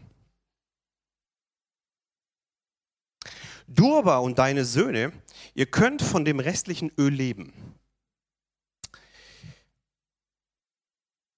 Du 3.67 3.97
aber 3.97 4.21
und 4.21 4.37
deine 4.37 4.65
Söhne, 4.65 5.11
ihr 5.55 5.65
könnt 5.65 6.01
von 6.01 6.25
dem 6.25 6.39
restlichen 6.39 6.91
Öl 6.97 7.11
leben. 7.13 7.53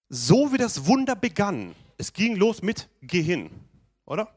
So 0.09 0.53
wie 0.53 0.57
das 0.57 0.85
Wunder 0.85 1.15
begann, 1.15 1.75
es 1.97 2.13
ging 2.13 2.35
los 2.35 2.61
mit 2.61 2.89
Geh 3.01 3.21
hin, 3.21 3.49
oder? 4.05 4.29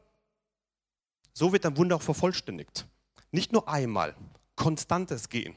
So 1.33 1.53
wird 1.53 1.65
ein 1.65 1.77
Wunder 1.77 1.97
auch 1.97 2.01
vervollständigt. 2.01 2.87
Nicht 3.31 3.53
nur 3.53 3.69
einmal, 3.69 4.15
konstantes 4.55 5.29
Gehen. 5.29 5.55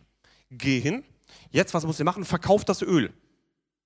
Geh 0.51 0.81
hin. 0.81 1.05
Jetzt, 1.51 1.73
was 1.73 1.85
muss 1.85 1.99
ich 1.99 2.05
machen? 2.05 2.25
Verkauf 2.25 2.65
das 2.65 2.83
Öl. 2.83 3.13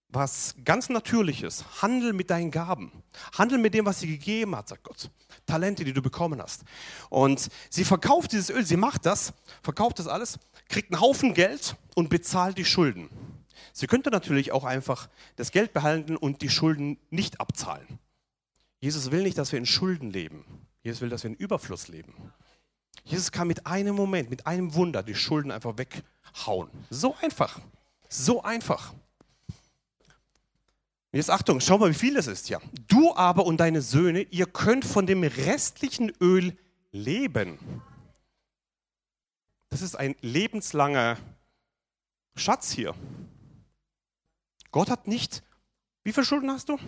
Was 0.09 0.55
ganz 0.65 0.89
Natürliches. 0.89 1.83
Handel 1.83 2.13
mit 2.13 2.31
deinen 2.31 2.51
Gaben. 2.51 2.91
Handel 3.33 3.59
mit 3.59 3.75
dem, 3.75 3.87
was 3.87 4.01
sie 4.01 4.09
gegeben 4.09 4.57
hat, 4.57 4.69
sagt 4.69 4.85
Gott. 4.85 5.11
Talente, 5.47 5.85
die 5.85 5.93
du 5.93 6.03
bekommen 6.03 6.43
hast. 6.43 6.65
Und 7.09 7.49
sie 7.71 7.85
verkauft 7.85 8.33
dieses 8.33 8.51
Öl. 8.51 8.65
Sie 8.65 8.77
macht 8.77 9.07
das, 9.07 9.33
verkauft 9.63 9.99
das 9.99 10.07
alles, 10.09 10.39
kriegt 10.69 10.93
einen 10.93 11.01
Haufen 11.01 11.35
Geld 11.35 11.77
und 11.95 12.09
bezahlt 12.09 12.59
die 12.59 12.65
Schulden. 12.65 13.09
Sie 13.73 13.87
könnte 13.87 14.11
natürlich 14.11 14.53
auch 14.53 14.65
einfach 14.65 15.09
das 15.37 15.51
Geld 15.51 15.73
behalten 15.73 16.17
und 16.17 16.43
die 16.43 16.51
Schulden 16.51 16.99
nicht 17.11 17.41
abzahlen. 17.41 17.99
Jesus 18.81 19.11
will 19.11 19.23
nicht, 19.23 19.39
dass 19.39 19.53
wir 19.53 19.59
in 19.59 19.67
Schulden 19.67 20.11
leben. 20.11 20.45
Jesus 20.83 21.01
will, 21.01 21.09
dass 21.09 21.25
wir 21.25 21.31
in 21.31 21.37
Überfluss 21.37 21.89
leben. 21.89 22.15
Jesus 23.05 23.33
kann 23.33 23.49
mit 23.49 23.67
einem 23.67 23.95
Moment, 23.95 24.31
mit 24.31 24.47
einem 24.47 24.75
Wunder 24.75 25.03
die 25.03 25.15
Schulden 25.15 25.51
einfach 25.51 25.77
weghauen. 25.79 26.71
So 26.91 27.17
einfach. 27.21 27.61
So 28.09 28.43
einfach. 28.43 28.93
Jetzt 31.13 31.31
Achtung, 31.31 31.61
schau 31.61 31.79
mal, 31.79 31.91
wie 31.91 31.95
viel 31.95 32.15
das 32.15 32.27
ist 32.27 32.49
ja. 32.49 32.61
Du 32.89 33.15
aber 33.15 33.47
und 33.47 33.59
deine 33.59 33.81
Söhne, 33.81 34.23
ihr 34.23 34.47
könnt 34.47 34.85
von 34.85 35.07
dem 35.07 35.23
restlichen 35.23 36.13
Öl 36.21 36.57
leben. 36.93 37.59
Das 39.69 39.83
ist 39.83 39.95
ein 39.95 40.15
lebenslanger 40.21 41.17
Schatz 42.35 42.71
hier. 42.71 42.95
Gott 44.73 44.91
hat 44.91 45.07
nicht, 45.07 45.43
wie 46.05 46.13
viele 46.13 46.27
Schulden 46.27 46.51
hast 46.51 46.69
du? 46.69 46.79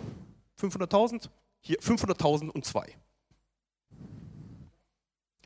500.000? 0.59 1.29
Hier 1.61 1.79
500.000 1.79 2.49
und 2.49 2.65
zwei. 2.65 2.95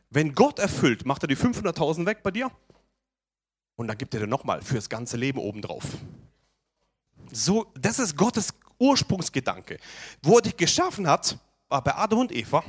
Wenn 0.10 0.36
Gott 0.36 0.60
erfüllt, 0.60 1.06
macht 1.06 1.24
er 1.24 1.28
die 1.28 1.38
500.000 1.38 2.06
weg 2.06 2.22
bei 2.22 2.32
dir 2.32 2.52
und 3.76 3.88
dann 3.88 3.98
gibt 3.98 4.14
er 4.14 4.20
dir 4.20 4.28
nochmal 4.28 4.62
fürs 4.62 4.90
ganze 4.90 5.18
Leben 5.18 5.40
obendrauf. 5.40 5.86
So, 7.32 7.72
das 7.74 7.98
ist 7.98 8.16
Gottes 8.16 8.54
Ursprungsgedanke. 8.78 9.80
Wo 10.22 10.36
er 10.38 10.44
dich 10.44 10.58
geschaffen 10.58 11.08
hat, 11.08 11.40
war 11.68 11.84
bei 11.84 11.96
Adam 11.96 12.20
und 12.20 12.32
Eva, 12.32 12.64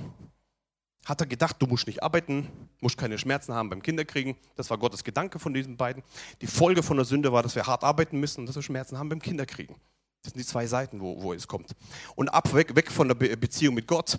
hat 1.05 1.21
er 1.21 1.27
gedacht, 1.27 1.57
du 1.59 1.67
musst 1.67 1.87
nicht 1.87 2.03
arbeiten, 2.03 2.49
musst 2.81 2.97
keine 2.97 3.19
Schmerzen 3.19 3.55
haben 3.55 3.71
beim 3.71 3.83
Kinderkriegen. 3.83 4.37
Das 4.57 4.71
war 4.71 4.79
Gottes 4.79 5.05
Gedanke 5.05 5.39
von 5.39 5.53
diesen 5.53 5.77
beiden. 5.77 6.03
Die 6.41 6.47
Folge 6.47 6.83
von 6.83 6.97
der 6.97 7.05
Sünde 7.05 7.33
war, 7.33 7.43
dass 7.43 7.55
wir 7.55 7.67
hart 7.67 7.85
arbeiten 7.85 8.19
müssen 8.19 8.41
und 8.41 8.47
dass 8.47 8.57
wir 8.57 8.63
Schmerzen 8.63 8.99
haben 8.99 9.09
beim 9.09 9.21
Kinderkriegen. 9.21 9.77
Das 10.23 10.33
sind 10.33 10.41
die 10.41 10.47
zwei 10.47 10.67
Seiten, 10.67 11.01
wo, 11.01 11.23
wo 11.23 11.35
es 11.35 11.47
kommt. 11.47 11.73
Und 12.15 12.31
ab, 12.31 12.55
weg, 12.55 12.75
weg 12.75 12.91
von 12.91 13.09
der 13.09 13.15
Beziehung 13.15 13.75
mit 13.75 13.87
Gott. 13.87 14.19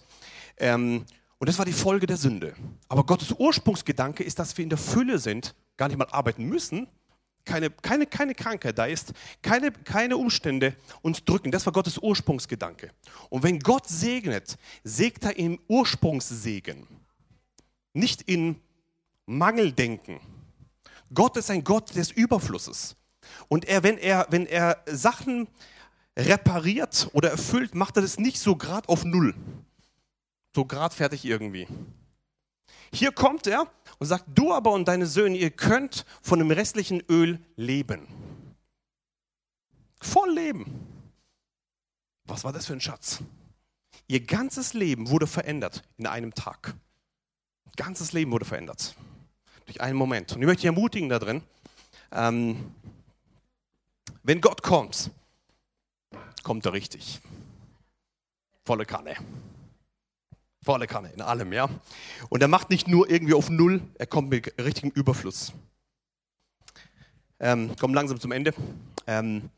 Ähm, 0.58 1.06
und 1.40 1.50
das 1.50 1.58
war 1.58 1.66
die 1.66 1.74
Folge 1.74 2.06
der 2.06 2.18
Sünde. 2.18 2.56
Aber 2.88 3.04
Gottes 3.04 3.32
Ursprungsgedanke 3.32 4.24
ist, 4.24 4.38
dass 4.38 4.56
wir 4.58 4.64
in 4.64 4.70
der 4.70 4.78
Fülle 4.78 5.18
sind, 5.18 5.56
gar 5.78 5.88
nicht 5.88 5.98
mal 5.98 6.08
arbeiten 6.12 6.46
müssen, 6.46 6.88
keine, 7.46 7.70
keine, 7.70 8.06
keine 8.06 8.36
Krankheit 8.36 8.78
da 8.78 8.86
ist, 8.86 9.14
keine, 9.42 9.72
keine 9.72 10.18
Umstände 10.18 10.76
uns 11.02 11.24
drücken. 11.24 11.52
Das 11.52 11.66
war 11.66 11.74
Gottes 11.74 11.98
Ursprungsgedanke. 11.98 12.92
Und 13.30 13.44
wenn 13.44 13.60
Gott 13.60 13.88
segnet, 13.88 14.58
segnet 14.84 15.24
er 15.26 15.38
im 15.38 15.60
Ursprungssegen, 15.68 16.88
nicht 17.94 18.24
in 18.24 18.60
Mangeldenken. 19.26 20.20
Gott 21.14 21.38
ist 21.38 21.50
ein 21.50 21.64
Gott 21.64 21.96
des 21.96 22.12
Überflusses. 22.12 22.96
Und 23.48 23.66
er, 23.66 23.84
wenn, 23.84 23.98
er, 23.98 24.28
wenn 24.30 24.46
er 24.46 24.84
Sachen 24.88 25.48
repariert 26.18 27.10
oder 27.14 27.32
erfüllt, 27.32 27.76
macht 27.76 27.96
er 27.98 28.02
das 28.02 28.20
nicht 28.20 28.40
so 28.40 28.56
gerade 28.56 28.90
auf 28.90 29.06
Null 29.06 29.34
so 30.56 30.64
gerade 30.66 30.96
fertig 30.96 31.26
irgendwie. 31.26 31.68
Hier 32.94 33.12
kommt 33.12 33.46
er 33.46 33.70
und 34.00 34.08
sagt, 34.08 34.26
du 34.28 34.54
aber 34.54 34.72
und 34.72 34.88
deine 34.88 35.06
Söhne, 35.06 35.38
ihr 35.38 35.52
könnt 35.52 36.06
von 36.22 36.40
dem 36.40 36.52
restlichen 36.52 37.02
Öl 37.10 37.40
leben. 37.56 38.08
Voll 40.02 40.34
leben. 40.34 40.66
Was 42.26 42.44
war 42.44 42.54
das 42.54 42.66
für 42.66 42.74
ein 42.74 42.82
Schatz? 42.82 43.20
Ihr 44.08 44.24
ganzes 44.26 44.74
Leben 44.74 45.10
wurde 45.10 45.28
verändert 45.28 45.84
in 45.98 46.08
einem 46.08 46.34
Tag. 46.34 46.76
Ganzes 47.76 48.14
Leben 48.14 48.32
wurde 48.32 48.46
verändert. 48.46 48.96
Durch 49.66 49.82
einen 49.82 49.98
Moment. 49.98 50.34
Und 50.34 50.42
ich 50.42 50.46
möchte 50.46 50.62
dich 50.62 50.68
ermutigen 50.68 51.10
da 51.10 51.20
drin, 51.20 51.42
ähm, 52.12 52.72
wenn 54.24 54.42
Gott 54.42 54.62
kommt, 54.62 55.12
kommt 56.44 56.66
er 56.66 56.74
richtig. 56.74 57.20
Volle 58.64 58.86
Kanne 58.86 59.16
Volle 60.66 60.88
Kanne, 60.88 61.12
in 61.12 61.22
allem, 61.22 61.54
ja. 61.54 61.70
Und 62.30 62.42
er 62.42 62.48
macht 62.48 62.72
nicht 62.72 62.88
nur 62.88 63.08
irgendwie 63.08 63.36
auf 63.36 63.52
Null, 63.52 63.84
er 64.00 64.08
kommt 64.08 64.32
mit 64.32 64.52
richtigem 64.58 64.90
Überfluss. 64.90 65.54
Ähm, 67.40 67.76
kommen 67.76 67.94
langsam 67.94 68.20
zum 68.20 68.32
Ende. 68.32 68.52
Ähm, 69.06 69.52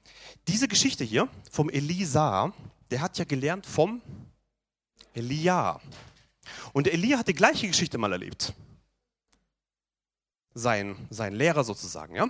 diese 0.49 0.67
Geschichte 0.67 1.05
hier 1.05 1.29
vom 1.49 1.69
Elisa, 1.69 2.51
der 2.91 2.99
hat 2.99 3.17
ja 3.17 3.23
gelernt 3.23 3.65
vom 3.65 4.01
Elia. 5.13 5.79
Und 6.73 6.89
Elia 6.89 7.19
hat 7.19 7.29
die 7.29 7.33
gleiche 7.33 7.67
Geschichte 7.67 7.97
mal 7.97 8.11
erlebt. 8.11 8.51
Sein, 10.53 10.97
sein 11.09 11.35
Lehrer 11.35 11.63
sozusagen. 11.63 12.15
Ja? 12.15 12.27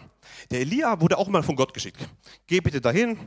Der 0.51 0.59
Elia 0.59 1.01
wurde 1.01 1.17
auch 1.17 1.30
mal 1.30 1.41
von 1.41 1.55
Gott 1.55 1.73
geschickt. 1.73 2.07
Geh 2.45 2.61
bitte 2.61 2.80
dahin 2.80 3.17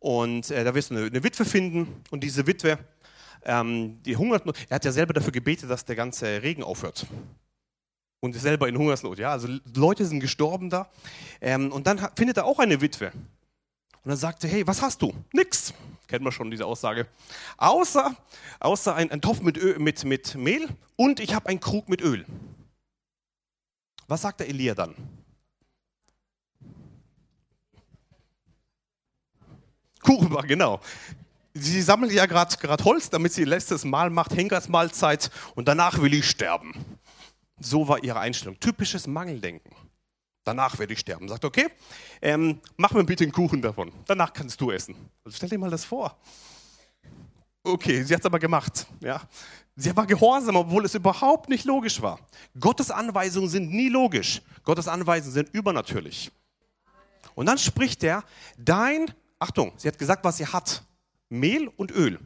und 0.00 0.50
äh, 0.50 0.64
da 0.64 0.74
wirst 0.74 0.90
du 0.90 0.96
eine, 0.96 1.06
eine, 1.06 1.24
Witwe 1.24 1.44
finden. 1.44 2.02
Und 2.10 2.22
diese 2.22 2.46
Witwe, 2.46 2.78
ähm, 3.44 4.02
die 4.02 4.16
hungert 4.16 4.46
nur. 4.46 4.54
Er 4.68 4.76
hat 4.76 4.84
ja 4.84 4.92
selber 4.92 5.12
dafür 5.12 5.32
gebetet, 5.32 5.70
dass 5.70 5.84
der 5.84 5.96
ganze 5.96 6.42
Regen 6.42 6.62
aufhört. 6.62 7.06
Und 8.20 8.34
ist 8.34 8.42
selber 8.42 8.68
in 8.68 8.76
Hungersnot. 8.76 9.18
Ja? 9.18 9.30
Also 9.30 9.48
Leute 9.74 10.04
sind 10.04 10.20
gestorben 10.20 10.70
da. 10.70 10.88
Ähm, 11.40 11.70
und 11.72 11.86
dann 11.86 11.98
findet 12.16 12.36
er 12.36 12.46
auch 12.46 12.58
eine 12.58 12.80
Witwe. 12.80 13.12
Und 14.04 14.10
dann 14.12 14.16
sagte, 14.16 14.48
hey, 14.48 14.66
was 14.66 14.82
hast 14.82 15.02
du? 15.02 15.12
Nix. 15.32 15.72
Kennen 16.08 16.24
wir 16.24 16.32
schon 16.32 16.50
diese 16.50 16.64
Aussage. 16.64 17.06
Außer, 17.58 18.16
außer 18.60 18.94
ein, 18.94 19.10
ein 19.10 19.20
Topf 19.20 19.40
mit, 19.40 19.58
Öl, 19.58 19.78
mit, 19.78 20.04
mit 20.04 20.34
Mehl 20.34 20.68
und 20.96 21.20
ich 21.20 21.34
habe 21.34 21.48
einen 21.48 21.60
Krug 21.60 21.88
mit 21.88 22.00
Öl. 22.00 22.24
Was 24.06 24.22
sagt 24.22 24.40
der 24.40 24.48
Elia 24.48 24.74
dann? 24.74 24.94
Kuchenbach, 30.00 30.46
genau. 30.46 30.80
Sie 31.60 31.82
sammeln 31.82 32.12
ja 32.12 32.26
gerade 32.26 32.84
Holz, 32.84 33.10
damit 33.10 33.32
sie 33.32 33.44
letztes 33.44 33.84
Mal 33.84 34.10
macht, 34.10 34.34
Henkersmahlzeit 34.34 35.30
und 35.54 35.68
danach 35.68 36.00
will 36.00 36.14
ich 36.14 36.28
sterben. 36.28 36.74
So 37.60 37.88
war 37.88 38.02
ihre 38.02 38.20
Einstellung. 38.20 38.58
Typisches 38.60 39.06
Mangeldenken. 39.06 39.74
Danach 40.44 40.78
werde 40.78 40.92
ich 40.92 41.00
sterben. 41.00 41.28
Sagt, 41.28 41.44
okay, 41.44 41.66
ähm, 42.22 42.60
mach 42.76 42.92
mir 42.92 43.04
bitte 43.04 43.24
einen 43.24 43.32
Kuchen 43.32 43.60
davon. 43.60 43.92
Danach 44.06 44.32
kannst 44.32 44.60
du 44.60 44.70
essen. 44.70 44.94
Also 45.24 45.36
stell 45.36 45.48
dir 45.48 45.58
mal 45.58 45.70
das 45.70 45.84
vor. 45.84 46.16
Okay, 47.62 48.02
sie 48.02 48.14
hat 48.14 48.20
es 48.20 48.26
aber 48.26 48.38
gemacht. 48.38 48.86
Ja. 49.00 49.20
Sie 49.76 49.94
war 49.94 50.06
gehorsam, 50.06 50.56
obwohl 50.56 50.84
es 50.84 50.94
überhaupt 50.94 51.48
nicht 51.48 51.64
logisch 51.64 52.00
war. 52.00 52.18
Gottes 52.58 52.90
Anweisungen 52.90 53.48
sind 53.48 53.70
nie 53.70 53.88
logisch. 53.88 54.40
Gottes 54.64 54.88
Anweisungen 54.88 55.34
sind 55.34 55.48
übernatürlich. 55.54 56.30
Und 57.34 57.46
dann 57.46 57.58
spricht 57.58 58.02
er, 58.02 58.24
dein, 58.56 59.12
Achtung, 59.38 59.72
sie 59.76 59.88
hat 59.88 59.98
gesagt, 59.98 60.24
was 60.24 60.38
sie 60.38 60.46
hat. 60.46 60.82
Mehl 61.28 61.68
und 61.68 61.90
Öl. 61.90 62.18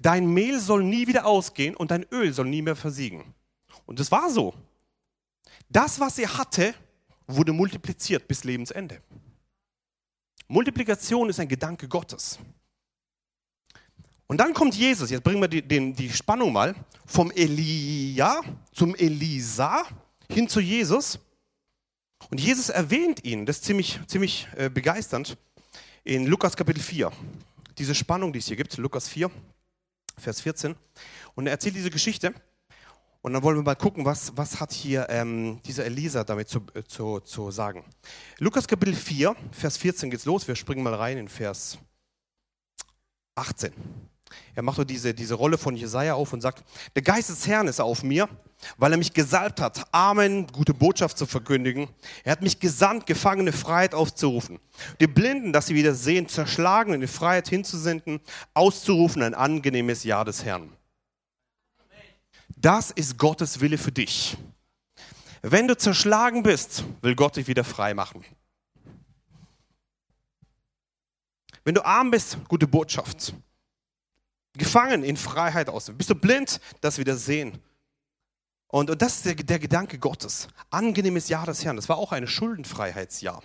Dein 0.00 0.26
Mehl 0.26 0.60
soll 0.60 0.84
nie 0.84 1.06
wieder 1.06 1.26
ausgehen 1.26 1.76
und 1.76 1.90
dein 1.90 2.06
Öl 2.10 2.32
soll 2.32 2.46
nie 2.46 2.62
mehr 2.62 2.76
versiegen. 2.76 3.34
Und 3.84 4.00
es 4.00 4.10
war 4.10 4.30
so. 4.30 4.54
Das, 5.68 6.00
was 6.00 6.16
sie 6.16 6.26
hatte, 6.26 6.74
wurde 7.26 7.52
multipliziert 7.52 8.26
bis 8.26 8.44
Lebensende. 8.44 9.00
Multiplikation 10.48 11.28
ist 11.28 11.40
ein 11.40 11.48
Gedanke 11.48 11.88
Gottes. 11.88 12.38
Und 14.28 14.38
dann 14.38 14.54
kommt 14.54 14.74
Jesus, 14.74 15.10
jetzt 15.10 15.22
bringen 15.22 15.40
wir 15.40 15.48
die, 15.48 15.62
den, 15.62 15.94
die 15.94 16.10
Spannung 16.10 16.52
mal, 16.52 16.74
vom 17.04 17.30
Elia 17.30 18.40
zum 18.72 18.94
Elisa 18.96 19.84
hin 20.30 20.48
zu 20.48 20.60
Jesus. 20.60 21.18
Und 22.30 22.40
Jesus 22.40 22.68
erwähnt 22.68 23.24
ihn, 23.24 23.46
das 23.46 23.58
ist 23.58 23.64
ziemlich, 23.64 24.00
ziemlich 24.06 24.48
äh, 24.56 24.68
begeisternd, 24.68 25.36
in 26.02 26.26
Lukas 26.26 26.56
Kapitel 26.56 26.80
4. 26.80 27.12
Diese 27.78 27.94
Spannung, 27.94 28.32
die 28.32 28.38
es 28.38 28.46
hier 28.46 28.56
gibt, 28.56 28.76
Lukas 28.76 29.08
4, 29.08 29.30
Vers 30.18 30.40
14. 30.40 30.74
Und 31.34 31.46
er 31.46 31.52
erzählt 31.52 31.74
diese 31.74 31.90
Geschichte. 31.90 32.34
Und 33.20 33.32
dann 33.32 33.42
wollen 33.42 33.56
wir 33.56 33.62
mal 33.62 33.74
gucken, 33.74 34.04
was, 34.04 34.36
was 34.36 34.60
hat 34.60 34.72
hier 34.72 35.08
ähm, 35.10 35.60
dieser 35.64 35.84
Elisa 35.84 36.22
damit 36.22 36.48
zu, 36.48 36.60
äh, 36.74 36.84
zu, 36.84 37.20
zu 37.20 37.50
sagen. 37.50 37.84
Lukas 38.38 38.68
Kapitel 38.68 38.94
4, 38.94 39.34
Vers 39.50 39.76
14 39.78 40.10
geht's 40.10 40.24
los. 40.24 40.46
Wir 40.46 40.54
springen 40.54 40.82
mal 40.82 40.94
rein 40.94 41.18
in 41.18 41.28
Vers 41.28 41.78
18. 43.34 43.72
Er 44.54 44.62
macht 44.62 44.76
so 44.76 44.84
diese, 44.84 45.14
diese 45.14 45.34
Rolle 45.34 45.58
von 45.58 45.76
Jesaja 45.76 46.14
auf 46.14 46.32
und 46.32 46.40
sagt: 46.40 46.64
Der 46.94 47.02
Geist 47.02 47.28
des 47.28 47.46
Herrn 47.46 47.68
ist 47.68 47.80
auf 47.80 48.02
mir, 48.02 48.28
weil 48.76 48.92
er 48.92 48.98
mich 48.98 49.12
gesalbt 49.12 49.60
hat, 49.60 49.86
Armen 49.92 50.46
gute 50.48 50.74
Botschaft 50.74 51.18
zu 51.18 51.26
verkündigen. 51.26 51.88
Er 52.24 52.32
hat 52.32 52.42
mich 52.42 52.58
gesandt, 52.58 53.06
Gefangene 53.06 53.52
Freiheit 53.52 53.94
aufzurufen, 53.94 54.58
die 55.00 55.06
Blinden, 55.06 55.52
dass 55.52 55.66
sie 55.66 55.74
wieder 55.74 55.94
sehen, 55.94 56.28
zerschlagen 56.28 56.94
in 56.94 57.00
die 57.00 57.06
Freiheit 57.06 57.48
hinzusenden, 57.48 58.20
auszurufen 58.54 59.22
ein 59.22 59.34
angenehmes 59.34 60.04
Jahr 60.04 60.24
des 60.24 60.44
Herrn. 60.44 60.72
Das 62.56 62.90
ist 62.90 63.18
Gottes 63.18 63.60
Wille 63.60 63.78
für 63.78 63.92
dich. 63.92 64.36
Wenn 65.42 65.68
du 65.68 65.76
zerschlagen 65.76 66.42
bist, 66.42 66.84
will 67.02 67.14
Gott 67.14 67.36
dich 67.36 67.46
wieder 67.46 67.62
frei 67.62 67.94
machen. 67.94 68.24
Wenn 71.62 71.74
du 71.74 71.84
arm 71.84 72.10
bist, 72.10 72.38
gute 72.48 72.66
Botschaft. 72.66 73.34
Gefangen 74.56 75.04
in 75.04 75.16
Freiheit 75.16 75.68
aus. 75.68 75.90
Bist 75.94 76.10
du 76.10 76.14
blind, 76.14 76.60
das 76.80 76.98
wieder 76.98 77.16
sehen. 77.16 77.58
Und, 78.68 78.90
und 78.90 79.00
das 79.00 79.16
ist 79.16 79.26
der, 79.26 79.34
der 79.34 79.58
Gedanke 79.58 79.98
Gottes. 79.98 80.48
Angenehmes 80.70 81.28
Jahr 81.28 81.46
des 81.46 81.64
Herrn. 81.64 81.76
Das 81.76 81.88
war 81.88 81.98
auch 81.98 82.12
ein 82.12 82.26
Schuldenfreiheitsjahr. 82.26 83.42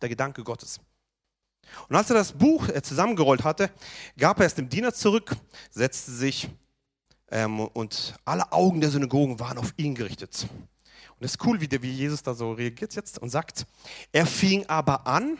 Der 0.00 0.08
Gedanke 0.08 0.42
Gottes. 0.44 0.80
Und 1.88 1.96
als 1.96 2.10
er 2.10 2.16
das 2.16 2.32
Buch 2.32 2.68
äh, 2.68 2.82
zusammengerollt 2.82 3.44
hatte, 3.44 3.70
gab 4.18 4.40
er 4.40 4.46
es 4.46 4.54
dem 4.54 4.68
Diener 4.68 4.92
zurück, 4.92 5.36
setzte 5.70 6.10
sich 6.12 6.48
ähm, 7.30 7.60
und 7.60 8.14
alle 8.24 8.52
Augen 8.52 8.80
der 8.80 8.90
Synagogen 8.90 9.40
waren 9.40 9.58
auf 9.58 9.74
ihn 9.76 9.94
gerichtet. 9.94 10.46
Und 11.18 11.24
es 11.24 11.32
ist 11.32 11.44
cool, 11.46 11.60
wie, 11.60 11.68
der, 11.68 11.82
wie 11.82 11.90
Jesus 11.90 12.22
da 12.22 12.34
so 12.34 12.52
reagiert 12.52 12.94
jetzt 12.94 13.18
und 13.18 13.30
sagt, 13.30 13.66
er 14.12 14.26
fing 14.26 14.66
aber 14.66 15.06
an, 15.06 15.38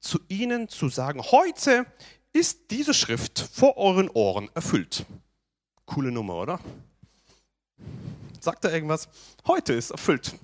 zu 0.00 0.20
ihnen 0.28 0.68
zu 0.68 0.88
sagen, 0.88 1.20
heute 1.22 1.84
ist 2.32 2.70
diese 2.70 2.94
Schrift 2.94 3.38
vor 3.38 3.76
euren 3.76 4.08
Ohren 4.10 4.50
erfüllt. 4.54 5.04
Coole 5.86 6.12
Nummer, 6.12 6.34
oder? 6.36 6.60
Sagt 8.40 8.64
er 8.64 8.72
irgendwas? 8.72 9.08
Heute 9.46 9.72
ist 9.72 9.90
erfüllt. 9.90 10.34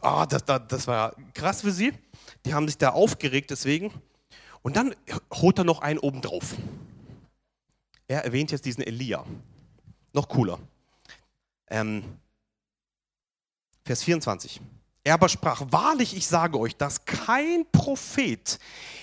Ah, 0.00 0.26
das, 0.26 0.44
das, 0.44 0.62
das 0.68 0.86
war 0.86 1.14
krass 1.32 1.62
für 1.62 1.70
sie. 1.70 1.92
Die 2.44 2.54
haben 2.54 2.66
sich 2.66 2.76
da 2.76 2.90
aufgeregt 2.90 3.50
deswegen. 3.50 3.92
Und 4.62 4.76
dann 4.76 4.94
holt 5.32 5.58
er 5.58 5.64
noch 5.64 5.80
einen 5.80 5.98
obendrauf. 5.98 6.56
Er 8.08 8.24
erwähnt 8.24 8.50
jetzt 8.50 8.64
diesen 8.64 8.82
Elia. 8.82 9.24
Noch 10.12 10.28
cooler. 10.28 10.58
Ähm, 11.68 12.18
Vers 13.84 14.02
24. 14.02 14.60
Er 15.04 15.14
aber 15.14 15.28
sprach, 15.28 15.62
wahrlich, 15.70 16.16
ich 16.16 16.26
sage 16.26 16.58
euch, 16.58 16.76
dass 16.76 17.04
kein 17.04 17.66
Prophet 17.72 18.58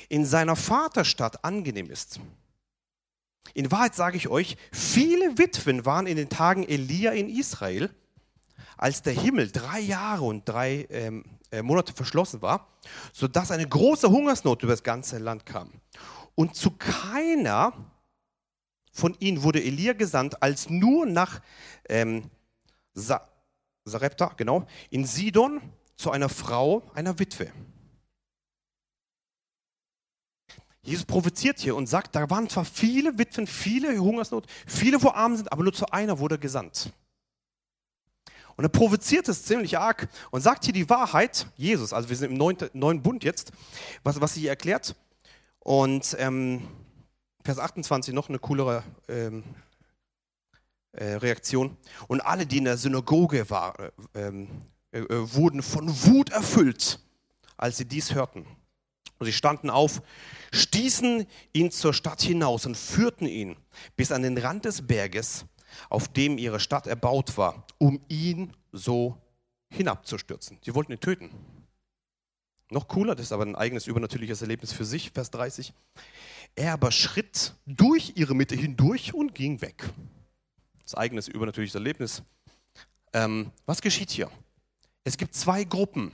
in 0.08 0.26
seiner 0.26 0.56
Vaterstadt 0.56 1.44
angenehm 1.44 1.90
ist. 1.90 2.20
In 3.54 3.72
Wahrheit 3.72 3.96
sage 3.96 4.16
ich 4.16 4.30
euch, 4.30 4.58
viele 4.72 5.38
Witwen 5.38 5.86
waren 5.86 6.08
in 6.08 6.16
den 6.16 6.30
Tagen 6.30 6.64
Elia 6.64 7.12
in 7.12 7.30
Israel, 7.30 7.90
als 8.78 9.02
der 9.02 9.14
Himmel 9.14 9.52
drei 9.52 9.80
Jahre 9.80 10.24
und 10.24 10.48
drei 10.48 10.88
ähm, 10.90 11.26
äh, 11.52 11.62
Monate 11.62 11.92
verschlossen 11.92 12.42
war, 12.42 12.68
sodass 13.12 13.52
eine 13.52 13.68
große 13.68 14.10
Hungersnot 14.10 14.64
über 14.64 14.72
das 14.74 14.84
ganze 14.84 15.18
Land 15.18 15.46
kam. 15.46 15.70
Und 16.36 16.56
zu 16.56 16.72
keiner 16.72 17.74
von 18.94 19.16
ihnen 19.20 19.44
wurde 19.44 19.62
Elia 19.62 19.94
gesandt, 19.94 20.42
als 20.42 20.70
nur 20.70 21.06
nach 21.06 21.42
ähm, 21.90 22.30
Sa 22.94 23.28
Sarepta, 23.86 24.34
genau, 24.38 24.68
in 24.92 25.06
Sidon 25.06 25.62
zu 26.00 26.12
einer 26.12 26.30
Frau, 26.30 26.82
einer 26.94 27.20
Witwe. 27.20 27.52
Jesus 30.82 31.04
provoziert 31.04 31.60
hier 31.60 31.76
und 31.76 31.88
sagt, 31.88 32.16
da 32.16 32.30
waren 32.30 32.48
zwar 32.48 32.64
viele 32.64 33.18
Witwen, 33.18 33.46
viele 33.46 34.00
Hungersnot, 34.00 34.48
viele, 34.66 35.04
wo 35.04 35.10
arm 35.10 35.36
sind, 35.36 35.52
aber 35.52 35.62
nur 35.62 35.74
zu 35.74 35.86
einer 35.88 36.20
wurde 36.20 36.40
gesandt. 36.40 36.94
Und 38.56 38.64
er 38.64 38.70
provoziert 38.70 39.28
es 39.28 39.44
ziemlich 39.44 39.78
arg 39.78 40.08
und 40.32 40.40
sagt 40.40 40.64
hier 40.64 40.74
die 40.74 40.90
Wahrheit, 40.90 41.48
Jesus, 41.58 41.92
also 41.92 42.08
wir 42.08 42.16
sind 42.16 42.32
im 42.32 42.38
neuen, 42.38 42.58
neuen 42.72 43.04
Bund 43.04 43.26
jetzt, 43.26 43.52
was, 44.04 44.22
was 44.22 44.36
sie 44.36 44.42
hier 44.42 44.52
erklärt. 44.52 44.96
Und 45.60 46.16
ähm, 46.18 46.66
Vers 47.44 47.60
28 47.60 48.14
noch 48.14 48.30
eine 48.30 48.40
coolere 48.40 48.84
ähm, 49.10 49.44
äh, 50.94 51.16
Reaktion. 51.16 51.76
Und 52.08 52.22
alle, 52.22 52.46
die 52.46 52.60
in 52.60 52.66
der 52.66 52.78
Synagoge 52.78 53.50
waren, 53.50 53.92
äh, 54.14 54.28
ähm, 54.28 54.48
äh, 54.92 55.00
äh, 55.00 55.34
wurden 55.34 55.62
von 55.62 55.88
Wut 56.06 56.32
erfüllt, 56.32 57.00
als 57.58 57.78
sie 57.78 57.86
dies 57.86 58.14
hörten. 58.14 58.46
Und 59.20 59.26
sie 59.26 59.34
standen 59.34 59.70
auf, 59.70 60.02
stießen 60.52 61.28
ihn 61.54 61.72
zur 61.72 61.94
Stadt 61.94 62.22
hinaus 62.22 62.66
und 62.66 62.78
führten 62.78 63.28
ihn 63.28 63.58
bis 63.96 64.12
an 64.12 64.24
den 64.24 64.38
Rand 64.38 64.66
des 64.66 64.88
Berges, 64.88 65.46
auf 65.90 66.08
dem 66.08 66.38
ihre 66.38 66.60
Stadt 66.60 66.88
erbaut 66.88 67.38
war, 67.38 67.68
um 67.78 68.02
ihn 68.08 68.54
so 68.72 69.18
hinabzustürzen. 69.70 70.58
Sie 70.64 70.74
wollten 70.74 70.94
ihn 70.94 71.00
töten. 71.00 71.30
Noch 72.72 72.88
cooler, 72.88 73.16
das 73.16 73.28
ist 73.28 73.32
aber 73.32 73.46
ein 73.46 73.56
eigenes 73.56 73.88
übernatürliches 73.88 74.42
Erlebnis 74.42 74.72
für 74.72 74.86
sich, 74.86 75.12
Vers 75.12 75.32
30. 75.32 75.74
Er 76.56 76.74
aber 76.74 76.92
schritt 76.92 77.54
durch 77.66 78.14
ihre 78.16 78.36
Mitte 78.36 78.56
hindurch 78.56 79.14
und 79.14 79.36
ging 79.36 79.62
weg. 79.62 79.84
Das 80.84 80.96
eigenes 80.96 81.28
übernatürliches 81.28 81.76
Erlebnis. 81.76 82.24
Ähm, 83.14 83.52
was 83.66 83.82
geschieht 83.82 84.12
hier? 84.12 84.30
Es 85.10 85.18
gibt 85.18 85.34
zwei 85.34 85.64
Gruppen. 85.64 86.12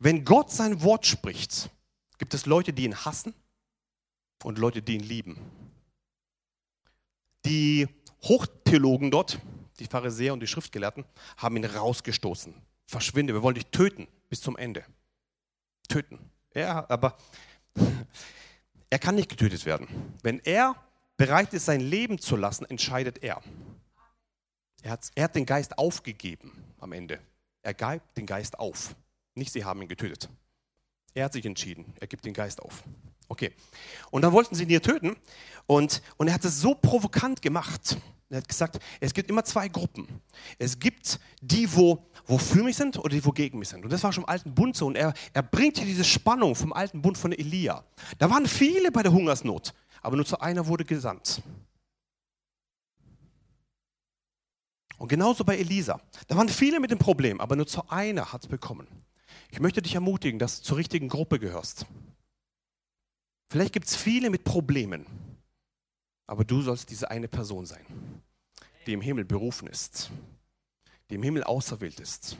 Wenn 0.00 0.24
Gott 0.24 0.50
sein 0.50 0.82
Wort 0.82 1.06
spricht, 1.06 1.70
gibt 2.18 2.34
es 2.34 2.44
Leute, 2.44 2.72
die 2.72 2.82
ihn 2.82 2.96
hassen 3.04 3.32
und 4.42 4.58
Leute, 4.58 4.82
die 4.82 4.94
ihn 4.94 5.04
lieben. 5.04 5.38
Die 7.44 7.86
Hochtheologen 8.24 9.12
dort, 9.12 9.38
die 9.78 9.86
Pharisäer 9.86 10.32
und 10.32 10.40
die 10.40 10.48
Schriftgelehrten, 10.48 11.04
haben 11.36 11.56
ihn 11.56 11.64
rausgestoßen. 11.64 12.52
Verschwinde, 12.88 13.34
wir 13.34 13.42
wollen 13.44 13.54
dich 13.54 13.66
töten 13.66 14.08
bis 14.28 14.40
zum 14.40 14.56
Ende. 14.56 14.84
Töten. 15.88 16.18
Ja, 16.56 16.90
aber 16.90 17.16
er 18.90 18.98
kann 18.98 19.14
nicht 19.14 19.28
getötet 19.28 19.64
werden. 19.64 19.86
Wenn 20.24 20.40
er 20.40 20.74
bereit 21.16 21.54
ist, 21.54 21.66
sein 21.66 21.82
Leben 21.82 22.18
zu 22.18 22.34
lassen, 22.34 22.64
entscheidet 22.64 23.22
er. 23.22 23.40
Er 24.82 24.90
hat, 24.90 25.08
er 25.14 25.22
hat 25.22 25.36
den 25.36 25.46
Geist 25.46 25.78
aufgegeben 25.78 26.50
am 26.80 26.90
Ende. 26.90 27.20
Er 27.66 27.74
gibt 27.74 28.16
den 28.16 28.26
Geist 28.26 28.60
auf. 28.60 28.94
Nicht 29.34 29.52
sie 29.52 29.64
haben 29.64 29.82
ihn 29.82 29.88
getötet. 29.88 30.30
Er 31.14 31.24
hat 31.24 31.32
sich 31.32 31.44
entschieden. 31.44 31.92
Er 31.98 32.06
gibt 32.06 32.24
den 32.24 32.32
Geist 32.32 32.62
auf. 32.62 32.84
Okay. 33.26 33.50
Und 34.12 34.22
dann 34.22 34.30
wollten 34.30 34.54
sie 34.54 34.62
ihn 34.62 34.68
hier 34.68 34.80
töten. 34.80 35.16
Und, 35.66 36.00
und 36.16 36.28
er 36.28 36.34
hat 36.34 36.44
es 36.44 36.60
so 36.60 36.76
provokant 36.76 37.42
gemacht. 37.42 37.98
Er 38.30 38.36
hat 38.36 38.46
gesagt, 38.46 38.78
es 39.00 39.12
gibt 39.12 39.28
immer 39.30 39.42
zwei 39.42 39.66
Gruppen. 39.66 40.06
Es 40.60 40.78
gibt 40.78 41.18
die, 41.42 41.74
wo, 41.74 42.06
wo 42.26 42.38
für 42.38 42.62
mich 42.62 42.76
sind 42.76 42.98
oder 42.98 43.08
die, 43.08 43.24
wo 43.24 43.32
gegen 43.32 43.58
mich 43.58 43.70
sind. 43.70 43.82
Und 43.82 43.92
das 43.92 44.04
war 44.04 44.12
schon 44.12 44.22
im 44.22 44.28
alten 44.28 44.54
Bund 44.54 44.76
so. 44.76 44.86
Und 44.86 44.94
er, 44.94 45.12
er 45.32 45.42
bringt 45.42 45.78
hier 45.78 45.86
diese 45.86 46.04
Spannung 46.04 46.54
vom 46.54 46.72
alten 46.72 47.02
Bund 47.02 47.18
von 47.18 47.32
Elia. 47.32 47.82
Da 48.18 48.30
waren 48.30 48.46
viele 48.46 48.92
bei 48.92 49.02
der 49.02 49.10
Hungersnot, 49.10 49.74
aber 50.02 50.14
nur 50.14 50.24
zu 50.24 50.38
einer 50.38 50.68
wurde 50.68 50.84
gesandt. 50.84 51.42
Und 54.98 55.08
genauso 55.08 55.44
bei 55.44 55.58
Elisa. 55.58 56.00
Da 56.26 56.36
waren 56.36 56.48
viele 56.48 56.80
mit 56.80 56.90
dem 56.90 56.98
Problem, 56.98 57.40
aber 57.40 57.56
nur 57.56 57.66
zu 57.66 57.88
einer 57.88 58.32
hat 58.32 58.44
es 58.44 58.48
bekommen. 58.48 58.86
Ich 59.50 59.60
möchte 59.60 59.82
dich 59.82 59.94
ermutigen, 59.94 60.38
dass 60.38 60.60
du 60.60 60.64
zur 60.64 60.76
richtigen 60.78 61.08
Gruppe 61.08 61.38
gehörst. 61.38 61.86
Vielleicht 63.50 63.72
gibt 63.72 63.86
es 63.86 63.94
viele 63.94 64.30
mit 64.30 64.44
Problemen, 64.44 65.06
aber 66.26 66.44
du 66.44 66.62
sollst 66.62 66.90
diese 66.90 67.10
eine 67.10 67.28
Person 67.28 67.66
sein, 67.66 67.86
die 68.86 68.92
im 68.92 69.00
Himmel 69.00 69.24
berufen 69.24 69.68
ist, 69.68 70.10
die 71.10 71.14
im 71.14 71.22
Himmel 71.22 71.44
auserwählt 71.44 72.00
ist. 72.00 72.36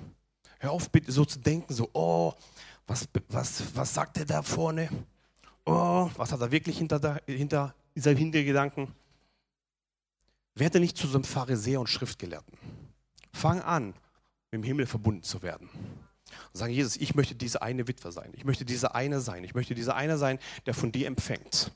Hör 0.58 0.72
auf, 0.72 0.90
bitte 0.90 1.12
so 1.12 1.24
zu 1.24 1.38
denken, 1.38 1.72
so, 1.72 1.90
oh, 1.92 2.32
was, 2.86 3.08
was, 3.28 3.62
was 3.76 3.94
sagt 3.94 4.18
er 4.18 4.24
da 4.24 4.42
vorne? 4.42 4.88
Oh, 5.64 6.10
was 6.16 6.32
hat 6.32 6.40
er 6.40 6.50
wirklich 6.50 6.78
hinter, 6.78 7.20
hinter 7.26 7.74
seinem 7.94 8.16
Hintergedanken? 8.16 8.92
Werde 10.56 10.80
nicht 10.80 10.96
zu 10.96 11.06
so 11.06 11.18
einem 11.18 11.24
Pharisäer 11.24 11.80
und 11.80 11.88
Schriftgelehrten. 11.88 12.58
Fang 13.32 13.60
an, 13.60 13.88
mit 14.50 14.54
dem 14.54 14.62
Himmel 14.62 14.86
verbunden 14.86 15.22
zu 15.22 15.42
werden. 15.42 15.68
Und 15.68 16.56
sagen, 16.58 16.72
Jesus, 16.72 16.96
ich 16.96 17.14
möchte 17.14 17.34
diese 17.34 17.60
eine 17.60 17.86
Witwe 17.86 18.10
sein. 18.10 18.32
Ich 18.34 18.44
möchte 18.44 18.64
diese 18.64 18.94
eine 18.94 19.20
sein. 19.20 19.44
Ich 19.44 19.54
möchte 19.54 19.74
dieser 19.74 19.94
eine 19.94 20.16
sein, 20.16 20.38
der 20.64 20.72
von 20.72 20.92
dir 20.92 21.06
empfängt. 21.06 21.70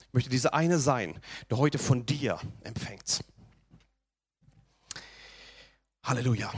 Ich 0.00 0.12
möchte 0.12 0.30
dieser 0.30 0.52
eine 0.52 0.78
sein, 0.78 1.18
der 1.48 1.58
heute 1.58 1.78
von 1.78 2.04
dir 2.04 2.40
empfängt. 2.62 3.24
Halleluja. 6.02 6.52